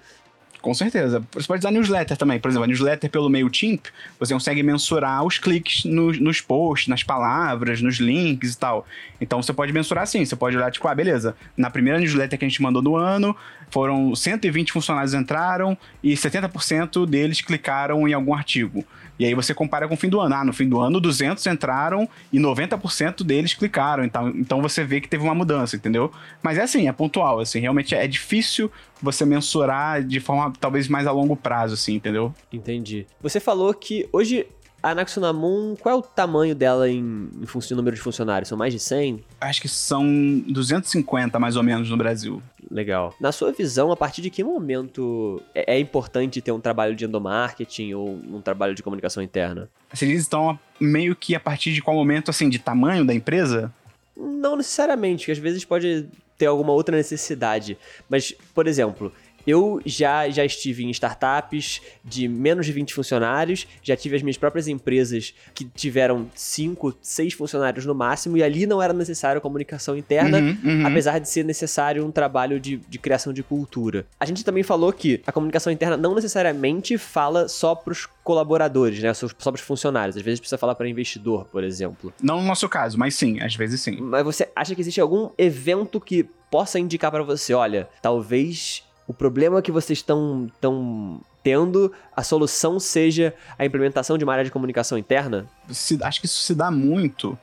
Com 0.62 0.74
certeza. 0.74 1.24
Você 1.32 1.48
pode 1.48 1.60
usar 1.60 1.72
newsletter 1.72 2.18
também. 2.18 2.40
Por 2.40 2.50
exemplo, 2.50 2.66
a 2.66 2.68
newsletter 2.68 3.10
pelo 3.10 3.30
MailChimp, 3.30 3.86
você 4.20 4.34
consegue 4.34 4.62
mensurar 4.62 5.24
os 5.24 5.38
cliques 5.38 5.86
nos, 5.86 6.42
posts, 6.42 6.90
nas 6.90 7.02
palavras, 7.02 7.82
nos 7.82 7.96
links 7.96 8.54
e 8.54 8.58
tal. 8.58 8.86
Então 9.22 9.42
você 9.42 9.54
pode 9.54 9.72
mensurar 9.72 10.04
assim. 10.04 10.26
Você 10.26 10.36
pode 10.36 10.58
olhar, 10.58 10.70
tipo, 10.70 10.86
ah, 10.88 10.94
beleza. 10.94 11.36
Na 11.56 11.70
primeira 11.70 11.98
newsletter 11.98 12.38
que 12.38 12.44
a 12.44 12.48
gente 12.48 12.62
mandou 12.62 12.82
no 12.82 12.98
ano, 12.98 13.36
foram 13.70 14.14
120 14.14 14.74
funcionários 14.74 15.14
entraram 15.14 15.78
e 16.04 16.14
70% 16.14 17.06
deles 17.06 17.40
clicaram 17.40 18.08
em 18.08 18.14
algum 18.14 18.34
artigo. 18.34 18.84
E 19.20 19.26
aí 19.26 19.36
você 19.36 19.54
compara 19.54 19.88
com 19.88 19.94
o 19.94 19.98
fim 19.98 20.08
do 20.08 20.22
ano. 20.22 20.34
Ah, 20.34 20.46
no 20.46 20.54
fim 20.54 20.68
do 20.68 20.80
ano, 20.80 21.00
200 21.00 21.46
entraram 21.46 22.08
e 22.32 22.40
90% 22.40 23.24
deles 23.24 23.54
clicaram. 23.54 24.06
Então, 24.06 24.30
então 24.30 24.62
você 24.62 24.84
vê 24.84 25.02
que 25.02 25.10
teve 25.10 25.24
uma 25.24 25.36
mudança, 25.36 25.76
entendeu? 25.76 26.10
Mas 26.42 26.58
é 26.58 26.62
assim, 26.62 26.88
é 26.88 26.92
pontual, 26.94 27.42
assim. 27.42 27.60
Realmente 27.60 27.94
é 27.94 28.08
difícil 28.08 28.72
você 29.02 29.26
mensurar 29.26 30.02
de 30.02 30.20
forma 30.22 30.54
talvez 30.60 30.88
mais 30.88 31.06
a 31.06 31.12
longo 31.12 31.36
prazo, 31.36 31.74
assim, 31.74 31.96
entendeu? 31.96 32.34
Entendi. 32.52 33.06
Você 33.22 33.40
falou 33.40 33.74
que 33.74 34.08
hoje 34.14 34.48
a 34.82 34.96
Naxunamun, 34.96 35.76
qual 35.76 35.96
é 35.96 35.98
o 35.98 36.02
tamanho 36.02 36.56
dela 36.56 36.90
em, 36.90 37.30
em 37.42 37.46
função 37.46 37.76
do 37.76 37.80
número 37.80 37.96
de 37.96 38.02
funcionários? 38.02 38.50
São 38.50 38.58
mais 38.58 38.74
de 38.74 38.80
100? 38.80 39.24
Acho 39.42 39.62
que 39.62 39.68
são 39.68 40.04
250 40.48 41.38
mais 41.40 41.56
ou 41.56 41.64
menos 41.64 41.90
no 41.90 41.98
Brasil. 41.98 42.42
Legal. 42.72 43.14
Na 43.20 43.32
sua 43.32 43.52
visão, 43.52 43.92
a 43.92 43.98
partir 43.98 44.22
de 44.22 44.30
que 44.30 44.44
momento 44.44 45.42
é, 45.54 45.76
é 45.76 45.80
importante 45.80 46.42
ter 46.42 46.52
um 46.52 46.60
trabalho 46.60 46.96
de 46.96 47.06
endomarketing 47.06 47.94
ou 47.94 48.10
um 48.10 48.42
trabalho 48.42 48.76
de 48.76 48.84
comunicação 48.84 49.24
interna? 49.24 49.70
Vocês 49.92 50.10
dizem, 50.10 50.28
então, 50.28 50.60
meio 50.80 51.16
que 51.16 51.36
a 51.36 51.40
partir 51.40 51.74
de 51.74 51.82
qual 51.82 51.96
momento, 51.96 52.30
assim, 52.30 52.48
de 52.48 52.60
tamanho 52.60 53.04
da 53.04 53.14
empresa? 53.14 53.74
Não 54.16 54.56
necessariamente, 54.56 55.26
que 55.26 55.32
às 55.32 55.38
vezes 55.38 55.66
pode 55.66 56.08
ter 56.38 56.46
alguma 56.46 56.72
outra 56.72 56.96
necessidade. 56.96 57.78
Mas, 58.08 58.34
por 58.54 58.66
exemplo, 58.66 59.12
eu 59.46 59.82
já, 59.86 60.30
já 60.30 60.44
estive 60.46 60.84
em 60.84 60.90
startups 60.92 61.82
de 62.04 62.28
menos 62.28 62.66
de 62.66 62.72
20 62.72 62.94
funcionários, 62.94 63.68
já 63.82 63.96
tive 63.96 64.16
as 64.16 64.22
minhas 64.22 64.38
próprias 64.38 64.68
empresas 64.68 65.34
que 65.54 65.66
tiveram 65.66 66.28
5, 66.36 66.96
6 67.02 67.34
funcionários 67.34 67.86
no 67.86 67.96
máximo, 67.96 68.38
e 68.38 68.44
ali 68.44 68.66
não 68.66 68.82
era 68.82 68.94
necessário 68.94 69.42
comunicação 69.42 69.98
interna, 69.98 70.40
Uhum, 70.40 70.58
uhum. 70.64 70.88
apesar 70.88 71.20
de 71.20 71.28
ser 71.30 71.44
necessário 71.44 72.06
um 72.06 72.12
trabalho 72.12 72.60
de, 72.60 72.78
de 72.78 73.00
criação 73.00 73.34
de 73.34 73.44
cultura. 73.44 74.06
A 74.20 74.26
gente 74.26 74.44
também 74.44 74.64
falou 74.64 74.92
que 74.94 75.22
a 75.26 75.32
comunicação 75.32 75.72
interna 75.72 75.98
não 75.98 76.16
necessariamente 76.16 76.98
fala 76.98 77.48
só 77.48 77.76
pros 77.76 78.08
colaboradores, 78.24 79.02
né? 79.02 79.14
Só, 79.14 79.28
só 79.38 79.52
pros 79.52 79.64
funcionários. 79.64 80.16
Às 80.16 80.24
vezes 80.24 80.40
precisa 80.40 80.58
falar 80.58 80.76
para 80.76 80.88
investidor, 80.88 81.46
por 81.46 81.64
exemplo. 81.64 82.14
Não 82.22 82.42
no 82.42 82.48
nosso 82.48 82.70
caso, 82.70 82.98
mas 82.98 83.16
sim, 83.16 83.40
às 83.42 83.56
vezes 83.56 83.82
sim. 83.82 83.98
Mas 84.00 84.24
você 84.24 84.50
acha 84.56 84.76
que 84.76 84.82
existe 84.82 85.02
algum 85.02 85.30
evento 85.38 86.00
que 86.00 86.28
possa 86.50 86.80
indicar 86.80 87.12
para 87.12 87.24
você, 87.24 87.54
olha, 87.54 87.88
talvez 88.02 88.84
o 89.10 89.14
problema 89.14 89.60
que 89.60 89.72
vocês 89.72 89.98
estão 89.98 90.50
tão 90.62 91.20
tendo, 91.44 91.92
a 92.16 92.22
solução 92.22 92.80
seja 92.80 93.34
a 93.58 93.66
implementação 93.66 94.20
de 94.20 94.24
uma 94.24 94.34
área 94.34 94.46
de 94.46 94.52
comunicação 94.52 95.00
interna? 95.00 95.48
Se- 95.72 95.98
acho 96.04 96.20
que 96.20 96.28
isso 96.28 96.42
se 96.42 96.54
dá 96.54 96.70
muito 96.70 97.36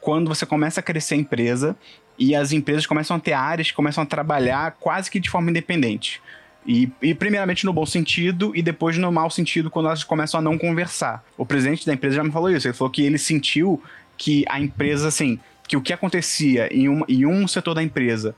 quando 0.00 0.28
você 0.28 0.46
começa 0.46 0.78
a 0.78 0.82
crescer 0.82 1.14
a 1.14 1.18
empresa 1.18 1.76
e 2.16 2.36
as 2.36 2.52
empresas 2.52 2.86
começam 2.86 3.16
a 3.16 3.20
ter 3.20 3.32
áreas 3.32 3.68
que 3.70 3.76
começam 3.76 4.04
a 4.04 4.06
trabalhar 4.06 4.76
quase 4.78 5.10
que 5.10 5.18
de 5.18 5.28
forma 5.28 5.50
independente. 5.50 6.22
E, 6.64 6.88
e 7.02 7.12
primeiramente 7.14 7.64
no 7.66 7.72
bom 7.72 7.84
sentido 7.84 8.52
e 8.54 8.62
depois 8.62 8.96
no 8.96 9.10
mau 9.10 9.28
sentido 9.28 9.70
quando 9.70 9.86
elas 9.86 10.04
começam 10.04 10.38
a 10.38 10.42
não 10.42 10.56
conversar. 10.56 11.24
O 11.36 11.44
presidente 11.44 11.84
da 11.84 11.94
empresa 11.94 12.16
já 12.16 12.24
me 12.24 12.30
falou 12.30 12.50
isso. 12.50 12.68
Ele 12.68 12.74
falou 12.74 12.92
que 12.92 13.02
ele 13.02 13.18
sentiu 13.18 13.82
que 14.16 14.44
a 14.48 14.60
empresa, 14.60 15.08
assim, 15.08 15.40
que 15.66 15.76
o 15.76 15.80
que 15.80 15.92
acontecia 15.92 16.72
em 16.72 16.88
um, 16.88 17.02
em 17.08 17.26
um 17.26 17.48
setor 17.48 17.74
da 17.74 17.82
empresa 17.82 18.36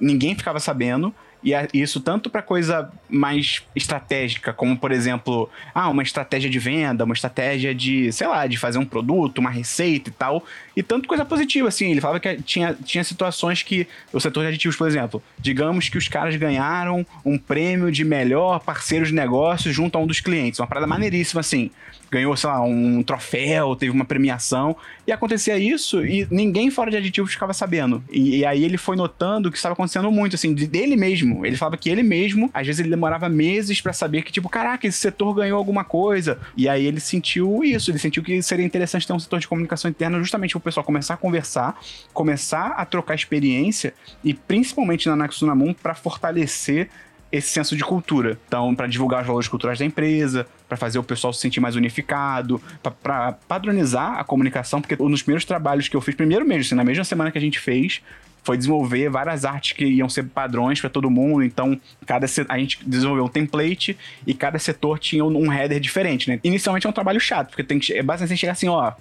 ninguém 0.00 0.34
ficava 0.34 0.58
sabendo. 0.58 1.14
E 1.42 1.52
isso 1.74 2.00
tanto 2.00 2.30
para 2.30 2.40
coisa 2.40 2.90
mais 3.08 3.62
estratégica, 3.74 4.52
como 4.52 4.76
por 4.76 4.92
exemplo, 4.92 5.50
ah, 5.74 5.88
uma 5.88 6.02
estratégia 6.02 6.48
de 6.48 6.58
venda, 6.58 7.04
uma 7.04 7.14
estratégia 7.14 7.74
de, 7.74 8.12
sei 8.12 8.26
lá, 8.26 8.46
de 8.46 8.56
fazer 8.56 8.78
um 8.78 8.84
produto, 8.84 9.38
uma 9.38 9.50
receita 9.50 10.10
e 10.10 10.12
tal, 10.12 10.44
e 10.76 10.82
tanto 10.82 11.08
coisa 11.08 11.24
positiva, 11.24 11.68
assim. 11.68 11.90
Ele 11.90 12.00
falava 12.00 12.20
que 12.20 12.40
tinha, 12.42 12.74
tinha 12.84 13.02
situações 13.02 13.62
que 13.62 13.86
o 14.12 14.20
setor 14.20 14.42
de 14.42 14.48
aditivos, 14.48 14.76
por 14.76 14.86
exemplo, 14.86 15.22
digamos 15.38 15.88
que 15.88 15.98
os 15.98 16.08
caras 16.08 16.36
ganharam 16.36 17.04
um 17.24 17.36
prêmio 17.36 17.90
de 17.90 18.04
melhor 18.04 18.60
parceiro 18.60 19.04
de 19.04 19.12
negócios 19.12 19.74
junto 19.74 19.98
a 19.98 20.00
um 20.00 20.06
dos 20.06 20.20
clientes, 20.20 20.60
uma 20.60 20.66
parada 20.66 20.86
maneiríssima, 20.86 21.40
assim 21.40 21.70
ganhou, 22.12 22.36
sei 22.36 22.50
lá, 22.50 22.62
um 22.62 23.02
troféu, 23.02 23.74
teve 23.74 23.90
uma 23.90 24.04
premiação. 24.04 24.76
E 25.06 25.10
acontecia 25.10 25.56
isso 25.56 26.04
e 26.04 26.28
ninguém 26.30 26.70
fora 26.70 26.90
de 26.90 26.98
aditivos 26.98 27.32
ficava 27.32 27.54
sabendo. 27.54 28.04
E, 28.10 28.36
e 28.36 28.44
aí 28.44 28.62
ele 28.62 28.76
foi 28.76 28.96
notando 28.96 29.50
que 29.50 29.56
estava 29.56 29.72
acontecendo 29.72 30.10
muito, 30.12 30.36
assim, 30.36 30.52
de, 30.52 30.66
dele 30.66 30.94
mesmo. 30.94 31.46
Ele 31.46 31.56
falava 31.56 31.78
que 31.78 31.88
ele 31.88 32.02
mesmo, 32.02 32.50
às 32.52 32.66
vezes 32.66 32.80
ele 32.80 32.90
demorava 32.90 33.30
meses 33.30 33.80
para 33.80 33.94
saber 33.94 34.22
que, 34.22 34.30
tipo, 34.30 34.48
caraca, 34.50 34.86
esse 34.86 34.98
setor 34.98 35.32
ganhou 35.32 35.56
alguma 35.56 35.84
coisa. 35.84 36.38
E 36.54 36.68
aí 36.68 36.84
ele 36.84 37.00
sentiu 37.00 37.64
isso, 37.64 37.90
ele 37.90 37.98
sentiu 37.98 38.22
que 38.22 38.42
seria 38.42 38.66
interessante 38.66 39.06
ter 39.06 39.14
um 39.14 39.18
setor 39.18 39.40
de 39.40 39.48
comunicação 39.48 39.90
interna 39.90 40.18
justamente 40.18 40.50
para 40.50 40.58
o 40.58 40.60
pessoal 40.60 40.84
começar 40.84 41.14
a 41.14 41.16
conversar, 41.16 41.80
começar 42.12 42.74
a 42.76 42.84
trocar 42.84 43.14
experiência 43.14 43.94
e 44.22 44.34
principalmente 44.34 45.08
na 45.08 45.16
Naxunamun 45.16 45.72
para 45.72 45.94
fortalecer 45.94 46.90
esse 47.32 47.48
senso 47.48 47.74
de 47.74 47.82
cultura. 47.82 48.38
Então, 48.46 48.74
para 48.74 48.86
divulgar 48.86 49.22
os 49.22 49.26
valores 49.26 49.48
culturais 49.48 49.78
da 49.78 49.86
empresa, 49.86 50.46
para 50.72 50.76
fazer 50.78 50.98
o 50.98 51.02
pessoal 51.02 51.34
se 51.34 51.40
sentir 51.40 51.60
mais 51.60 51.76
unificado, 51.76 52.60
para 53.02 53.32
padronizar 53.46 54.18
a 54.18 54.24
comunicação, 54.24 54.80
porque 54.80 55.00
um 55.02 55.10
dos 55.10 55.20
primeiros 55.20 55.44
trabalhos 55.44 55.86
que 55.86 55.94
eu 55.94 56.00
fiz, 56.00 56.14
primeiro 56.14 56.46
mesmo, 56.46 56.62
assim, 56.62 56.74
na 56.74 56.84
mesma 56.84 57.04
semana 57.04 57.30
que 57.30 57.36
a 57.36 57.40
gente 57.40 57.58
fez, 57.58 58.00
foi 58.42 58.56
desenvolver 58.56 59.10
várias 59.10 59.44
artes 59.44 59.72
que 59.72 59.84
iam 59.84 60.08
ser 60.08 60.24
padrões 60.24 60.80
para 60.80 60.88
todo 60.88 61.10
mundo. 61.10 61.44
Então, 61.44 61.78
cada 62.06 62.26
a 62.48 62.58
gente 62.58 62.78
desenvolveu 62.86 63.24
um 63.26 63.28
template 63.28 63.96
e 64.26 64.32
cada 64.32 64.58
setor 64.58 64.98
tinha 64.98 65.24
um 65.24 65.52
header 65.52 65.78
diferente, 65.78 66.28
né? 66.28 66.40
Inicialmente 66.42 66.86
é 66.86 66.90
um 66.90 66.92
trabalho 66.92 67.20
chato, 67.20 67.48
porque 67.48 67.62
tem 67.62 67.78
que 67.78 67.92
é 67.92 68.02
basicamente 68.02 68.40
chegar 68.40 68.52
assim, 68.52 68.68
ó, 68.68 68.92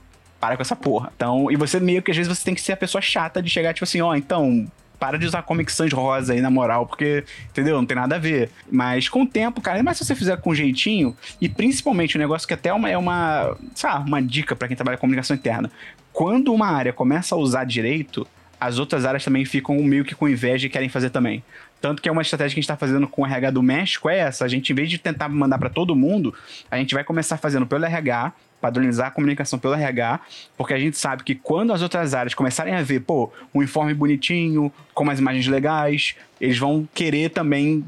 para 0.41 0.57
com 0.57 0.62
essa 0.62 0.75
porra. 0.75 1.12
Então, 1.15 1.49
e 1.49 1.55
você 1.55 1.79
meio 1.79 2.01
que 2.01 2.12
às 2.12 2.17
vezes 2.17 2.38
você 2.38 2.43
tem 2.43 2.53
que 2.53 2.62
ser 2.62 2.73
a 2.73 2.77
pessoa 2.77 3.01
chata 3.01 3.41
de 3.41 3.49
chegar 3.49 3.73
tipo 3.73 3.86
assim, 3.86 4.01
ó, 4.01 4.13
então, 4.13 4.69
para 5.01 5.17
de 5.17 5.25
usar 5.25 5.41
Comic 5.41 5.71
Sans 5.71 5.91
rosa 5.91 6.33
aí, 6.33 6.41
na 6.41 6.51
moral, 6.51 6.85
porque, 6.85 7.23
entendeu? 7.49 7.75
Não 7.75 7.87
tem 7.87 7.95
nada 7.95 8.17
a 8.17 8.19
ver. 8.19 8.51
Mas 8.71 9.09
com 9.09 9.23
o 9.23 9.27
tempo, 9.27 9.59
cara, 9.59 9.81
mas 9.81 9.97
se 9.97 10.05
você 10.05 10.13
fizer 10.13 10.37
com 10.37 10.53
jeitinho, 10.53 11.17
e 11.41 11.49
principalmente 11.49 12.15
o 12.15 12.19
um 12.19 12.21
negócio 12.21 12.47
que 12.47 12.53
até 12.53 12.69
é 12.69 12.73
uma, 12.73 12.87
é 12.87 12.95
uma, 12.95 13.57
sabe, 13.73 14.07
uma 14.07 14.21
dica 14.21 14.55
para 14.55 14.67
quem 14.67 14.77
trabalha 14.77 14.97
com 14.97 15.01
comunicação 15.01 15.35
interna. 15.35 15.71
Quando 16.13 16.53
uma 16.53 16.67
área 16.67 16.93
começa 16.93 17.33
a 17.33 17.37
usar 17.39 17.63
direito, 17.63 18.27
as 18.59 18.77
outras 18.77 19.03
áreas 19.03 19.25
também 19.25 19.43
ficam 19.43 19.75
meio 19.81 20.05
que 20.05 20.13
com 20.13 20.29
inveja 20.29 20.67
e 20.67 20.69
querem 20.69 20.87
fazer 20.87 21.09
também. 21.09 21.43
Tanto 21.81 21.99
que 21.99 22.07
é 22.07 22.11
uma 22.11 22.21
estratégia 22.21 22.53
que 22.53 22.59
a 22.59 22.61
gente 22.61 22.65
está 22.65 22.77
fazendo 22.77 23.07
com 23.07 23.23
o 23.23 23.25
RH 23.25 23.49
do 23.49 23.63
México 23.63 24.07
é 24.07 24.19
essa. 24.19 24.45
A 24.45 24.47
gente, 24.47 24.71
em 24.71 24.75
vez 24.75 24.87
de 24.87 24.99
tentar 24.99 25.27
mandar 25.29 25.57
para 25.57 25.69
todo 25.69 25.95
mundo, 25.95 26.31
a 26.69 26.77
gente 26.77 26.93
vai 26.93 27.03
começar 27.03 27.37
fazendo 27.37 27.65
pelo 27.65 27.83
RH, 27.83 28.31
padronizar 28.62 29.08
a 29.08 29.12
comunicação 29.12 29.58
pelo 29.58 29.74
RH, 29.74 30.19
porque 30.56 30.74
a 30.74 30.80
gente 30.80 30.97
sabe 30.97 31.24
que 31.24 31.34
quando 31.36 31.74
as 31.74 31.82
outras 31.82 32.13
áreas 32.13 32.34
começarem 32.34 32.76
a 32.76 32.84
ver, 32.84 33.02
pô, 33.02 33.32
um 33.54 33.63
informe 33.63 33.93
bonitinho, 33.93 34.71
com 34.93 35.04
umas 35.04 35.19
imagens 35.19 35.47
legais, 35.47 36.15
eles 36.39 36.58
vão 36.58 36.88
querer 36.93 37.30
também 37.30 37.84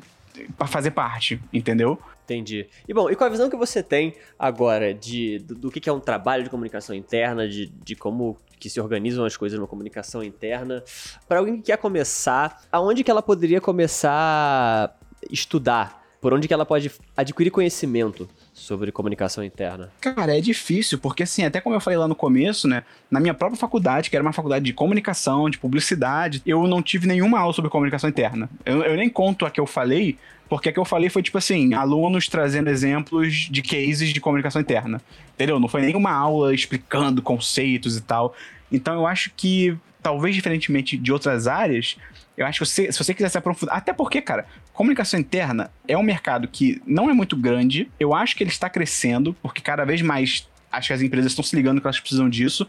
para 0.58 0.68
fazer 0.68 0.92
parte, 0.92 1.40
entendeu? 1.54 2.00
Entendi. 2.24 2.68
E 2.88 2.94
bom, 2.94 3.10
e 3.10 3.16
com 3.16 3.24
a 3.24 3.30
visão 3.30 3.50
que 3.50 3.56
você 3.56 3.84
tem 3.84 4.16
agora 4.40 4.94
de, 4.94 5.40
do, 5.40 5.56
do 5.56 5.72
que 5.72 5.90
é 5.90 5.94
um 5.94 6.00
trabalho 6.00 6.44
de 6.44 6.50
comunicação 6.50 6.96
interna, 6.96 7.48
de, 7.48 7.68
de 7.68 7.96
como 7.96 8.38
que 8.60 8.70
se 8.70 8.80
organizam 8.80 9.26
as 9.26 9.36
coisas 9.36 9.60
numa 9.60 9.68
comunicação 9.68 10.24
interna, 10.24 10.84
para 11.28 11.40
alguém 11.40 11.58
que 11.58 11.64
quer 11.64 11.78
começar, 11.78 12.64
aonde 12.72 13.04
que 13.04 13.12
ela 13.12 13.22
poderia 13.22 13.60
começar 13.60 14.10
a 14.14 14.92
estudar? 15.30 16.03
Por 16.24 16.34
onde 16.34 16.48
que 16.48 16.54
ela 16.54 16.66
pode 16.66 16.90
adquirir 17.18 17.52
conhecimento 17.52 18.30
sobre 18.54 18.94
comunicação 18.94 19.44
interna? 19.44 19.92
Cara, 20.00 20.38
é 20.38 20.40
difícil, 20.40 20.98
porque 20.98 21.24
assim, 21.24 21.44
até 21.44 21.60
como 21.60 21.76
eu 21.76 21.82
falei 21.82 22.00
lá 22.00 22.08
no 22.08 22.16
começo, 22.16 22.66
né, 22.66 22.84
na 23.12 23.20
minha 23.20 23.34
própria 23.34 23.60
faculdade, 23.60 24.10
que 24.10 24.16
era 24.16 24.24
uma 24.24 24.32
faculdade 24.32 24.64
de 24.64 24.72
comunicação, 24.72 25.50
de 25.50 25.58
publicidade, 25.58 26.42
eu 26.46 26.66
não 26.66 26.82
tive 26.82 27.08
nenhuma 27.08 27.42
aula 27.42 27.52
sobre 27.52 27.70
comunicação 27.70 28.10
interna. 28.10 28.50
Eu, 28.66 28.84
eu 28.84 28.96
nem 28.96 29.10
conto 29.10 29.46
a 29.46 29.52
que 29.52 29.60
eu 29.60 29.68
falei, 29.68 30.18
porque 30.48 30.70
a 30.70 30.72
que 30.72 30.80
eu 30.80 30.86
falei 30.86 31.10
foi 31.10 31.22
tipo 31.22 31.38
assim, 31.38 31.74
alunos 31.74 32.30
trazendo 32.30 32.70
exemplos 32.70 33.50
de 33.52 33.62
cases 33.62 34.14
de 34.14 34.22
comunicação 34.22 34.62
interna. 34.62 35.02
Entendeu? 35.34 35.60
Não 35.60 35.68
foi 35.68 35.82
nenhuma 35.82 36.12
aula 36.12 36.56
explicando 36.56 37.22
conceitos 37.22 37.98
e 37.98 38.02
tal. 38.02 38.34
Então 38.72 38.94
eu 38.94 39.06
acho 39.06 39.30
que, 39.36 39.76
talvez 40.04 40.36
diferentemente 40.36 40.98
de 40.98 41.12
outras 41.12 41.48
áreas, 41.48 41.98
eu 42.38 42.46
acho 42.46 42.60
que 42.60 42.66
você, 42.66 42.92
se 42.92 42.98
você 42.98 43.14
quiser 43.14 43.30
se 43.30 43.38
aprofundar. 43.38 43.78
Até 43.78 43.94
porque, 43.94 44.22
cara, 44.22 44.46
comunicação 44.74 45.20
interna 45.20 45.72
é 45.88 45.98
um 45.98 46.04
mercado 46.04 46.48
que 46.48 46.82
não 46.86 47.10
é 47.10 47.14
muito 47.14 47.38
grande. 47.38 47.90
Eu 48.00 48.14
acho 48.14 48.36
que 48.36 48.44
ele 48.44 48.52
está 48.52 48.70
crescendo, 48.70 49.34
porque 49.42 49.62
cada 49.62 49.86
vez 49.86 50.02
mais 50.02 50.48
acho 50.72 50.88
que 50.88 50.94
as 50.94 51.02
empresas 51.04 51.32
estão 51.32 51.44
se 51.44 51.56
ligando 51.56 51.80
que 51.80 51.86
elas 51.86 52.00
precisam 52.00 52.28
disso. 52.28 52.68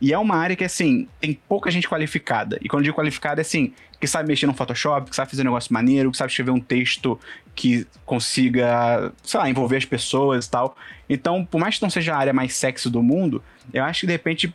E 0.00 0.12
é 0.12 0.18
uma 0.18 0.36
área 0.36 0.56
que, 0.56 0.64
assim, 0.64 1.06
tem 1.20 1.32
pouca 1.48 1.70
gente 1.70 1.88
qualificada. 1.88 2.58
E 2.60 2.68
quando 2.68 2.80
eu 2.80 2.86
digo 2.86 2.96
qualificada, 2.96 3.40
é 3.40 3.42
assim, 3.42 3.72
que 4.00 4.08
sabe 4.08 4.28
mexer 4.28 4.46
no 4.46 4.54
Photoshop, 4.54 5.08
que 5.08 5.14
sabe 5.14 5.30
fazer 5.30 5.42
um 5.42 5.46
negócio 5.46 5.72
maneiro, 5.72 6.10
que 6.10 6.16
sabe 6.16 6.32
escrever 6.32 6.50
um 6.50 6.58
texto 6.58 7.18
que 7.54 7.86
consiga, 8.04 9.12
sei 9.22 9.38
lá, 9.38 9.48
envolver 9.48 9.76
as 9.76 9.84
pessoas 9.84 10.46
e 10.46 10.50
tal. 10.50 10.76
Então, 11.08 11.44
por 11.44 11.60
mais 11.60 11.76
que 11.76 11.82
não 11.82 11.90
seja 11.90 12.12
a 12.12 12.18
área 12.18 12.32
mais 12.32 12.54
sexy 12.54 12.90
do 12.90 13.00
mundo, 13.00 13.40
eu 13.72 13.84
acho 13.84 14.00
que 14.00 14.06
de 14.08 14.12
repente 14.12 14.52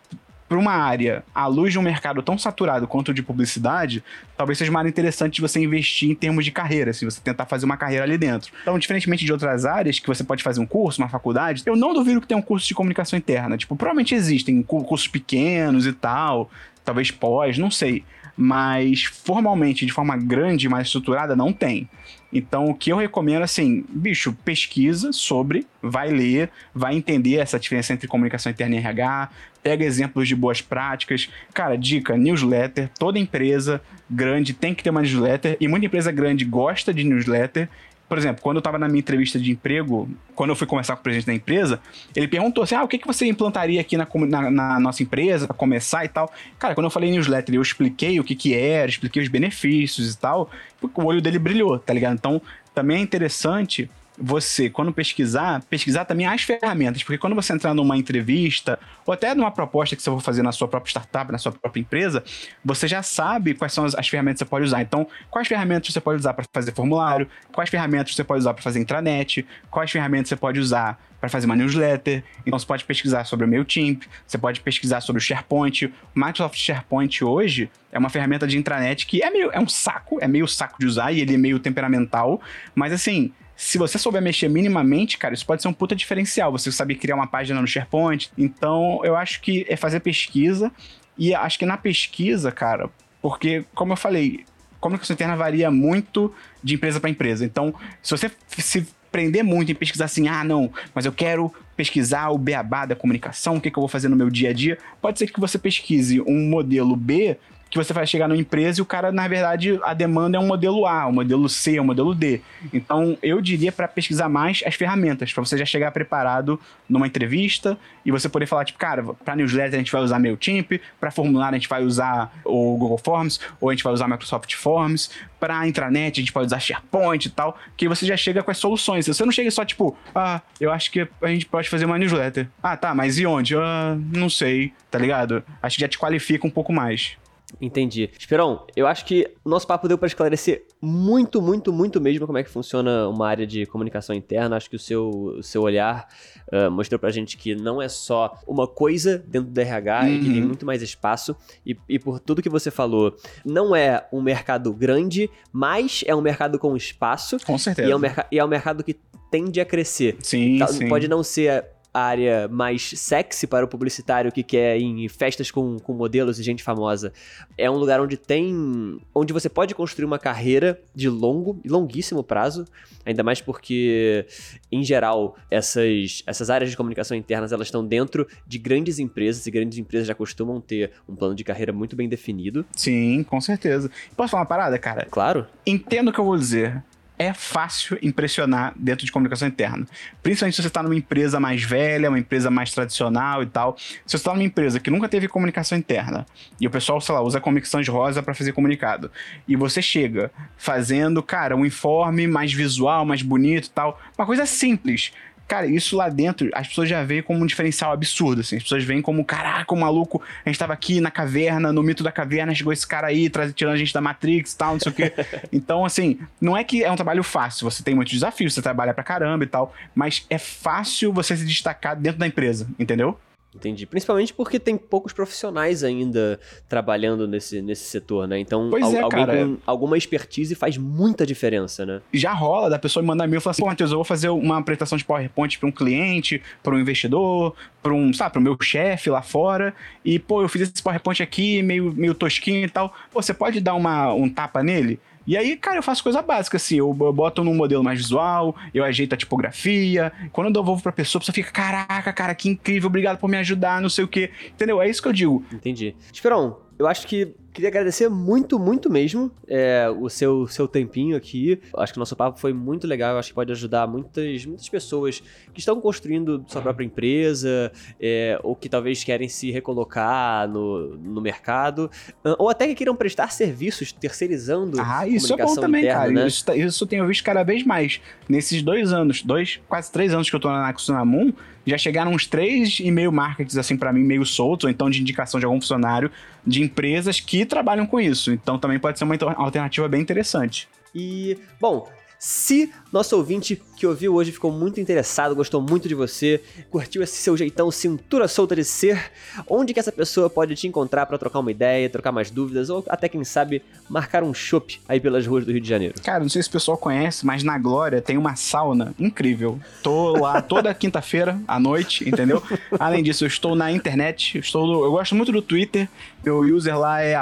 para 0.50 0.58
uma 0.58 0.74
área 0.74 1.24
à 1.34 1.46
luz 1.46 1.72
de 1.72 1.78
um 1.78 1.82
mercado 1.84 2.24
tão 2.24 2.38
saturado 2.38 2.88
quanto 2.88 3.10
o 3.10 3.14
de 3.14 3.22
publicidade, 3.22 4.04
talvez 4.36 4.58
seja 4.58 4.72
uma 4.72 4.80
área 4.80 4.90
interessante 4.90 5.36
de 5.36 5.42
você 5.42 5.60
investir 5.60 6.10
em 6.10 6.16
termos 6.16 6.44
de 6.44 6.52
carreira, 6.52 6.92
se 6.92 7.06
você 7.06 7.22
tentar 7.22 7.46
fazer 7.46 7.66
uma 7.66 7.78
carreira 7.78 8.04
ali 8.04 8.18
dentro. 8.18 8.52
Então, 8.64 8.78
diferentemente 8.80 9.24
de 9.24 9.32
outras 9.32 9.64
áreas 9.64 10.00
que 10.00 10.08
você 10.08 10.24
pode 10.24 10.42
fazer 10.42 10.60
um 10.60 10.66
curso, 10.66 11.00
uma 11.00 11.08
faculdade, 11.08 11.62
eu 11.68 11.76
não 11.76 11.94
duvido 11.94 12.20
que 12.20 12.28
tenha 12.28 12.40
um 12.40 12.42
curso 12.42 12.68
de 12.68 12.74
comunicação 12.74 13.18
interna. 13.18 13.56
Tipo, 13.58 13.76
provavelmente 13.76 14.16
existem 14.16 14.62
cursos 14.64 15.08
pequenos 15.08 15.86
e 15.86 15.94
tal, 15.94 16.50
talvez 16.84 17.12
pós, 17.12 17.60
não 17.60 17.70
sei 17.70 18.04
mas 18.42 19.04
formalmente, 19.04 19.86
de 19.86 19.92
forma 19.92 20.16
grande, 20.16 20.70
mais 20.70 20.88
estruturada, 20.88 21.36
não 21.36 21.52
tem. 21.52 21.90
Então, 22.32 22.70
o 22.70 22.74
que 22.74 22.90
eu 22.90 22.96
recomendo, 22.96 23.44
assim, 23.44 23.84
bicho, 23.90 24.32
pesquisa 24.46 25.12
sobre, 25.12 25.68
vai 25.82 26.10
ler, 26.10 26.50
vai 26.74 26.96
entender 26.96 27.36
essa 27.36 27.60
diferença 27.60 27.92
entre 27.92 28.08
comunicação 28.08 28.50
interna 28.50 28.76
e 28.76 28.78
RH, 28.78 29.30
pega 29.62 29.84
exemplos 29.84 30.28
de 30.28 30.36
boas 30.36 30.62
práticas. 30.62 31.30
Cara, 31.54 31.78
dica, 31.78 32.18
newsletter, 32.18 32.90
toda 32.98 33.20
empresa 33.20 33.82
grande 34.10 34.54
tem 34.54 34.74
que 34.74 34.84
ter 34.84 34.90
uma 34.90 35.02
newsletter, 35.02 35.58
e 35.60 35.68
muita 35.68 35.86
empresa 35.86 36.12
grande 36.12 36.46
gosta 36.46 36.94
de 36.94 37.04
newsletter, 37.04 37.70
por 38.10 38.18
exemplo, 38.18 38.42
quando 38.42 38.58
eu 38.58 38.60
estava 38.60 38.80
na 38.80 38.88
minha 38.88 39.00
entrevista 39.00 39.40
de 39.40 39.52
emprego, 39.52 40.10
quando 40.34 40.50
eu 40.50 40.56
fui 40.56 40.66
conversar 40.66 40.96
com 40.96 41.02
o 41.02 41.04
presidente 41.04 41.28
da 41.28 41.34
empresa, 41.34 41.80
ele 42.16 42.28
perguntou 42.28 42.64
assim: 42.64 42.74
ah, 42.74 42.84
o 42.84 42.88
que, 42.88 42.98
que 42.98 43.06
você 43.06 43.28
implantaria 43.28 43.80
aqui 43.80 43.96
na, 43.96 44.08
na, 44.28 44.50
na 44.50 44.80
nossa 44.80 45.04
empresa 45.04 45.46
para 45.46 45.56
começar 45.56 46.04
e 46.04 46.08
tal. 46.08 46.34
Cara, 46.58 46.74
quando 46.74 46.86
eu 46.86 46.90
falei 46.90 47.12
newsletter, 47.12 47.54
eu 47.54 47.62
expliquei 47.62 48.20
o 48.20 48.24
que, 48.24 48.34
que 48.34 48.56
era, 48.56 48.90
expliquei 48.90 49.22
os 49.22 49.30
benefícios 49.30 50.16
e 50.16 50.18
tal, 50.18 50.50
o 50.82 51.04
olho 51.04 51.22
dele 51.22 51.38
brilhou, 51.38 51.78
tá 51.78 51.94
ligado? 51.94 52.16
Então, 52.16 52.42
também 52.74 52.98
é 52.98 53.00
interessante 53.00 53.88
você, 54.22 54.70
quando 54.70 54.92
pesquisar, 54.92 55.64
pesquisar 55.70 56.06
também 56.06 56.28
as 56.28 56.42
ferramentas, 56.42 57.04
porque 57.04 57.18
quando 57.18 57.36
você 57.36 57.54
entrar 57.54 57.74
numa 57.74 57.98
entrevista, 57.98 58.78
ou 59.06 59.14
até 59.14 59.34
numa 59.34 59.52
proposta 59.52 59.96
que 59.96 60.02
você 60.02 60.10
for 60.10 60.22
fazer 60.22 60.44
na 60.44 60.52
sua 60.52 60.68
própria 60.68 60.90
startup, 60.90 61.32
na 61.32 61.38
sua 61.38 61.52
própria 61.52 61.80
empresa, 61.80 62.24
você 62.64 62.88
já 62.88 63.02
sabe 63.02 63.54
quais 63.54 63.72
são 63.72 63.86
as, 63.86 63.96
as 63.96 64.08
ferramentas 64.08 64.40
que 64.40 64.46
você 64.46 64.50
pode 64.50 64.66
usar. 64.66 64.82
Então, 64.82 65.08
quais 65.30 65.48
ferramentas 65.48 65.94
você 65.94 66.02
pode 66.02 66.20
usar 66.20 66.34
para 66.34 66.46
fazer 66.54 66.74
formulário, 66.74 67.28
quais 67.52 67.70
ferramentas 67.70 68.14
você 68.14 68.24
pode 68.24 68.42
usar 68.42 68.54
para 68.54 68.64
fazer 68.64 68.80
intranet, 68.80 69.46
quais 69.72 69.90
ferramentas 69.90 70.30
você 70.30 70.36
pode 70.36 70.60
usar 70.60 71.00
para 71.20 71.30
fazer 71.30 71.46
uma 71.46 71.56
newsletter. 71.56 72.24
Então, 72.46 72.58
você 72.58 72.66
pode 72.66 72.86
pesquisar 72.86 73.26
sobre 73.26 73.46
o 73.46 73.50
MailChimp, 73.50 74.04
você 74.26 74.38
pode 74.38 74.62
pesquisar 74.62 75.02
sobre 75.02 75.22
o 75.22 75.24
SharePoint. 75.24 75.86
O 75.86 75.92
Microsoft 76.16 76.58
SharePoint 76.58 77.24
hoje 77.24 77.70
é 77.92 78.00
uma 78.00 78.10
ferramenta 78.10 78.48
de 78.48 78.58
intranet 78.58 79.06
que 79.06 79.22
é 79.22 79.30
meio 79.30 79.52
é 79.52 79.60
um 79.60 79.68
saco, 79.68 80.18
é 80.22 80.28
meio 80.28 80.48
saco 80.48 80.78
de 80.80 80.86
usar 80.86 81.12
e 81.12 81.22
ele 81.22 81.36
é 81.36 81.38
meio 81.38 81.60
temperamental, 81.60 82.42
mas 82.76 82.94
assim, 82.94 83.34
se 83.60 83.78
você 83.78 83.98
souber 83.98 84.22
mexer 84.22 84.48
minimamente, 84.48 85.18
cara, 85.18 85.34
isso 85.34 85.46
pode 85.46 85.62
ser 85.62 85.68
um 85.68 85.74
puta 85.74 85.94
diferencial. 85.94 86.50
Você 86.50 86.72
saber 86.72 86.96
criar 86.96 87.16
uma 87.16 87.28
página 87.28 87.60
no 87.60 87.68
SharePoint. 87.68 88.32
Então, 88.38 89.02
eu 89.04 89.18
acho 89.18 89.42
que 89.42 89.66
é 89.68 89.76
fazer 89.76 90.00
pesquisa. 90.00 90.72
E 91.18 91.36
acho 91.36 91.60
que 91.60 91.66
na 91.66 91.76
pesquisa, 91.76 92.54
cara, 92.54 92.90
porque, 93.22 93.66
como 93.76 93.92
eu 93.92 93.98
falei, 93.98 94.46
comunicação 94.80 95.14
interna 95.14 95.36
varia 95.36 95.70
muito 95.70 96.34
de 96.64 96.76
empresa 96.76 97.02
para 97.02 97.10
empresa. 97.10 97.44
Então, 97.44 97.76
se 98.02 98.12
você 98.12 98.32
se 98.58 98.88
prender 99.12 99.44
muito 99.44 99.74
em 99.74 99.76
pesquisar 99.76 100.06
assim, 100.06 100.30
ah, 100.30 100.42
não, 100.42 100.72
mas 100.96 101.06
eu 101.06 101.12
quero 101.12 101.54
pesquisar 101.76 102.30
o 102.30 102.38
beabá 102.38 102.86
da 102.86 102.96
comunicação, 102.96 103.58
o 103.58 103.62
que, 103.62 103.70
que 103.70 103.78
eu 103.78 103.82
vou 103.82 103.90
fazer 103.90 104.08
no 104.08 104.16
meu 104.16 104.30
dia 104.30 104.52
a 104.52 104.54
dia, 104.54 104.78
pode 105.02 105.20
ser 105.20 105.28
que 105.28 105.40
você 105.40 105.60
pesquise 105.60 106.22
um 106.22 106.48
modelo 106.48 106.96
B 106.96 107.38
que 107.70 107.78
você 107.78 107.94
vai 107.94 108.06
chegar 108.08 108.28
numa 108.28 108.40
empresa 108.40 108.80
e 108.80 108.82
o 108.82 108.86
cara, 108.86 109.12
na 109.12 109.28
verdade, 109.28 109.80
a 109.84 109.94
demanda 109.94 110.38
é 110.38 110.40
um 110.40 110.48
modelo 110.48 110.86
A, 110.88 111.08
um 111.08 111.12
modelo 111.12 111.48
C, 111.48 111.80
um 111.80 111.84
modelo 111.84 112.16
D. 112.16 112.42
Então, 112.74 113.18
eu 113.22 113.40
diria 113.42 113.72
para 113.72 113.88
pesquisar 113.88 114.28
mais 114.28 114.64
as 114.66 114.76
ferramentas, 114.76 115.32
para 115.32 115.46
você 115.46 115.58
já 115.58 115.66
chegar 115.66 115.92
preparado 115.92 116.60
numa 116.88 117.06
entrevista 117.06 117.78
e 118.04 118.12
você 118.12 118.28
poder 118.28 118.48
falar, 118.48 118.66
tipo, 118.66 118.80
cara, 118.80 119.04
para 119.04 119.36
newsletter 119.36 119.76
a 119.76 119.78
gente 119.78 119.92
vai 119.92 120.02
usar 120.02 120.18
MailChimp, 120.20 120.82
para 121.00 121.12
formulário 121.12 121.56
a 121.56 121.60
gente 121.60 121.70
vai 121.70 121.84
usar 121.84 122.34
o 122.44 122.76
Google 122.78 122.98
Forms, 122.98 123.40
ou 123.62 123.70
a 123.70 123.74
gente 123.74 123.84
vai 123.84 123.94
usar 123.94 124.08
Microsoft 124.08 124.54
Forms, 124.56 125.12
para 125.40 125.68
intranet 125.68 126.20
a 126.20 126.22
gente 126.22 126.34
pode 126.34 126.48
usar 126.48 126.60
SharePoint 126.60 127.26
e 127.26 127.30
tal, 127.30 127.58
que 127.78 127.88
você 127.88 128.06
já 128.06 128.18
chega 128.18 128.42
com 128.44 128.52
as 128.52 128.58
soluções. 128.58 129.06
Você 129.06 129.24
não 129.24 129.32
chega 129.32 129.50
só, 129.52 129.64
tipo, 129.64 129.96
ah, 130.14 130.42
eu 130.60 130.72
acho 130.72 130.92
que 130.92 131.08
a 131.22 131.28
gente 131.28 131.46
pode 131.46 131.70
fazer 131.70 131.86
uma 131.86 131.98
newsletter. 131.98 132.48
Ah, 132.62 132.76
tá, 132.76 132.94
mas 132.96 133.18
e 133.20 133.26
onde? 133.26 133.56
Ah, 133.56 133.96
não 134.12 134.30
sei, 134.30 134.74
tá 134.90 134.98
ligado? 134.98 135.44
Acho 135.62 135.76
que 135.76 135.82
já 135.82 135.88
te 135.88 135.98
qualifica 135.98 136.46
um 136.46 136.50
pouco 136.50 136.74
mais. 136.74 137.19
Entendi. 137.60 138.10
Esperão, 138.18 138.66
eu 138.76 138.86
acho 138.86 139.06
que 139.06 139.32
o 139.44 139.50
nosso 139.50 139.66
papo 139.66 139.88
deu 139.88 139.98
para 139.98 140.08
esclarecer 140.08 140.66
muito, 140.82 141.42
muito, 141.42 141.74
muito 141.74 142.00
mesmo 142.00 142.26
como 142.26 142.38
é 142.38 142.44
que 142.44 142.50
funciona 142.50 143.08
uma 143.08 143.28
área 143.28 143.46
de 143.46 143.66
comunicação 143.66 144.16
interna. 144.16 144.56
Acho 144.56 144.70
que 144.70 144.76
o 144.76 144.80
seu, 144.80 145.10
o 145.10 145.44
seu 145.44 145.62
olhar 145.62 146.08
uh, 146.54 146.70
mostrou 146.70 147.00
pra 147.00 147.10
gente 147.10 147.38
que 147.38 147.56
não 147.56 147.82
é 147.82 147.90
só 147.90 148.38
uma 148.48 148.68
coisa 148.68 149.18
dentro 149.18 149.50
do 149.50 149.60
RH 149.60 150.02
uhum. 150.02 150.08
e 150.08 150.20
que 150.20 150.34
tem 150.34 150.42
muito 150.42 150.66
mais 150.66 150.82
espaço. 150.82 151.36
E, 151.66 151.76
e 151.88 151.98
por 151.98 152.20
tudo 152.20 152.42
que 152.42 152.50
você 152.50 152.70
falou, 152.70 153.16
não 153.46 153.76
é 153.76 154.08
um 154.12 154.22
mercado 154.22 154.72
grande, 154.74 155.30
mas 155.52 156.04
é 156.06 156.16
um 156.16 156.22
mercado 156.22 156.60
com 156.60 156.76
espaço. 156.76 157.38
Com 157.46 157.58
certeza. 157.58 157.88
E 157.88 157.92
é 157.92 157.96
um, 157.96 158.02
e 158.32 158.40
é 158.40 158.46
um 158.46 158.48
mercado 158.48 158.84
que 158.84 158.96
tende 159.32 159.60
a 159.60 159.66
crescer. 159.66 160.18
Sim, 160.22 160.60
sim. 160.68 160.88
Pode 160.88 161.08
não 161.08 161.24
ser 161.24 161.66
área 161.94 162.48
mais 162.48 162.92
sexy 162.96 163.48
para 163.48 163.66
o 163.66 163.68
publicitário 163.68 164.32
que 164.32 164.44
quer 164.44 164.78
ir 164.78 164.84
em 164.84 165.08
festas 165.08 165.52
com, 165.52 165.78
com 165.80 165.94
modelos 165.94 166.40
e 166.40 166.44
gente 166.44 166.64
famosa. 166.64 167.12
É 167.58 167.70
um 167.70 167.76
lugar 167.76 168.00
onde 168.00 168.18
tem. 168.18 169.00
onde 169.14 169.34
você 169.34 169.50
pode 169.50 169.74
construir 169.74 170.06
uma 170.06 170.20
carreira 170.20 170.80
de 170.94 171.10
longo, 171.10 171.60
longuíssimo 171.66 172.24
prazo, 172.24 172.66
ainda 173.06 173.24
mais 173.24 173.42
porque, 173.42 174.26
em 174.72 174.84
geral, 174.84 175.36
essas, 175.50 176.24
essas 176.26 176.50
áreas 176.50 176.70
de 176.70 176.78
comunicação 176.78 177.18
internas 177.18 177.52
elas 177.52 177.68
estão 177.68 177.86
dentro 177.86 178.28
de 178.46 178.58
grandes 178.58 179.00
empresas 179.00 179.46
e 179.46 179.52
grandes 179.52 179.78
empresas 179.78 180.08
já 180.08 180.16
costumam 180.16 180.62
ter 180.62 180.92
um 181.08 181.16
plano 181.16 181.36
de 181.36 181.44
carreira 181.44 181.74
muito 181.74 181.96
bem 181.96 182.08
definido. 182.08 182.66
Sim, 182.76 183.24
com 183.24 183.42
certeza. 183.42 183.90
Posso 184.16 184.32
falar 184.32 184.44
uma 184.44 184.48
parada, 184.50 184.78
cara? 184.78 185.08
Claro. 185.10 185.48
Entendo 185.66 186.10
o 186.10 186.14
que 186.14 186.20
eu 186.20 186.26
vou 186.26 186.38
dizer 186.38 186.84
é 187.20 187.34
fácil 187.34 188.00
impressionar 188.02 188.74
dentro 188.78 189.06
de 189.06 189.12
comunicação 189.12 189.46
interna. 189.46 189.86
Principalmente 190.24 190.56
se 190.56 190.62
você 190.62 190.70
está 190.70 190.82
numa 190.82 190.96
empresa 190.96 191.38
mais 191.38 191.62
velha, 191.62 192.08
uma 192.08 192.18
empresa 192.18 192.50
mais 192.50 192.72
tradicional 192.72 193.44
e 193.44 193.46
tal. 193.46 193.78
Se 193.78 194.02
você 194.06 194.16
está 194.16 194.32
numa 194.34 194.44
empresa 194.44 194.80
que 194.80 194.90
nunca 194.90 195.10
teve 195.10 195.28
comunicação 195.28 195.78
interna 195.78 196.26
e 196.62 196.66
o 196.66 196.72
pessoal, 196.72 197.02
sei 197.02 197.14
lá, 197.14 197.22
usa 197.22 197.42
comissões 197.42 197.90
rosa 197.90 198.24
para 198.24 198.34
fazer 198.34 198.54
comunicado 198.54 199.12
e 199.46 199.58
você 199.58 199.82
chega 199.82 200.32
fazendo, 200.56 201.22
cara, 201.22 201.58
um 201.58 201.66
informe 201.66 202.26
mais 202.26 202.54
visual, 202.54 203.06
mais 203.06 203.22
bonito 203.22 203.68
e 203.68 203.72
tal, 203.72 204.00
uma 204.18 204.26
coisa 204.26 204.46
simples 204.46 205.12
Cara, 205.50 205.66
isso 205.66 205.98
lá 205.98 206.10
dentro, 206.10 206.48
as 206.54 206.68
pessoas 206.68 206.88
já 206.88 207.04
veem 207.04 207.24
como 207.24 207.42
um 207.42 207.46
diferencial 207.48 207.92
absurdo, 207.92 208.42
assim. 208.42 208.58
As 208.58 208.62
pessoas 208.62 208.84
veem 208.84 209.02
como, 209.02 209.26
caraca, 209.26 209.74
o 209.74 209.78
maluco, 209.78 210.22
a 210.46 210.48
gente 210.48 210.60
tava 210.60 210.74
aqui 210.74 211.02
na 211.02 211.10
caverna, 211.10 211.74
no 211.74 211.82
mito 211.82 212.04
da 212.04 212.12
caverna, 212.12 212.54
chegou 212.54 212.72
esse 212.72 212.86
cara 212.86 213.08
aí, 213.08 213.32
tirando 213.56 213.74
a 213.74 213.78
gente 213.78 213.92
da 213.92 214.00
Matrix 214.00 214.54
e 214.54 214.58
tal, 214.58 214.74
não 214.74 214.80
sei 214.80 214.92
o 214.92 214.96
quê. 214.96 215.12
Então, 215.52 215.84
assim, 215.84 216.20
não 216.40 216.56
é 216.56 216.64
que 216.64 216.84
é 216.84 216.92
um 216.92 216.96
trabalho 216.96 217.24
fácil, 217.24 217.70
você 217.70 217.82
tem 217.82 217.96
muitos 217.96 218.14
desafios, 218.14 218.54
você 218.54 218.62
trabalha 218.62 218.94
pra 218.94 219.04
caramba 219.04 219.44
e 219.44 219.48
tal, 219.48 219.74
mas 219.96 220.24
é 220.30 220.38
fácil 220.38 221.12
você 221.12 221.36
se 221.36 221.46
destacar 221.46 221.96
dentro 221.96 222.20
da 222.20 222.28
empresa, 222.28 222.68
entendeu? 222.78 223.20
Entendi. 223.56 223.88
Principalmente 223.88 224.32
porque 224.32 224.60
tem 224.60 224.78
poucos 224.78 225.12
profissionais 225.12 225.84
ainda 225.84 226.40
trabalhando 226.68 227.28
nesse, 227.28 227.62
nesse 227.62 227.86
setor, 227.86 228.28
né? 228.28 228.40
Então, 228.40 228.70
pois 228.70 228.94
é, 228.94 229.00
alguém 229.00 229.26
cara. 229.26 229.46
com 229.46 229.58
alguma 229.66 229.98
expertise 229.98 230.54
faz 230.54 230.78
muita 230.78 231.26
diferença, 231.26 231.84
né? 231.84 232.02
Já 232.14 232.32
rola 232.32 232.70
da 232.70 232.78
pessoa 232.78 233.02
me 233.02 233.08
mandar 233.08 233.26
e-mail 233.26 233.40
e 233.40 233.42
falar 233.42 233.52
assim: 233.52 233.64
pô, 233.64 233.68
Matheus, 233.68 233.92
eu 233.92 233.98
vou 233.98 234.06
fazer 234.06 234.30
uma 234.30 234.60
apresentação 234.60 234.98
de 234.98 235.04
PowerPoint 235.04 235.58
para 235.58 235.68
um 235.68 235.72
cliente, 235.72 236.42
para 236.62 236.76
um 236.76 236.80
investidor, 236.80 237.56
para 237.82 237.92
um, 237.92 238.14
sabe, 238.14 238.34
para 238.34 238.40
o 238.40 238.44
meu 238.44 238.56
chefe 238.62 239.10
lá 239.10 239.24
fora. 239.24 239.74
E, 240.06 240.20
pô, 240.20 240.44
eu 240.44 240.50
fiz 240.50 240.62
esse 240.62 240.84
PowerPoint 240.84 241.24
aqui, 241.24 241.64
meio, 241.64 241.92
meio 241.92 242.14
tosquinho 242.14 242.66
e 242.66 242.70
tal. 242.70 242.94
Pô, 243.12 243.20
você 243.20 243.34
pode 243.34 243.60
dar 243.60 243.74
uma, 243.74 244.14
um 244.14 244.30
tapa 244.30 244.62
nele? 244.62 245.00
E 245.30 245.38
aí, 245.38 245.56
cara, 245.56 245.78
eu 245.78 245.84
faço 245.84 246.02
coisa 246.02 246.24
básica, 246.24 246.58
assim, 246.58 246.78
eu 246.78 246.92
boto 246.92 247.44
num 247.44 247.54
modelo 247.54 247.84
mais 247.84 248.00
visual, 248.00 248.56
eu 248.74 248.84
ajeito 248.84 249.14
a 249.14 249.16
tipografia. 249.16 250.12
Quando 250.32 250.48
eu 250.48 250.54
devolvo 250.54 250.82
pra 250.82 250.92
pessoa, 250.92 251.20
a 251.20 251.22
pessoa 251.22 251.36
fica, 251.36 251.52
caraca, 251.52 252.12
cara, 252.12 252.34
que 252.34 252.50
incrível, 252.50 252.88
obrigado 252.88 253.20
por 253.20 253.30
me 253.30 253.38
ajudar, 253.38 253.80
não 253.80 253.90
sei 253.90 254.04
o 254.04 254.08
quê. 254.08 254.32
Entendeu? 254.48 254.82
É 254.82 254.90
isso 254.90 255.00
que 255.00 255.08
eu 255.08 255.14
digo. 255.14 255.46
Entendi. 255.54 255.96
Esperão, 256.12 256.58
eu 256.80 256.88
acho 256.88 257.06
que 257.06 257.36
queria 257.54 257.70
agradecer 257.70 258.10
muito, 258.10 258.60
muito 258.60 258.90
mesmo 258.90 259.32
é, 259.48 259.90
o 259.90 260.10
seu, 260.10 260.48
seu 260.48 260.68
tempinho 260.68 261.16
aqui. 261.16 261.60
Acho 261.76 261.94
que 261.94 262.00
o 262.00 262.02
nosso 262.02 262.16
papo 262.16 262.40
foi 262.40 262.54
muito 262.54 262.88
legal. 262.88 263.18
Acho 263.18 263.30
que 263.30 263.36
pode 263.36 263.52
ajudar 263.52 263.88
muitas, 263.88 264.46
muitas 264.46 264.70
pessoas 264.70 265.22
que 265.54 265.60
estão 265.60 265.80
construindo 265.82 266.44
sua 266.48 266.62
própria 266.62 266.86
empresa 266.86 267.72
é, 268.00 268.40
ou 268.44 268.56
que 268.56 268.70
talvez 268.70 269.04
querem 269.04 269.28
se 269.28 269.52
recolocar 269.52 270.48
no, 270.48 270.96
no 270.98 271.22
mercado 271.22 271.90
ou 272.38 272.50
até 272.50 272.68
que 272.68 272.76
queiram 272.76 272.96
prestar 272.96 273.32
serviços 273.32 273.92
terceirizando. 273.92 274.78
Ah, 274.80 275.08
isso 275.08 275.34
é 275.34 275.38
bom 275.38 275.56
também, 275.56 275.84
interna, 275.84 276.00
cara. 276.00 276.12
Né? 276.12 276.28
Isso, 276.28 276.46
tá, 276.46 276.56
isso 276.56 276.84
eu 276.84 276.88
tenho 276.88 277.08
visto 277.08 277.24
cada 277.24 277.44
vez 277.44 277.64
mais. 277.64 278.02
Nesses 278.28 278.62
dois 278.62 278.94
anos, 278.94 279.22
dois, 279.24 279.60
quase 279.68 279.92
três 279.92 280.14
anos 280.14 280.30
que 280.30 280.36
eu 280.36 280.40
tô 280.40 280.50
na 280.50 280.62
Naxunamun, 280.62 281.34
já 281.66 281.78
chegaram 281.78 282.12
uns 282.12 282.26
três 282.26 282.80
e-mail 282.80 283.12
marketings, 283.12 283.58
assim, 283.58 283.78
para 283.78 283.94
mim, 283.94 284.02
meio 284.02 284.26
soltos, 284.26 284.66
ou 284.66 284.70
então 284.70 284.90
de 284.90 285.02
indicação 285.02 285.40
de 285.40 285.46
algum 285.46 285.60
funcionário 285.60 286.12
de 286.46 286.64
empresas 286.64 287.20
que 287.20 287.46
trabalham 287.46 287.86
com 287.86 288.00
isso. 288.00 288.32
Então 288.32 288.58
também 288.58 288.80
pode 288.80 288.98
ser 288.98 289.06
uma 289.06 289.16
alternativa 289.36 289.88
bem 289.88 290.02
interessante. 290.02 290.68
E, 290.94 291.38
bom, 291.60 291.88
se 292.18 292.72
nosso 292.92 293.16
ouvinte 293.16 293.62
que 293.80 293.88
ouviu 293.88 294.14
hoje 294.14 294.34
ficou 294.34 294.52
muito 294.52 294.82
interessado, 294.82 295.34
gostou 295.34 295.62
muito 295.62 295.88
de 295.88 295.96
você, 295.96 296.42
curtiu 296.70 297.02
esse 297.02 297.16
seu 297.16 297.38
jeitão 297.38 297.72
cintura 297.72 298.28
solta 298.28 298.54
de 298.54 298.66
ser, 298.66 299.10
onde 299.48 299.74
que 299.74 299.80
essa 299.80 299.92
pessoa 299.92 300.30
pode 300.30 300.54
te 300.56 300.68
encontrar 300.68 301.06
para 301.06 301.18
trocar 301.18 301.40
uma 301.40 301.50
ideia, 301.50 301.90
trocar 301.90 302.12
mais 302.12 302.30
dúvidas 302.30 302.70
ou 302.70 302.84
até 302.90 303.08
quem 303.08 303.24
sabe 303.24 303.62
marcar 303.90 304.22
um 304.22 304.34
chopp 304.34 304.82
aí 304.88 305.00
pelas 305.00 305.26
ruas 305.26 305.46
do 305.46 305.52
Rio 305.54 305.62
de 305.62 305.70
Janeiro? 305.70 305.96
Cara, 306.04 306.20
não 306.20 306.30
sei 306.30 306.44
se 306.44 306.50
o 306.50 306.52
pessoal 306.52 306.78
conhece, 306.78 307.26
mas 307.26 307.42
na 307.42 307.58
Glória 307.58 308.02
tem 308.02 308.18
uma 308.18 308.36
sauna 308.36 308.94
incrível. 309.00 309.58
Tô 309.82 310.18
lá 310.18 310.42
toda 310.42 310.74
quinta-feira 310.74 311.40
à 311.48 311.58
noite, 311.58 312.08
entendeu? 312.08 312.44
Além 312.78 313.02
disso, 313.02 313.24
eu 313.24 313.28
estou 313.30 313.56
na 313.56 313.72
internet, 313.72 314.36
eu 314.36 314.42
estou 314.42 314.68
no, 314.68 314.84
eu 314.84 314.92
gosto 314.92 315.16
muito 315.16 315.32
do 315.32 315.42
Twitter. 315.42 315.88
Meu 316.22 316.40
user 316.40 316.78
lá 316.78 317.02
é 317.02 317.16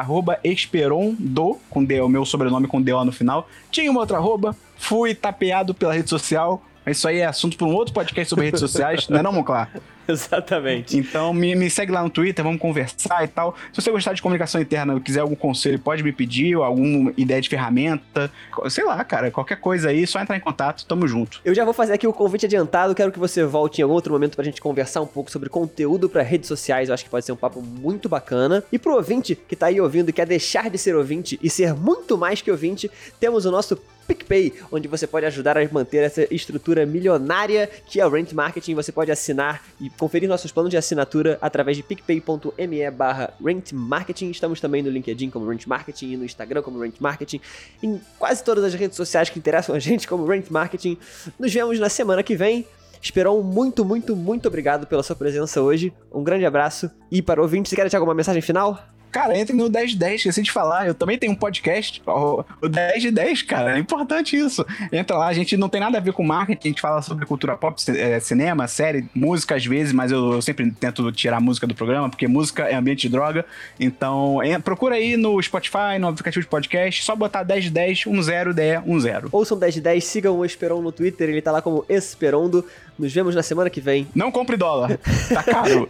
@esperondo 0.43 1.60
com 1.70 1.86
D, 1.86 2.01
o 2.01 2.10
meu 2.10 2.26
sobrenome 2.26 2.68
com 2.68 2.82
D 2.82 2.91
lá 2.91 3.05
no 3.05 3.12
final. 3.12 3.47
Tinha 3.70 3.91
uma 3.91 3.99
outra 3.99 4.18
arroba, 4.18 4.55
fui 4.78 5.14
tapeado 5.14 5.74
pela 5.74 5.93
rede 5.93 6.10
social. 6.10 6.47
Isso 6.92 7.08
aí 7.08 7.20
é 7.20 7.26
assunto 7.26 7.58
para 7.58 7.68
um 7.68 7.74
outro 7.74 7.94
podcast 7.94 8.30
sobre 8.30 8.46
redes 8.46 8.60
sociais, 8.60 9.08
não 9.10 9.20
é 9.20 9.24
não, 9.24 9.32
Monclar? 9.32 9.72
Exatamente. 10.08 10.98
Então 10.98 11.34
me, 11.34 11.54
me, 11.54 11.70
segue 11.70 11.92
lá 11.92 12.02
no 12.02 12.10
Twitter, 12.10 12.44
vamos 12.44 12.62
conversar 12.62 13.24
e 13.26 13.28
tal. 13.28 13.56
Se 13.74 13.82
você 13.82 13.92
gostar 13.92 14.14
de 14.14 14.22
comunicação 14.22 14.62
interna 14.62 14.94
ou 14.94 15.02
quiser 15.02 15.20
algum 15.20 15.36
conselho, 15.36 15.78
pode 15.78 16.02
me 16.02 16.14
pedir, 16.14 16.56
ou 16.56 16.64
alguma 16.64 17.12
ideia 17.18 17.42
de 17.42 17.50
ferramenta, 17.50 18.32
sei 18.70 18.86
lá, 18.86 19.04
cara, 19.04 19.30
qualquer 19.30 19.58
coisa 19.58 19.90
aí, 19.90 20.08
só 20.08 20.22
entrar 20.22 20.38
em 20.38 20.40
contato, 20.40 20.86
tamo 20.86 21.08
junto. 21.08 21.42
Eu 21.44 21.54
já 21.54 21.66
vou 21.66 21.74
fazer 21.74 21.94
aqui 21.94 22.08
o 22.08 22.14
convite 22.14 22.46
adiantado, 22.46 22.96
quero 22.96 23.12
que 23.12 23.20
você 23.20 23.44
volte 23.44 23.80
em 23.80 23.84
algum 23.84 23.96
outro 23.96 24.14
momento 24.14 24.36
pra 24.36 24.46
gente 24.46 24.62
conversar 24.62 25.02
um 25.02 25.08
pouco 25.08 25.30
sobre 25.30 25.50
conteúdo 25.50 26.08
para 26.08 26.22
redes 26.22 26.48
sociais, 26.48 26.88
eu 26.88 26.94
acho 26.94 27.04
que 27.04 27.10
pode 27.10 27.26
ser 27.26 27.34
um 27.34 27.38
papo 27.38 27.62
muito 27.62 28.08
bacana. 28.08 28.64
E 28.72 28.80
pro 28.80 28.96
ouvinte 28.96 29.36
que 29.36 29.56
tá 29.56 29.68
aí 29.68 29.82
ouvindo 29.82 30.10
e 30.10 30.14
quer 30.14 30.26
deixar 30.26 30.70
de 30.70 30.78
ser 30.78 30.96
ouvinte 30.96 31.38
e 31.44 31.50
ser 31.50 31.74
muito 31.74 32.18
mais 32.18 32.42
que 32.42 32.50
ouvinte, 32.50 32.90
temos 33.20 33.46
o 33.46 33.52
nosso 33.52 33.78
PicPay, 34.08 34.53
onde 34.72 34.88
você 34.88 35.05
pode 35.05 35.26
ajudar 35.26 35.58
a 35.58 35.68
manter 35.72 36.03
essa 36.03 36.34
estrutura 36.34 36.86
milionária 36.86 37.70
que 37.86 37.99
é 37.99 38.05
o 38.05 38.10
Rent 38.10 38.32
Marketing. 38.34 38.74
Você 38.76 38.91
pode 38.91 39.12
assinar 39.12 39.64
e 39.80 39.89
conferir 39.89 40.30
nossos 40.30 40.51
planos 40.51 40.72
de 40.72 40.78
assinatura 40.78 41.38
através 41.41 41.76
de 41.78 41.84
picpay.me 41.84 42.91
barra 42.91 43.34
rentmarketing. 43.43 44.32
Estamos 44.32 44.62
também 44.62 44.82
no 44.82 44.89
LinkedIn 44.89 45.30
como 45.30 45.47
Rent 45.47 45.66
Marketing 45.66 46.14
e 46.14 46.18
no 46.18 46.26
Instagram 46.26 46.62
como 46.62 46.80
Rent 46.80 46.95
Marketing. 46.99 47.41
Em 47.84 47.99
quase 48.18 48.43
todas 48.43 48.64
as 48.64 48.74
redes 48.74 48.95
sociais 48.95 49.30
que 49.30 49.39
interessam 49.39 49.76
a 49.76 49.80
gente 49.80 50.08
como 50.08 50.26
Rent 50.26 50.49
Marketing. 50.49 50.97
Nos 51.38 51.53
vemos 51.53 51.80
na 51.80 51.89
semana 51.89 52.24
que 52.24 52.36
vem. 52.36 52.66
Esperou 53.01 53.43
muito, 53.43 53.86
muito, 53.86 54.16
muito 54.16 54.47
obrigado 54.47 54.88
pela 54.88 55.03
sua 55.03 55.16
presença 55.16 55.62
hoje. 55.62 55.93
Um 56.12 56.24
grande 56.24 56.45
abraço. 56.45 56.89
E 57.12 57.22
para 57.22 57.39
o 57.39 57.43
ouvinte, 57.43 57.70
você 57.70 57.76
quer 57.76 57.84
deixar 57.84 57.97
alguma 57.97 58.16
mensagem 58.16 58.41
final? 58.41 58.97
Cara, 59.18 59.36
entre 59.36 59.55
no 59.55 59.68
10 59.68 59.91
de 59.91 59.97
10, 59.97 60.15
esqueci 60.18 60.43
de 60.43 60.51
falar. 60.51 60.86
Eu 60.86 60.93
também 60.93 61.18
tenho 61.18 61.32
um 61.32 61.36
podcast, 61.36 62.03
o, 62.05 62.45
10 62.70 63.01
de 63.01 63.09
10, 63.09 63.41
cara. 63.41 63.76
É 63.76 63.80
importante 63.80 64.38
isso. 64.38 64.63
Entra 64.91 65.18
lá, 65.18 65.26
a 65.26 65.34
gente 65.34 65.57
não 65.57 65.68
tem 65.68 65.82
nada 65.82 65.97
a 65.97 65.99
ver 65.99 66.13
com 66.13 66.22
marketing, 66.22 66.68
a 66.68 66.70
gente 66.70 66.82
fala 66.82 67.01
sobre 67.01 67.26
cultura 67.26 67.57
pop, 67.57 67.82
é, 67.97 68.20
cinema, 68.20 68.68
série, 68.68 69.09
música 69.15 69.55
às 69.55 69.65
vezes, 69.65 69.91
mas 69.91 70.11
eu, 70.11 70.34
eu, 70.34 70.41
sempre 70.43 70.70
tento 70.70 71.11
tirar 71.11 71.38
a 71.38 71.39
música 71.39 71.65
do 71.65 71.74
programa, 71.74 72.11
porque 72.11 72.28
música 72.28 72.65
é 72.65 72.76
ambiente 72.76 73.01
de 73.01 73.09
droga. 73.09 73.43
Então, 73.80 74.39
é, 74.43 74.59
procura 74.59 74.93
aí 74.93 75.18
no 75.18 75.41
Spotify, 75.41 75.97
no 75.99 76.09
aplicativo 76.09 76.43
de 76.43 76.47
podcast, 76.47 77.03
só 77.03 77.15
botar 77.15 77.41
10 77.41 77.63
de 77.63 77.70
10, 77.72 78.03
10, 78.05 78.53
10, 78.53 79.03
10. 79.03 79.24
Ouçam 79.32 79.57
10 79.57 79.74
de 79.74 79.82
10, 79.82 80.03
sigam 80.03 80.38
o 80.38 80.45
Esperon 80.45 80.80
no 80.80 80.91
Twitter, 80.91 81.28
ele 81.28 81.41
tá 81.41 81.51
lá 81.51 81.59
como 81.59 81.84
Esperondo. 81.89 82.63
Nos 82.99 83.11
vemos 83.11 83.34
na 83.34 83.41
semana 83.41 83.68
que 83.68 83.82
vem. 83.82 84.07
Não 84.13 84.32
compre 84.32 84.57
dólar, 84.57 84.99
tá 85.34 85.41
caro. 85.41 85.89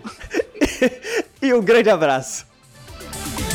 e 1.43 1.53
um 1.53 1.61
grande 1.61 1.89
abraço. 1.89 2.47
Bye. 3.14 3.47